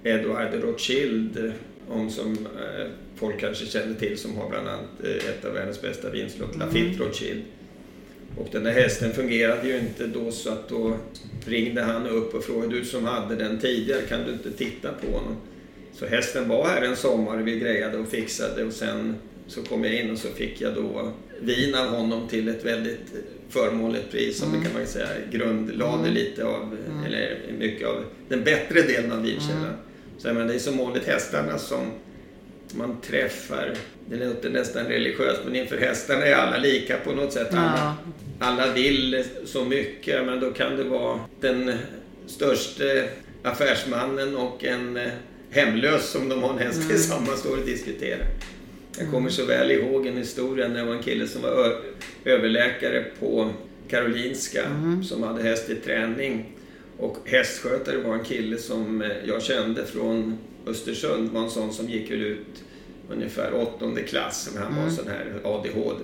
Edward 0.04 0.54
Rothschild, 0.64 1.54
om 1.90 2.10
som 2.10 2.32
eh, 2.32 2.88
folk 3.18 3.40
kanske 3.40 3.66
känner 3.66 3.96
till, 3.96 4.18
som 4.18 4.38
har 4.38 4.50
bland 4.50 4.68
annat 4.68 4.86
eh, 5.04 5.30
ett 5.30 5.46
av 5.46 5.54
världens 5.54 5.82
bästa 5.82 6.10
vinslott, 6.10 6.56
mm. 6.56 6.68
Lafitte 6.68 7.04
Rothschild. 7.04 7.42
Och 8.38 8.48
den 8.52 8.64
där 8.64 8.72
hästen 8.72 9.14
fungerade 9.14 9.68
ju 9.68 9.78
inte 9.78 10.08
då 10.08 10.32
så 10.32 10.50
att 10.50 10.70
då 10.70 10.98
ringde 11.46 11.82
han 11.82 12.08
upp 12.08 12.34
och 12.34 12.44
frågade, 12.44 12.80
du 12.80 12.86
som 12.86 13.06
hade 13.06 13.36
den 13.36 13.60
tidigare, 13.60 14.02
kan 14.02 14.24
du 14.26 14.32
inte 14.32 14.52
titta 14.52 14.92
på 14.92 15.12
honom? 15.12 15.36
Så 15.94 16.06
hästen 16.06 16.50
var 16.50 16.68
här 16.68 16.82
en 16.82 16.96
sommar, 16.96 17.38
vi 17.38 17.60
grejade 17.60 17.98
och 17.98 18.08
fixade 18.08 18.64
och 18.64 18.74
sen 18.74 19.16
så 19.48 19.64
kom 19.64 19.84
jag 19.84 19.94
in 19.94 20.12
och 20.12 20.18
så 20.18 20.28
fick 20.28 20.62
jag 20.62 20.76
då 20.76 21.12
vin 21.42 21.76
av 21.76 21.88
honom 21.88 22.28
till 22.28 22.48
ett 22.48 22.66
väldigt 22.66 23.14
förmånligt 23.50 24.12
pris 24.12 24.38
som 24.38 24.50
mm. 24.50 24.64
kan 24.64 24.74
man 24.74 24.88
säga 24.88 25.08
grundlade 25.32 26.00
mm. 26.00 26.14
lite 26.14 26.46
av, 26.46 26.78
mm. 26.92 27.06
eller 27.06 27.40
mycket 27.60 27.88
av 27.88 28.04
den 28.30 28.44
bättre 28.44 28.82
delen 28.82 29.12
av 29.12 29.22
vinkällan. 29.22 29.58
Mm. 29.58 29.76
Så 30.18 30.34
men 30.34 30.48
det 30.48 30.54
är 30.54 30.60
som 30.60 30.78
vanligt 30.78 31.06
hästarna 31.06 31.58
som 31.58 31.82
man 32.76 33.02
träffar. 33.02 33.74
Det 34.10 34.16
låter 34.16 34.50
nästan 34.50 34.86
religiöst 34.86 35.42
men 35.46 35.56
inför 35.56 35.78
hästarna 35.78 36.26
är 36.26 36.36
alla 36.36 36.58
lika 36.58 36.98
på 36.98 37.12
något 37.12 37.34
sätt. 37.34 37.54
Alla, 37.54 37.96
alla 38.40 38.74
vill 38.74 39.24
så 39.46 39.66
mycket 39.66 40.26
men 40.26 40.40
då 40.40 40.52
kan 40.52 40.76
det 40.76 40.84
vara 40.84 41.20
den 41.42 41.74
största 42.26 42.84
affärsmannen 43.44 44.36
och 44.38 44.64
en 44.64 45.00
hemlös 45.50 46.10
som 46.10 46.30
de 46.30 46.44
har 46.44 46.50
en 46.50 46.60
häst 46.60 46.78
mm. 46.78 46.90
tillsammans 46.90 47.40
står 47.40 47.58
och 47.58 47.66
diskuterar. 47.66 48.28
Jag 48.98 49.06
kommer 49.06 49.20
mm. 49.20 49.32
så 49.32 49.46
väl 49.46 49.72
ihåg 49.72 50.08
en 50.08 50.18
historia 50.18 50.68
när 50.68 50.80
det 50.80 50.86
var 50.86 50.96
en 50.96 51.04
kille 51.04 51.28
som 51.28 51.42
var 51.42 51.82
överläkare 52.26 53.06
på 53.20 53.50
Karolinska 53.90 54.66
mm. 54.66 55.04
som 55.04 55.24
hade 55.24 55.44
häst 55.44 55.70
i 55.70 55.76
träning. 55.76 56.54
Och 56.98 57.18
hästskötare 57.26 57.98
var 57.98 58.14
en 58.14 58.24
kille 58.24 58.58
som 58.58 59.02
eh, 59.02 59.12
jag 59.26 59.42
kände 59.42 59.86
från 59.86 60.38
Östersund, 60.68 61.30
var 61.30 61.44
en 61.44 61.50
sån 61.50 61.74
som 61.74 61.90
gick 61.90 62.12
ut 62.12 62.64
ungefär 63.10 63.54
åttonde 63.54 64.02
klass, 64.02 64.50
han 64.58 64.76
var 64.76 64.84
mm. 64.84 64.96
sån 64.96 65.08
här 65.08 65.42
ADHD. 65.44 66.04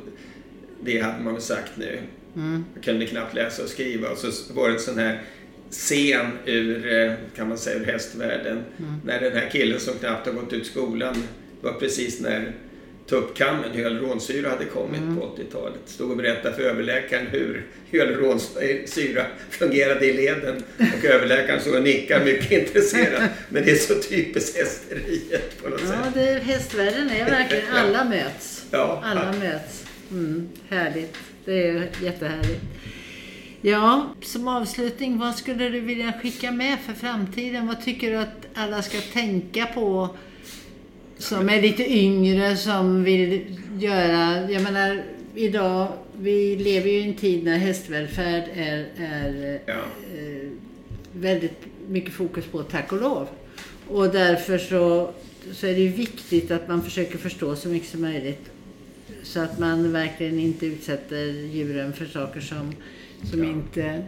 Det 0.82 1.00
hade 1.00 1.24
man 1.24 1.34
väl 1.34 1.42
sagt 1.42 1.72
nu. 1.78 2.00
Mm. 2.36 2.66
Jag 2.74 2.84
kunde 2.84 3.06
knappt 3.06 3.36
läsa 3.36 3.64
och 3.64 3.70
skriva 3.70 4.10
och 4.10 4.18
så 4.18 4.54
var 4.54 4.68
det 4.68 4.74
en 4.74 4.80
sån 4.80 4.98
här 4.98 5.22
scen 5.70 6.28
ur, 6.46 6.94
eh, 6.94 7.14
kan 7.36 7.50
man 7.50 7.58
säga, 7.58 7.80
ur 7.80 7.86
hästvärlden. 7.86 8.64
Mm. 8.78 8.94
När 9.06 9.22
den 9.22 9.34
här 9.34 9.50
killen 9.50 9.80
som 9.80 9.94
knappt 9.94 10.28
har 10.28 10.34
gått 10.34 10.54
ut 10.54 10.66
skolan, 10.66 11.16
det 11.62 11.68
var 11.68 11.74
precis 11.74 12.22
när 12.22 12.54
tuppkammen, 13.08 13.72
hyaluronsyra, 13.74 14.50
hade 14.50 14.66
kommit 14.66 15.02
mm. 15.02 15.18
på 15.18 15.22
80-talet. 15.22 15.80
Stod 15.86 16.12
och 16.12 16.18
berättade 16.18 16.56
för 16.56 16.64
överläkaren 16.64 17.28
hur 17.28 17.66
hyaluronsyra 17.86 19.26
fungerade 19.50 20.06
i 20.06 20.14
leden. 20.14 20.64
Och 20.78 21.06
överläkaren 21.06 21.62
stod 21.62 21.76
och 21.76 21.84
nickade 21.84 22.26
mycket 22.26 22.52
intresserad. 22.52 23.24
Men 23.50 23.66
det 23.66 23.72
är 23.72 23.76
så 23.76 23.96
typiskt 23.96 24.58
hästeriet 24.58 25.64
på 25.64 25.70
något 25.70 25.82
ja, 25.82 25.88
sätt. 25.88 26.16
Ja, 26.16 26.54
hästvärlden 26.54 27.10
är 27.10 27.26
verkligen, 27.26 27.66
alla 27.74 28.04
möts. 28.04 28.66
Ja. 28.72 29.02
Alla 29.06 29.32
möts. 29.32 29.86
Mm, 30.12 30.50
härligt. 30.70 31.18
Det 31.46 31.68
är 31.68 31.90
jättehärligt. 32.02 32.62
Ja, 33.62 34.16
som 34.22 34.48
avslutning, 34.48 35.20
vad 35.20 35.36
skulle 35.36 35.70
du 35.70 35.80
vilja 35.80 36.14
skicka 36.22 36.52
med 36.52 36.78
för 36.86 36.94
framtiden? 36.94 37.68
Vad 37.68 37.84
tycker 37.84 38.12
du 38.12 38.18
att 38.18 38.48
alla 38.54 38.82
ska 38.82 38.98
tänka 39.14 39.66
på 39.66 40.16
som 41.24 41.50
är 41.50 41.62
lite 41.62 41.92
yngre, 41.92 42.58
som 42.58 43.04
vill 43.04 43.42
göra... 43.80 44.52
Jag 44.52 44.64
menar, 44.64 45.04
idag, 45.36 45.88
vi 46.18 46.56
lever 46.56 46.90
ju 46.90 46.98
i 46.98 47.04
en 47.04 47.14
tid 47.14 47.44
när 47.44 47.58
hästvälfärd 47.58 48.44
är, 48.56 48.88
är 48.98 49.60
ja. 49.66 49.74
eh, 49.74 50.50
väldigt 51.14 51.60
mycket 51.88 52.14
fokus 52.14 52.46
på, 52.46 52.64
tack 52.64 52.92
och 52.92 53.02
lov. 53.02 53.28
Och 53.88 54.10
därför 54.10 54.58
så, 54.58 55.12
så 55.54 55.68
är 55.68 55.74
det 55.74 55.82
ju 55.82 55.92
viktigt 55.92 56.52
att 56.52 56.68
man 56.68 56.84
försöker 56.84 57.18
förstå 57.18 57.56
så 57.56 57.70
mycket 57.70 57.90
som 57.90 58.02
möjligt. 58.02 58.50
Så 59.24 59.40
att 59.40 59.60
man 59.60 59.92
verkligen 59.92 60.40
inte 60.40 60.66
utsätter 60.66 61.26
djuren 61.26 61.94
för 61.94 62.06
saker 62.06 62.42
som 62.42 62.74
som 63.24 63.44
ja. 63.44 63.50
inte... 63.50 64.04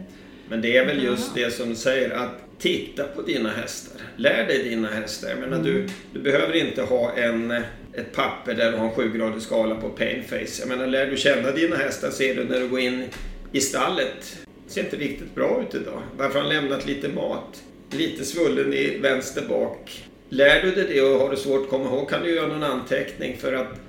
Men 0.50 0.62
det 0.62 0.78
är 0.78 0.86
väl 0.86 1.04
just 1.04 1.36
det 1.36 1.54
som 1.54 1.76
säger 1.76 2.10
att 2.10 2.45
titta 2.60 3.04
på 3.04 3.22
dina 3.22 3.50
hästar. 3.50 4.02
Lär 4.16 4.48
dig 4.48 4.64
dina 4.64 4.88
hästar. 4.88 5.30
Jag 5.30 5.40
menar, 5.40 5.58
mm. 5.58 5.66
du, 5.66 5.88
du 6.14 6.20
behöver 6.20 6.56
inte 6.56 6.82
ha 6.82 7.14
en, 7.14 7.52
ett 7.94 8.12
papper 8.14 8.54
där 8.54 8.72
du 8.72 8.78
har 8.78 8.86
en 8.86 8.92
sjugradig 8.92 9.42
skala 9.42 9.76
på 9.76 9.90
painface. 9.90 10.62
Jag 10.62 10.68
menar, 10.68 10.88
lär 10.88 11.08
du 11.08 11.18
känna 11.18 11.52
dina 11.52 11.76
hästar 11.76 12.10
ser 12.10 12.36
du 12.36 12.44
när 12.44 12.60
du 12.60 12.68
går 12.68 12.80
in 12.80 13.04
i 13.52 13.62
stallet. 13.62 14.38
Det 14.66 14.74
ser 14.74 14.84
inte 14.84 14.96
riktigt 14.96 15.36
bra 15.36 15.64
ut 15.68 15.76
idag. 15.76 16.02
Varför 16.18 16.34
har 16.34 16.42
han 16.42 16.54
lämnat 16.54 16.86
lite 16.86 17.10
mat? 17.10 17.64
Lite 17.92 18.26
svullen 18.26 18.74
i 18.74 18.98
vänster 18.98 19.42
bak. 19.50 20.04
Lär 20.30 20.62
du 20.62 20.72
dig 20.72 20.86
det 20.90 21.02
och 21.02 21.20
har 21.20 21.30
du 21.30 21.38
svårt 21.38 21.64
att 21.64 21.70
komma 21.70 21.86
ihåg 21.86 22.10
kan 22.10 22.24
du 22.24 22.36
göra 22.36 22.48
någon 22.48 22.64
anteckning 22.64 23.38
för 23.38 23.54
att 23.54 23.80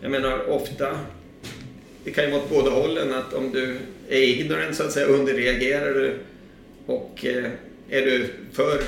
jag 0.00 0.10
menar 0.10 0.50
ofta 0.50 0.98
det 2.04 2.10
kan 2.10 2.24
ju 2.24 2.30
vara 2.30 2.42
åt 2.42 2.50
båda 2.50 2.70
hållen 2.70 3.14
att 3.14 3.34
om 3.34 3.52
du 3.52 3.76
är 4.08 4.20
ignorant 4.20 4.76
så 4.76 4.82
att 4.82 4.92
säga 4.92 5.06
underreagerar 5.06 5.94
du 5.94 6.18
och 6.86 7.24
eh, 7.26 7.50
är 7.90 8.02
du 8.02 8.30
för 8.52 8.82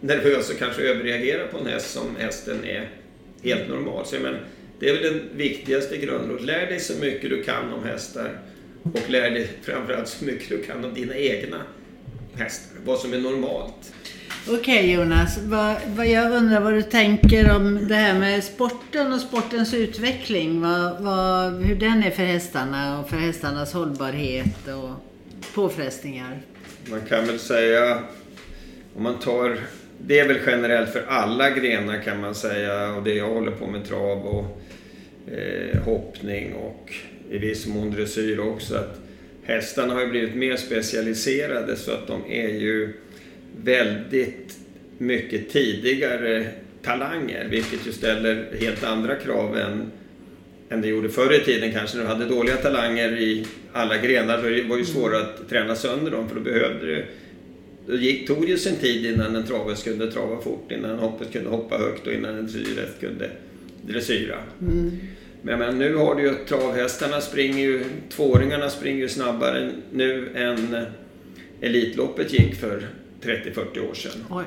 nervös 0.00 0.50
och 0.50 0.58
kanske 0.58 0.82
överreagerar 0.82 1.46
på 1.46 1.58
en 1.58 1.66
häst 1.66 1.90
som 1.90 2.16
hästen 2.18 2.64
är 2.64 2.90
helt 3.42 3.68
normal. 3.68 4.06
Så 4.06 4.16
men, 4.20 4.36
det 4.78 4.88
är 4.88 4.94
väl 4.94 5.02
den 5.02 5.20
viktigaste 5.36 5.96
grunden. 5.96 6.46
Lär 6.46 6.66
dig 6.66 6.80
så 6.80 6.98
mycket 7.00 7.30
du 7.30 7.42
kan 7.42 7.72
om 7.72 7.84
hästar 7.84 8.38
och 8.82 9.10
lär 9.10 9.30
dig 9.30 9.50
framförallt 9.62 10.08
så 10.08 10.24
mycket 10.24 10.48
du 10.48 10.62
kan 10.62 10.84
om 10.84 10.94
dina 10.94 11.14
egna 11.14 11.62
hästar. 12.34 12.78
Vad 12.84 12.98
som 12.98 13.12
är 13.12 13.18
normalt. 13.18 13.92
Okej 14.46 14.58
okay, 14.58 14.92
Jonas, 14.92 15.38
vad, 15.38 15.76
vad, 15.86 16.06
jag 16.06 16.32
undrar 16.32 16.60
vad 16.60 16.72
du 16.72 16.82
tänker 16.82 17.56
om 17.56 17.88
det 17.88 17.94
här 17.94 18.18
med 18.18 18.44
sporten 18.44 19.12
och 19.12 19.20
sportens 19.20 19.74
utveckling. 19.74 20.60
Vad, 20.60 21.00
vad, 21.00 21.62
hur 21.62 21.76
den 21.76 22.02
är 22.02 22.10
för 22.10 22.22
hästarna 22.22 23.00
och 23.00 23.10
för 23.10 23.16
hästarnas 23.16 23.72
hållbarhet 23.72 24.68
och 24.68 24.90
påfrestningar. 25.54 26.40
Man 26.90 27.00
kan 27.08 27.26
väl 27.26 27.38
säga, 27.38 28.02
om 28.96 29.02
man 29.02 29.18
tar, 29.18 29.56
det 29.98 30.18
är 30.18 30.28
väl 30.28 30.38
generellt 30.46 30.90
för 30.90 31.04
alla 31.08 31.50
grenar 31.50 32.02
kan 32.02 32.20
man 32.20 32.34
säga 32.34 32.92
och 32.92 33.02
det 33.02 33.14
jag 33.14 33.28
håller 33.28 33.50
på 33.50 33.66
med 33.66 33.84
trav 33.84 34.26
och 34.26 34.60
eh, 35.32 35.82
hoppning 35.82 36.54
och 36.54 36.94
i 37.30 37.38
viss 37.38 37.66
mån 37.66 37.90
dressyr 37.90 38.40
också. 38.40 38.76
Att 38.76 39.00
hästarna 39.42 39.94
har 39.94 40.00
ju 40.00 40.06
blivit 40.06 40.34
mer 40.34 40.56
specialiserade 40.56 41.76
så 41.76 41.92
att 41.92 42.06
de 42.06 42.22
är 42.28 42.48
ju 42.48 42.92
väldigt 43.64 44.58
mycket 44.98 45.50
tidigare 45.50 46.46
talanger, 46.82 47.48
vilket 47.50 47.86
ju 47.86 47.92
ställer 47.92 48.46
helt 48.60 48.84
andra 48.84 49.14
krav 49.16 49.56
än, 49.56 49.90
än 50.70 50.80
det 50.80 50.88
gjorde 50.88 51.08
förr 51.08 51.34
i 51.34 51.44
tiden 51.44 51.72
kanske 51.72 51.96
när 51.96 52.04
du 52.04 52.10
hade 52.10 52.24
dåliga 52.24 52.56
talanger 52.56 53.20
i 53.20 53.46
alla 53.72 53.96
grenar. 53.96 54.36
Då 54.36 54.42
var 54.42 54.76
det 54.76 54.80
ju 54.80 54.84
svårare 54.84 55.20
att 55.20 55.48
träna 55.48 55.74
sönder 55.74 56.10
dem 56.10 56.28
för 56.28 56.34
då 56.34 56.40
behövde 56.40 56.86
du 56.86 57.04
det 57.88 57.96
gick, 57.96 58.26
tog 58.26 58.48
ju 58.48 58.58
sin 58.58 58.76
tid 58.76 59.06
innan 59.06 59.36
en 59.36 59.46
travhäst 59.46 59.84
kunde 59.84 60.12
trava 60.12 60.40
fort, 60.40 60.72
innan 60.72 60.90
en 60.90 60.98
hoppet 60.98 61.32
kunde 61.32 61.50
hoppa 61.50 61.78
högt 61.78 62.06
och 62.06 62.12
innan 62.12 62.38
en 62.38 62.46
dressyrhäst 62.46 63.00
kunde 63.00 63.30
dressyra. 63.82 64.36
Mm. 64.60 64.90
Men, 65.42 65.58
men 65.58 65.78
nu 65.78 65.94
har 65.94 66.14
du 66.14 66.22
ju 66.22 66.34
travhästarna 66.48 67.20
springer 67.20 67.58
ju, 67.58 67.84
tvååringarna 68.08 68.70
springer 68.70 69.00
ju 69.00 69.08
snabbare 69.08 69.70
nu 69.92 70.28
än 70.34 70.76
Elitloppet 71.60 72.32
gick 72.32 72.54
för 72.54 72.86
30-40 73.22 73.90
år 73.90 73.94
sedan. 73.94 74.24
Oj. 74.30 74.44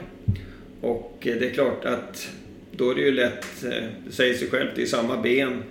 Och 0.82 1.28
eh, 1.28 1.36
det 1.39 1.45
är 1.45 1.53
klart 1.53 1.86
att 1.86 2.30
då 2.72 2.89
är 2.89 2.95
det 2.95 3.01
ju 3.01 3.11
lätt, 3.11 3.63
eh, 3.63 3.84
det 4.05 4.11
säger 4.11 4.34
sig 4.34 4.47
självt, 4.47 4.72
det 4.76 4.82
är 4.82 4.86
samma 4.86 5.22
ben. 5.22 5.63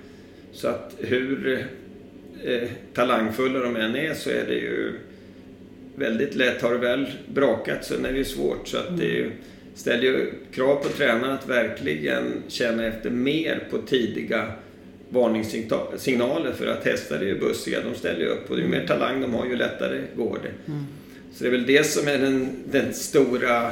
Så 0.53 0.68
att 0.68 0.96
hur 0.98 1.59
eh, 2.44 2.68
talangfulla 2.94 3.59
de 3.59 3.76
än 3.76 3.96
är 3.96 4.14
så 4.14 4.30
är 4.30 4.44
det 4.48 4.55
ju 4.55 4.92
väldigt 5.94 6.34
lätt. 6.34 6.62
Har 6.62 6.72
det 6.72 6.78
väl 6.78 7.07
brakat 7.26 7.84
så 7.84 7.94
är 7.94 8.12
det 8.12 8.18
ju 8.18 8.24
svårt. 8.24 8.68
Så 8.68 8.76
att 8.76 8.98
det 8.98 9.20
mm. 9.20 9.32
ställer 9.74 10.03
ju 10.03 10.32
krav 10.53 10.76
på 10.76 10.88
tränaren 10.88 11.32
att 11.32 11.48
verkligen 11.48 12.42
känna 12.48 12.86
efter 12.86 13.11
mer 13.11 13.62
på 13.70 13.78
tidiga 13.78 14.53
varningssignaler 15.09 16.53
för 16.53 16.66
att 16.66 16.84
hästar 16.84 17.16
är 17.16 17.24
ju 17.24 17.38
bussiga, 17.38 17.78
de 17.90 17.98
ställer 17.98 18.20
ju 18.20 18.26
upp 18.26 18.51
och 18.51 18.59
ju 18.59 18.68
mer 18.68 18.86
talang 18.86 19.20
de 19.20 19.34
har 19.34 19.46
ju 19.46 19.57
lättare 19.57 20.01
går 20.16 20.38
det. 20.42 20.72
Mm. 20.72 20.84
Så 21.32 21.44
det 21.44 21.48
är 21.48 21.53
väl 21.53 21.66
det 21.66 21.84
som 21.84 22.09
är 22.09 22.18
den, 22.18 22.48
den 22.70 22.94
stora 22.94 23.70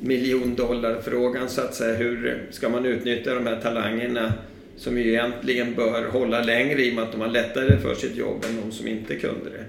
miljondollarfrågan 0.00 1.48
så 1.48 1.60
att 1.60 1.74
säga. 1.74 1.96
Hur 1.96 2.42
ska 2.50 2.68
man 2.68 2.86
utnyttja 2.86 3.34
de 3.34 3.46
här 3.46 3.60
talangerna 3.62 4.32
som 4.78 4.98
ju 4.98 5.08
egentligen 5.08 5.74
bör 5.74 6.08
hålla 6.08 6.42
längre 6.42 6.82
i 6.82 6.90
och 6.90 6.94
med 6.94 7.04
att 7.04 7.12
de 7.12 7.20
har 7.20 7.28
lättare 7.28 7.78
för 7.78 7.94
sitt 7.94 8.16
jobb 8.16 8.44
än 8.48 8.60
de 8.62 8.72
som 8.72 8.88
inte 8.88 9.16
kunde 9.16 9.50
det. 9.50 9.64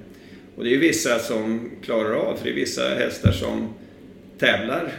Och 0.55 0.63
det 0.63 0.69
är 0.69 0.73
ju 0.73 0.79
vissa 0.79 1.19
som 1.19 1.71
klarar 1.83 2.13
av, 2.13 2.35
för 2.37 2.45
det 2.45 2.51
är 2.51 2.55
vissa 2.55 2.89
hästar 2.89 3.31
som 3.31 3.73
tävlar 4.37 4.91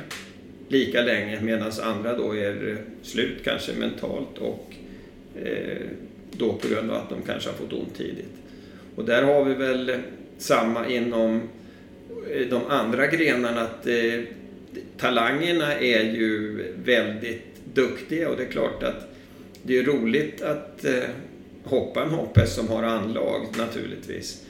lika 0.69 1.03
länge 1.03 1.41
medan 1.41 1.73
andra 1.83 2.17
då 2.17 2.37
är 2.37 2.77
slut 3.03 3.45
kanske 3.45 3.73
mentalt 3.73 4.39
och 4.39 4.75
eh, 5.45 5.79
då 6.33 6.53
på 6.53 6.69
grund 6.69 6.91
av 6.91 6.97
att 6.97 7.11
de 7.11 7.23
kanske 7.27 7.51
har 7.51 7.57
fått 7.57 7.73
ont 7.73 7.97
tidigt. 7.97 8.35
Och 8.97 9.05
där 9.05 9.23
har 9.23 9.45
vi 9.45 9.55
väl 9.55 9.93
samma 10.39 10.89
inom 10.89 11.41
eh, 12.35 12.47
de 12.51 12.67
andra 12.69 13.07
grenarna 13.07 13.61
att 13.61 13.87
eh, 13.87 14.21
talangerna 14.97 15.75
är 15.75 16.03
ju 16.03 16.63
väldigt 16.85 17.47
duktiga 17.75 18.29
och 18.29 18.37
det 18.37 18.43
är 18.43 18.51
klart 18.51 18.83
att 18.83 19.11
det 19.63 19.79
är 19.79 19.83
roligt 19.83 20.43
att 20.43 20.85
eh, 20.85 20.93
hoppa 21.65 22.03
en 22.03 22.11
hopphäst 22.11 22.55
som 22.55 22.69
har 22.69 22.83
anlag 22.83 23.47
naturligtvis. 23.59 24.45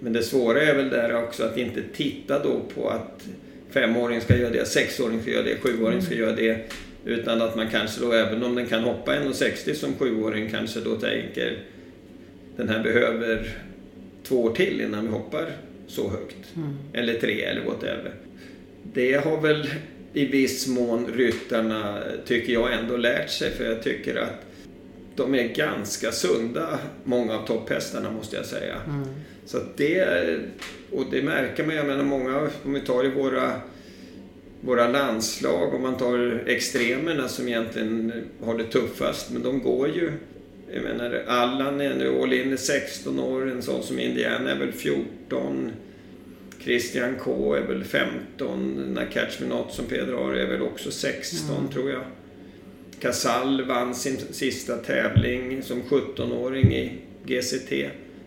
Men 0.00 0.12
det 0.12 0.22
svåra 0.22 0.62
är 0.62 0.74
väl 0.74 0.88
där 0.88 1.24
också 1.24 1.44
att 1.44 1.56
inte 1.56 1.82
titta 1.94 2.42
då 2.42 2.60
på 2.74 2.88
att 2.88 3.26
femåring 3.70 4.20
ska 4.20 4.36
göra 4.36 4.50
det, 4.50 4.64
sexåring 4.64 5.22
ska 5.22 5.30
göra 5.30 5.42
det, 5.42 5.56
sjuåring 5.56 6.02
ska 6.02 6.14
göra 6.14 6.36
det. 6.36 6.72
Utan 7.04 7.42
att 7.42 7.56
man 7.56 7.70
kanske 7.70 8.00
då, 8.00 8.12
även 8.12 8.42
om 8.42 8.54
den 8.54 8.66
kan 8.66 8.82
hoppa 8.82 9.14
1,60 9.14 9.74
som 9.74 9.94
sjuåring, 9.94 10.50
kanske 10.50 10.80
då 10.80 10.94
tänker 10.94 11.58
den 12.56 12.68
här 12.68 12.82
behöver 12.82 13.48
två 14.22 14.42
år 14.42 14.54
till 14.54 14.80
innan 14.80 15.06
vi 15.06 15.12
hoppar 15.12 15.52
så 15.86 16.10
högt. 16.10 16.56
Mm. 16.56 16.76
Eller 16.92 17.14
tre 17.14 17.42
eller 17.42 17.64
whatever. 17.64 18.12
Det 18.82 19.24
har 19.24 19.40
väl 19.40 19.68
i 20.16 20.24
viss 20.24 20.66
mån 20.66 21.06
ryttarna, 21.06 22.02
tycker 22.26 22.52
jag, 22.52 22.72
ändå 22.72 22.96
lärt 22.96 23.30
sig. 23.30 23.50
För 23.50 23.64
jag 23.64 23.82
tycker 23.82 24.16
att 24.16 24.44
de 25.16 25.34
är 25.34 25.48
ganska 25.48 26.12
sunda, 26.12 26.78
många 27.04 27.38
av 27.38 27.46
topphästarna 27.46 28.10
måste 28.10 28.36
jag 28.36 28.46
säga. 28.46 28.76
Mm. 28.86 29.08
Så 29.46 29.58
det, 29.76 30.06
och 30.92 31.04
det 31.10 31.22
märker 31.22 31.66
man, 31.66 31.76
jag 31.76 31.86
menar 31.86 32.04
många, 32.04 32.50
om 32.64 32.72
vi 32.72 32.80
tar 32.80 33.04
i 33.04 33.08
våra, 33.08 33.52
våra 34.60 34.88
landslag, 34.88 35.74
om 35.74 35.82
man 35.82 35.96
tar 35.96 36.42
extremerna 36.46 37.28
som 37.28 37.48
egentligen 37.48 38.12
har 38.44 38.58
det 38.58 38.64
tuffast, 38.64 39.30
men 39.30 39.42
de 39.42 39.62
går 39.62 39.88
ju 39.88 40.12
jag 40.72 40.82
menar, 40.82 41.22
Allan 41.26 41.80
är 41.80 41.94
nu 41.94 42.22
all 42.22 42.32
in 42.32 42.58
16 42.58 43.20
år, 43.20 43.50
en 43.50 43.62
sån 43.62 43.82
som 43.82 43.98
Indiana 43.98 44.50
är 44.50 44.58
väl 44.58 44.72
14. 44.72 45.72
Christian 46.66 47.14
K 47.18 47.54
är 47.54 47.60
väl 47.60 47.84
15. 47.84 48.92
När 48.94 49.06
Catch 49.06 49.40
Me 49.40 49.46
Not 49.46 49.72
som 49.72 49.84
Peder 49.84 50.12
har 50.12 50.32
är 50.32 50.46
väl 50.46 50.62
också 50.62 50.90
16 50.90 51.56
mm. 51.56 51.72
tror 51.72 51.90
jag. 51.90 52.02
Casall 53.00 53.64
vann 53.64 53.94
sin 53.94 54.18
sista 54.30 54.76
tävling 54.76 55.62
som 55.62 55.82
17-åring 55.82 56.74
i 56.74 56.92
GCT. 57.26 57.72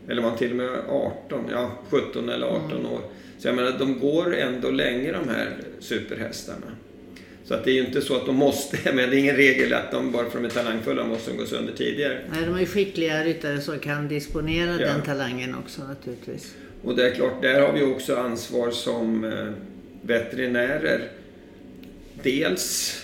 Eller 0.08 0.22
var 0.22 0.30
han 0.30 0.38
till 0.38 0.50
och 0.50 0.56
med 0.56 0.70
18? 0.90 1.46
Ja, 1.52 1.72
17 1.90 2.30
eller 2.30 2.48
18 2.48 2.72
mm. 2.72 2.86
år. 2.86 3.00
Så 3.38 3.48
jag 3.48 3.56
menar, 3.56 3.80
de 3.80 4.00
går 4.00 4.36
ändå 4.36 4.72
länge 4.72 5.12
de 5.12 5.30
här 5.30 5.58
superhästarna. 5.80 6.76
Så 7.44 7.54
att 7.54 7.64
det 7.64 7.72
är 7.72 7.76
ju 7.76 7.86
inte 7.86 8.02
så 8.02 8.16
att 8.16 8.26
de 8.26 8.36
måste, 8.36 8.78
men 8.94 9.10
det 9.10 9.16
är 9.16 9.20
ingen 9.20 9.36
regel 9.36 9.74
att 9.74 9.92
de 9.92 10.12
bara 10.12 10.30
för 10.30 10.38
att 10.38 10.54
de 10.54 10.60
är 10.60 10.64
talangfulla 10.64 11.06
måste 11.06 11.32
de 11.32 11.38
gå 11.38 11.46
sönder 11.46 11.74
tidigare. 11.74 12.20
Nej, 12.32 12.46
de 12.46 12.56
är 12.56 12.66
skickliga 12.66 13.24
ryttare 13.24 13.62
som 13.62 13.80
kan 13.80 14.08
disponera 14.08 14.72
ja. 14.72 14.88
den 14.88 15.02
talangen 15.02 15.56
också 15.56 15.82
naturligtvis. 15.84 16.56
Och 16.84 16.96
det 16.96 17.10
är 17.10 17.16
klart, 17.16 17.42
där 17.42 17.62
har 17.62 17.74
vi 17.74 17.84
också 17.84 18.16
ansvar 18.16 18.72
som 18.72 19.24
eh, 19.24 19.52
veterinärer. 20.02 21.02
Dels 22.24 22.96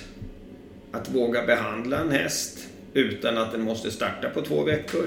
att 0.92 1.10
våga 1.10 1.46
behandla 1.46 2.00
en 2.00 2.12
häst 2.12 2.68
utan 2.94 3.38
att 3.38 3.52
den 3.52 3.62
måste 3.62 3.92
starta 3.92 4.30
på 4.30 4.42
två 4.42 4.64
veckor. 4.64 5.06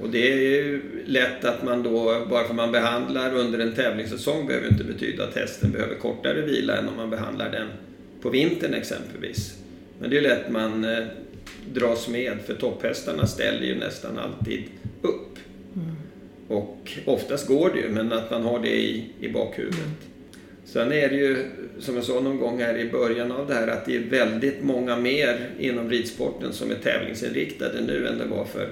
Och 0.00 0.10
det 0.10 0.32
är 0.32 0.36
ju 0.36 0.82
lätt 1.06 1.44
att 1.44 1.64
man 1.64 1.82
då, 1.82 2.26
bara 2.30 2.42
för 2.42 2.50
att 2.50 2.56
man 2.56 2.72
behandlar 2.72 3.34
under 3.34 3.58
en 3.58 3.74
tävlingssäsong 3.74 4.46
behöver 4.46 4.68
inte 4.68 4.84
betyda 4.84 5.24
att 5.24 5.34
hästen 5.34 5.72
behöver 5.72 5.94
kortare 5.94 6.40
vila 6.40 6.76
än 6.76 6.88
om 6.88 6.96
man 6.96 7.10
behandlar 7.10 7.50
den 7.50 7.68
på 8.20 8.30
vintern 8.30 8.74
exempelvis. 8.74 9.54
Men 10.00 10.10
det 10.10 10.18
är 10.18 10.22
lätt 10.22 10.50
man 10.50 10.84
eh, 10.84 11.04
dras 11.72 12.08
med 12.08 12.38
för 12.46 12.54
topphästarna 12.54 13.26
ställer 13.26 13.66
ju 13.66 13.74
nästan 13.74 14.18
alltid 14.18 14.64
upp. 15.02 15.38
Mm. 16.48 16.62
Och 16.62 16.92
oftast 17.04 17.46
går 17.46 17.70
det 17.70 17.80
ju, 17.80 17.88
men 17.88 18.12
att 18.12 18.30
man 18.30 18.42
har 18.42 18.58
det 18.58 18.76
i, 18.76 19.04
i 19.20 19.28
bakhuvudet. 19.28 19.78
Mm. 19.78 19.90
Sen 20.64 20.92
är 20.92 21.08
det 21.08 21.16
ju, 21.16 21.44
som 21.78 21.94
jag 21.94 22.04
sa 22.04 22.20
någon 22.20 22.38
gång 22.38 22.60
här 22.60 22.78
i 22.78 22.90
början 22.90 23.32
av 23.32 23.46
det 23.46 23.54
här, 23.54 23.68
att 23.68 23.86
det 23.86 23.96
är 23.96 24.00
väldigt 24.00 24.62
många 24.62 24.96
mer 24.96 25.50
inom 25.58 25.90
ridsporten 25.90 26.52
som 26.52 26.70
är 26.70 26.74
tävlingsinriktade 26.74 27.80
nu 27.80 28.06
än 28.06 28.18
det 28.18 28.24
var 28.24 28.44
för 28.44 28.68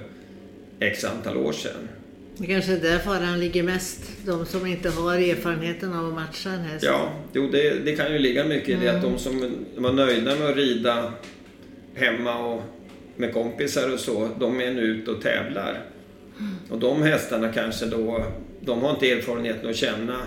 X 0.79 1.03
antal 1.03 1.37
år 1.37 1.51
sedan. 1.51 1.89
Det 2.37 2.47
kanske 2.47 2.73
är 2.73 2.79
där 2.79 2.99
faran 2.99 3.39
ligger 3.39 3.63
mest. 3.63 4.11
De 4.25 4.45
som 4.45 4.65
inte 4.65 4.89
har 4.89 5.15
erfarenheten 5.15 5.93
av 5.93 6.07
att 6.07 6.13
matcha 6.13 6.49
en 6.49 6.59
häst. 6.59 6.85
Ja, 6.85 7.13
jo, 7.33 7.49
det, 7.51 7.85
det 7.85 7.95
kan 7.95 8.13
ju 8.13 8.19
ligga 8.19 8.43
mycket 8.43 8.69
i 8.69 8.73
det 8.73 8.89
att 8.89 9.01
de 9.01 9.07
mm. 9.07 9.19
som 9.19 9.55
var 9.75 9.93
nöjda 9.93 10.35
med 10.35 10.49
att 10.49 10.55
rida 10.55 11.13
hemma 11.95 12.45
och 12.45 12.61
med 13.15 13.33
kompisar 13.33 13.93
och 13.93 13.99
så, 13.99 14.29
de 14.39 14.61
är 14.61 14.73
nu 14.73 14.81
ute 14.81 15.11
och 15.11 15.21
tävlar. 15.21 15.85
Och 16.69 16.79
de 16.79 17.01
hästarna 17.01 17.53
kanske 17.53 17.85
då, 17.85 18.25
de 18.61 18.81
har 18.81 18.89
inte 18.91 19.11
erfarenheten 19.11 19.69
att 19.69 19.75
känna 19.75 20.17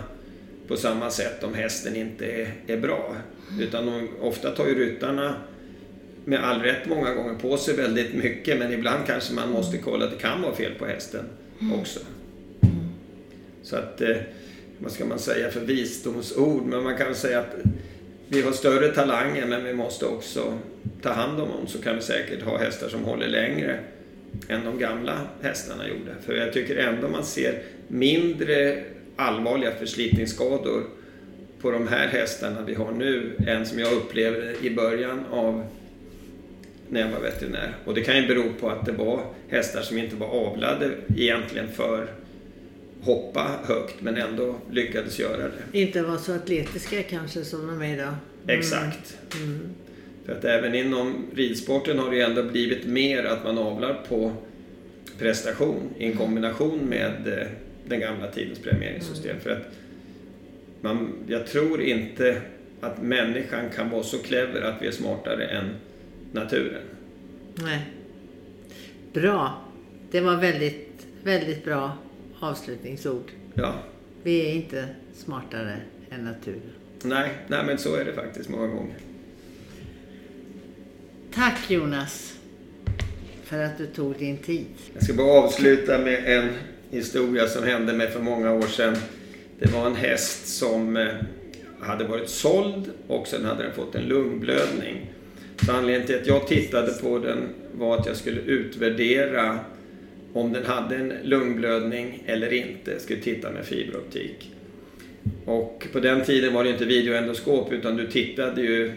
på 0.69 0.77
samma 0.77 1.11
sätt 1.11 1.45
om 1.45 1.55
hästen 1.55 1.97
inte 1.97 2.27
är, 2.27 2.53
är 2.67 2.77
bra. 2.77 3.17
Utan 3.61 3.87
de, 3.87 4.09
ofta 4.21 4.51
tar 4.51 4.67
ju 4.67 4.75
ryttarna 4.75 5.35
med 6.25 6.45
all 6.45 6.61
rätt 6.61 6.89
många 6.89 7.15
gånger 7.15 7.35
på 7.35 7.57
sig 7.57 7.77
väldigt 7.77 8.15
mycket 8.15 8.59
men 8.59 8.73
ibland 8.73 9.07
kanske 9.07 9.35
man 9.35 9.51
måste 9.51 9.79
kolla 9.79 10.05
att 10.05 10.11
det 10.11 10.17
kan 10.19 10.43
vara 10.43 10.55
fel 10.55 10.73
på 10.79 10.87
hästen 10.87 11.25
också. 11.81 12.01
Så 13.63 13.77
att, 13.77 14.01
eh, 14.01 14.17
vad 14.79 14.93
ska 14.93 15.05
man 15.05 15.19
säga 15.19 15.51
för 15.51 15.61
visdomsord, 15.61 16.67
men 16.67 16.83
man 16.83 16.97
kan 16.97 17.15
säga 17.15 17.39
att 17.39 17.55
vi 18.29 18.43
har 18.43 18.53
större 18.53 18.89
talanger 18.89 19.47
men 19.47 19.65
vi 19.65 19.75
måste 19.75 20.07
också 20.07 20.59
ta 21.03 21.13
hand 21.13 21.41
om 21.41 21.49
dem 21.49 21.67
så 21.67 21.83
kan 21.83 21.97
vi 21.97 22.03
säkert 22.03 22.43
ha 22.43 22.59
hästar 22.59 22.89
som 22.89 23.05
håller 23.05 23.29
längre 23.29 23.81
än 24.49 24.65
de 24.65 24.79
gamla 24.79 25.21
hästarna 25.43 25.89
gjorde. 25.89 26.15
För 26.27 26.37
jag 26.37 26.53
tycker 26.53 26.77
ändå 26.77 27.09
man 27.09 27.25
ser 27.25 27.63
mindre 27.89 28.85
allvarliga 29.17 29.71
förslitningsskador 29.75 30.85
på 31.61 31.71
de 31.71 31.89
här 31.89 32.09
hästarna 32.09 32.63
vi 32.67 32.75
har 32.75 32.93
nu 32.93 33.33
än 33.47 33.67
som 33.67 33.79
jag 33.79 33.93
upplevde 33.93 34.55
i 34.63 34.71
början 34.71 35.25
av 35.31 35.65
när 36.89 37.01
jag 37.01 37.09
var 37.09 37.21
veterinär. 37.21 37.77
Och 37.85 37.95
det 37.95 38.01
kan 38.01 38.17
ju 38.17 38.27
bero 38.27 38.53
på 38.61 38.71
att 38.71 38.87
det 38.87 38.93
var 38.93 39.21
hästar 39.49 39.83
som 39.83 39.99
inte 39.99 40.17
var 40.17 40.27
avlade 40.27 40.91
egentligen 41.17 41.69
för 41.69 42.07
hoppa 43.01 43.51
högt 43.65 44.01
men 44.01 44.17
ändå 44.17 44.57
lyckades 44.71 45.19
göra 45.19 45.43
det. 45.43 45.79
Inte 45.79 46.03
var 46.03 46.17
så 46.17 46.33
atletiska 46.33 47.03
kanske 47.03 47.45
som 47.45 47.67
de 47.67 47.83
är 47.83 47.95
idag. 47.95 48.15
Mm. 48.45 48.59
Exakt. 48.59 49.19
Mm. 49.35 49.75
För 50.29 50.35
att 50.35 50.45
även 50.45 50.75
inom 50.75 51.27
ridsporten 51.35 51.99
har 51.99 52.11
det 52.11 52.17
ju 52.17 52.23
ändå 52.23 52.43
blivit 52.43 52.87
mer 52.87 53.25
att 53.25 53.45
man 53.45 53.59
avlar 53.59 53.95
på 54.09 54.33
prestation 55.19 55.91
i 55.99 56.07
en 56.07 56.17
kombination 56.17 56.79
med 56.79 57.39
eh, 57.39 57.47
den 57.87 58.01
gamla 58.01 58.31
tidens 58.31 58.59
premieringssystem. 58.59 59.31
Mm. 59.31 59.43
För 59.43 59.51
att 59.51 59.67
man, 60.81 61.13
jag 61.27 61.47
tror 61.47 61.83
inte 61.83 62.43
att 62.81 63.03
människan 63.03 63.71
kan 63.77 63.91
vara 63.91 64.03
så 64.03 64.19
clever 64.19 64.61
att 64.61 64.83
vi 64.83 64.87
är 64.87 64.91
smartare 64.91 65.45
än 65.45 65.65
naturen. 66.33 66.83
Nej. 67.55 67.87
Bra. 69.13 69.65
Det 70.11 70.21
var 70.21 70.37
väldigt, 70.37 71.07
väldigt 71.25 71.65
bra 71.65 71.99
avslutningsord. 72.41 73.31
Ja. 73.55 73.75
Vi 74.23 74.49
är 74.49 74.55
inte 74.55 74.89
smartare 75.15 75.77
än 76.11 76.25
naturen. 76.25 76.73
Nej, 77.03 77.31
nej 77.47 77.65
men 77.67 77.79
så 77.79 77.97
är 77.97 78.05
det 78.05 78.13
faktiskt 78.13 78.49
många 78.49 78.67
gånger. 78.67 78.97
Tack 81.35 81.71
Jonas 81.71 82.39
för 83.45 83.65
att 83.65 83.79
du 83.79 83.87
tog 83.87 84.19
din 84.19 84.37
tid. 84.39 84.67
Jag 84.95 85.05
ska 85.05 85.15
bara 85.15 85.43
avsluta 85.43 85.99
med 85.99 86.39
en 86.39 86.49
historia 86.91 87.49
som 87.49 87.65
hände 87.65 87.93
mig 87.93 88.11
för 88.11 88.21
många 88.21 88.53
år 88.53 88.67
sedan. 88.67 88.97
Det 89.59 89.73
var 89.73 89.87
en 89.87 89.95
häst 89.95 90.49
som 90.49 90.97
eh, 90.97 91.07
hade 91.81 92.05
varit 92.05 92.29
såld 92.29 92.91
och 93.07 93.27
sen 93.27 93.45
hade 93.45 93.63
den 93.63 93.73
fått 93.73 93.95
en 93.95 94.03
lungblödning. 94.03 95.11
Så 95.67 95.73
anledningen 95.73 96.07
till 96.07 96.17
att 96.17 96.27
jag 96.27 96.47
tittade 96.47 96.93
på 96.93 97.19
den 97.19 97.39
var 97.73 97.99
att 97.99 98.07
jag 98.07 98.17
skulle 98.17 98.41
utvärdera 98.41 99.59
om 100.33 100.53
den 100.53 100.65
hade 100.65 100.97
en 100.97 101.13
lungblödning 101.23 102.23
eller 102.27 102.53
inte. 102.53 102.91
Jag 102.91 103.01
skulle 103.01 103.21
titta 103.21 103.51
med 103.51 103.65
fiberoptik. 103.65 104.53
Och 105.45 105.87
på 105.93 106.01
den 106.01 106.25
tiden 106.25 106.55
var 106.55 106.65
det 106.65 106.71
inte 106.71 106.85
videoendoskop 106.85 107.73
utan 107.73 107.97
du 107.97 108.07
tittade 108.07 108.63
ju 108.63 108.93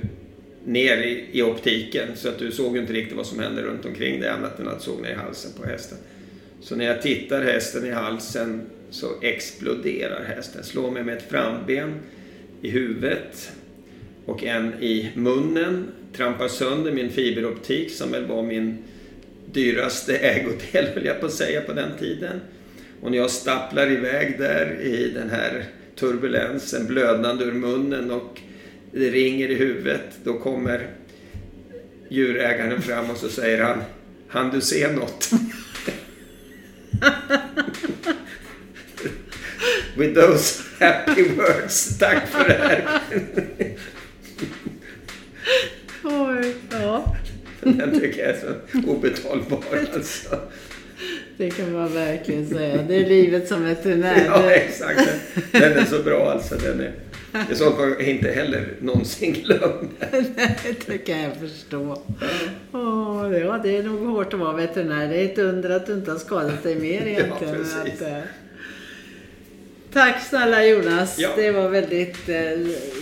ner 0.65 0.97
i, 0.97 1.25
i 1.31 1.41
optiken 1.41 2.07
så 2.15 2.29
att 2.29 2.39
du 2.39 2.51
såg 2.51 2.77
inte 2.77 2.93
riktigt 2.93 3.17
vad 3.17 3.27
som 3.27 3.39
hände 3.39 3.61
runt 3.61 3.85
omkring 3.85 4.19
dig 4.19 4.29
annat 4.29 4.59
än 4.59 4.67
att 4.67 4.79
du 4.79 4.83
såg 4.83 5.01
ner 5.01 5.09
i 5.09 5.13
halsen 5.13 5.51
på 5.61 5.67
hästen. 5.67 5.97
Så 6.61 6.75
när 6.75 6.85
jag 6.85 7.01
tittar 7.01 7.41
hästen 7.41 7.85
i 7.85 7.91
halsen 7.91 8.61
så 8.89 9.07
exploderar 9.21 10.23
hästen. 10.23 10.63
Slår 10.63 10.91
mig 10.91 11.03
med 11.03 11.17
ett 11.17 11.29
framben 11.29 11.93
i 12.61 12.69
huvudet 12.69 13.51
och 14.25 14.43
en 14.43 14.73
i 14.79 15.09
munnen. 15.15 15.87
Trampar 16.15 16.47
sönder 16.47 16.91
min 16.91 17.09
fiberoptik 17.09 17.91
som 17.91 18.11
väl 18.11 18.25
var 18.25 18.43
min 18.43 18.77
dyraste 19.51 20.17
ägodel, 20.17 20.87
höll 20.93 21.05
jag 21.05 21.19
på 21.19 21.25
att 21.25 21.33
säga, 21.33 21.61
på 21.61 21.73
den 21.73 21.91
tiden. 21.99 22.41
Och 23.01 23.11
när 23.11 23.17
jag 23.17 23.31
stapplar 23.31 23.91
iväg 23.91 24.39
där 24.39 24.81
i 24.81 25.11
den 25.15 25.29
här 25.29 25.65
turbulensen, 25.95 26.87
blödande 26.87 27.45
ur 27.45 27.53
munnen 27.53 28.11
och 28.11 28.41
det 28.91 29.09
ringer 29.09 29.49
i 29.49 29.55
huvudet, 29.55 30.05
då 30.23 30.39
kommer 30.39 30.87
djurägaren 32.09 32.81
fram 32.81 33.09
och 33.09 33.17
så 33.17 33.29
säger 33.29 33.63
han, 33.63 33.83
han 34.27 34.49
du 34.49 34.61
se 34.61 34.91
något? 34.91 35.29
With 39.97 40.13
those 40.13 40.63
happy 40.79 41.23
words, 41.23 41.97
tack 41.97 42.27
för 42.27 42.47
det 42.47 42.53
här. 42.53 42.99
Oj, 46.03 46.55
ja. 46.71 47.15
Den 47.61 47.99
tycker 47.99 48.19
jag 48.21 48.29
är 48.29 48.39
så 48.39 48.53
obetalbar 48.91 49.63
alltså. 49.95 50.39
Det 51.37 51.49
kan 51.49 51.73
man 51.73 51.93
verkligen 51.93 52.49
säga. 52.49 52.83
Det 52.87 52.95
är 52.95 53.09
livet 53.09 53.47
som 53.47 53.63
veterinär. 53.63 54.25
Ja, 54.25 54.51
exakt. 54.51 55.09
Den 55.51 55.77
är 55.77 55.85
så 55.85 56.03
bra 56.03 56.31
alltså. 56.31 56.55
Den 56.55 56.79
är, 56.79 56.93
det 57.31 57.51
är 57.51 57.55
sånt 57.55 57.77
man 57.77 58.01
inte 58.01 58.31
heller 58.31 58.73
någonsin 58.81 59.33
glömmer. 59.33 59.89
det 60.87 60.97
kan 60.97 61.19
jag 61.21 61.35
förstå. 61.37 62.01
Åh, 62.71 63.37
ja, 63.37 63.59
det 63.63 63.77
är 63.77 63.83
nog 63.83 63.99
hårt 64.15 64.33
att 64.33 64.39
vara 64.39 64.55
veterinär. 64.55 65.07
Det 65.09 65.15
är 65.21 65.25
ett 65.25 65.37
under 65.37 65.69
att 65.69 65.85
du 65.85 65.93
inte 65.93 66.11
har 66.11 66.19
skadat 66.19 66.63
dig 66.63 66.75
mer 66.75 67.01
egentligen. 67.07 67.55
precis. 67.55 68.01
Att, 68.01 68.07
eh, 68.07 68.17
Tack 69.93 70.23
snälla 70.23 70.65
Jonas. 70.65 71.19
Ja. 71.19 71.29
Det 71.35 71.51
var 71.51 71.69
väldigt 71.69 72.29
eh, 72.29 72.51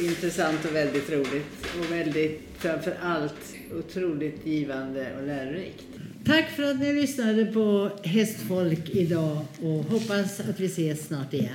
intressant 0.08 0.66
och 0.66 0.76
väldigt 0.76 1.10
roligt. 1.12 1.66
Och 1.80 1.92
väldigt, 1.92 2.42
framför 2.58 2.94
allt, 3.02 3.54
otroligt 3.80 4.46
givande 4.46 5.08
och 5.20 5.28
lärorikt. 5.28 5.84
Tack 6.26 6.50
för 6.56 6.64
att 6.64 6.80
ni 6.80 6.94
lyssnade 6.94 7.46
på 7.46 7.90
Hästfolk 8.04 8.90
idag 8.90 9.38
och 9.62 9.84
hoppas 9.84 10.40
att 10.40 10.60
vi 10.60 10.66
ses 10.66 11.08
snart 11.08 11.34
igen. 11.34 11.54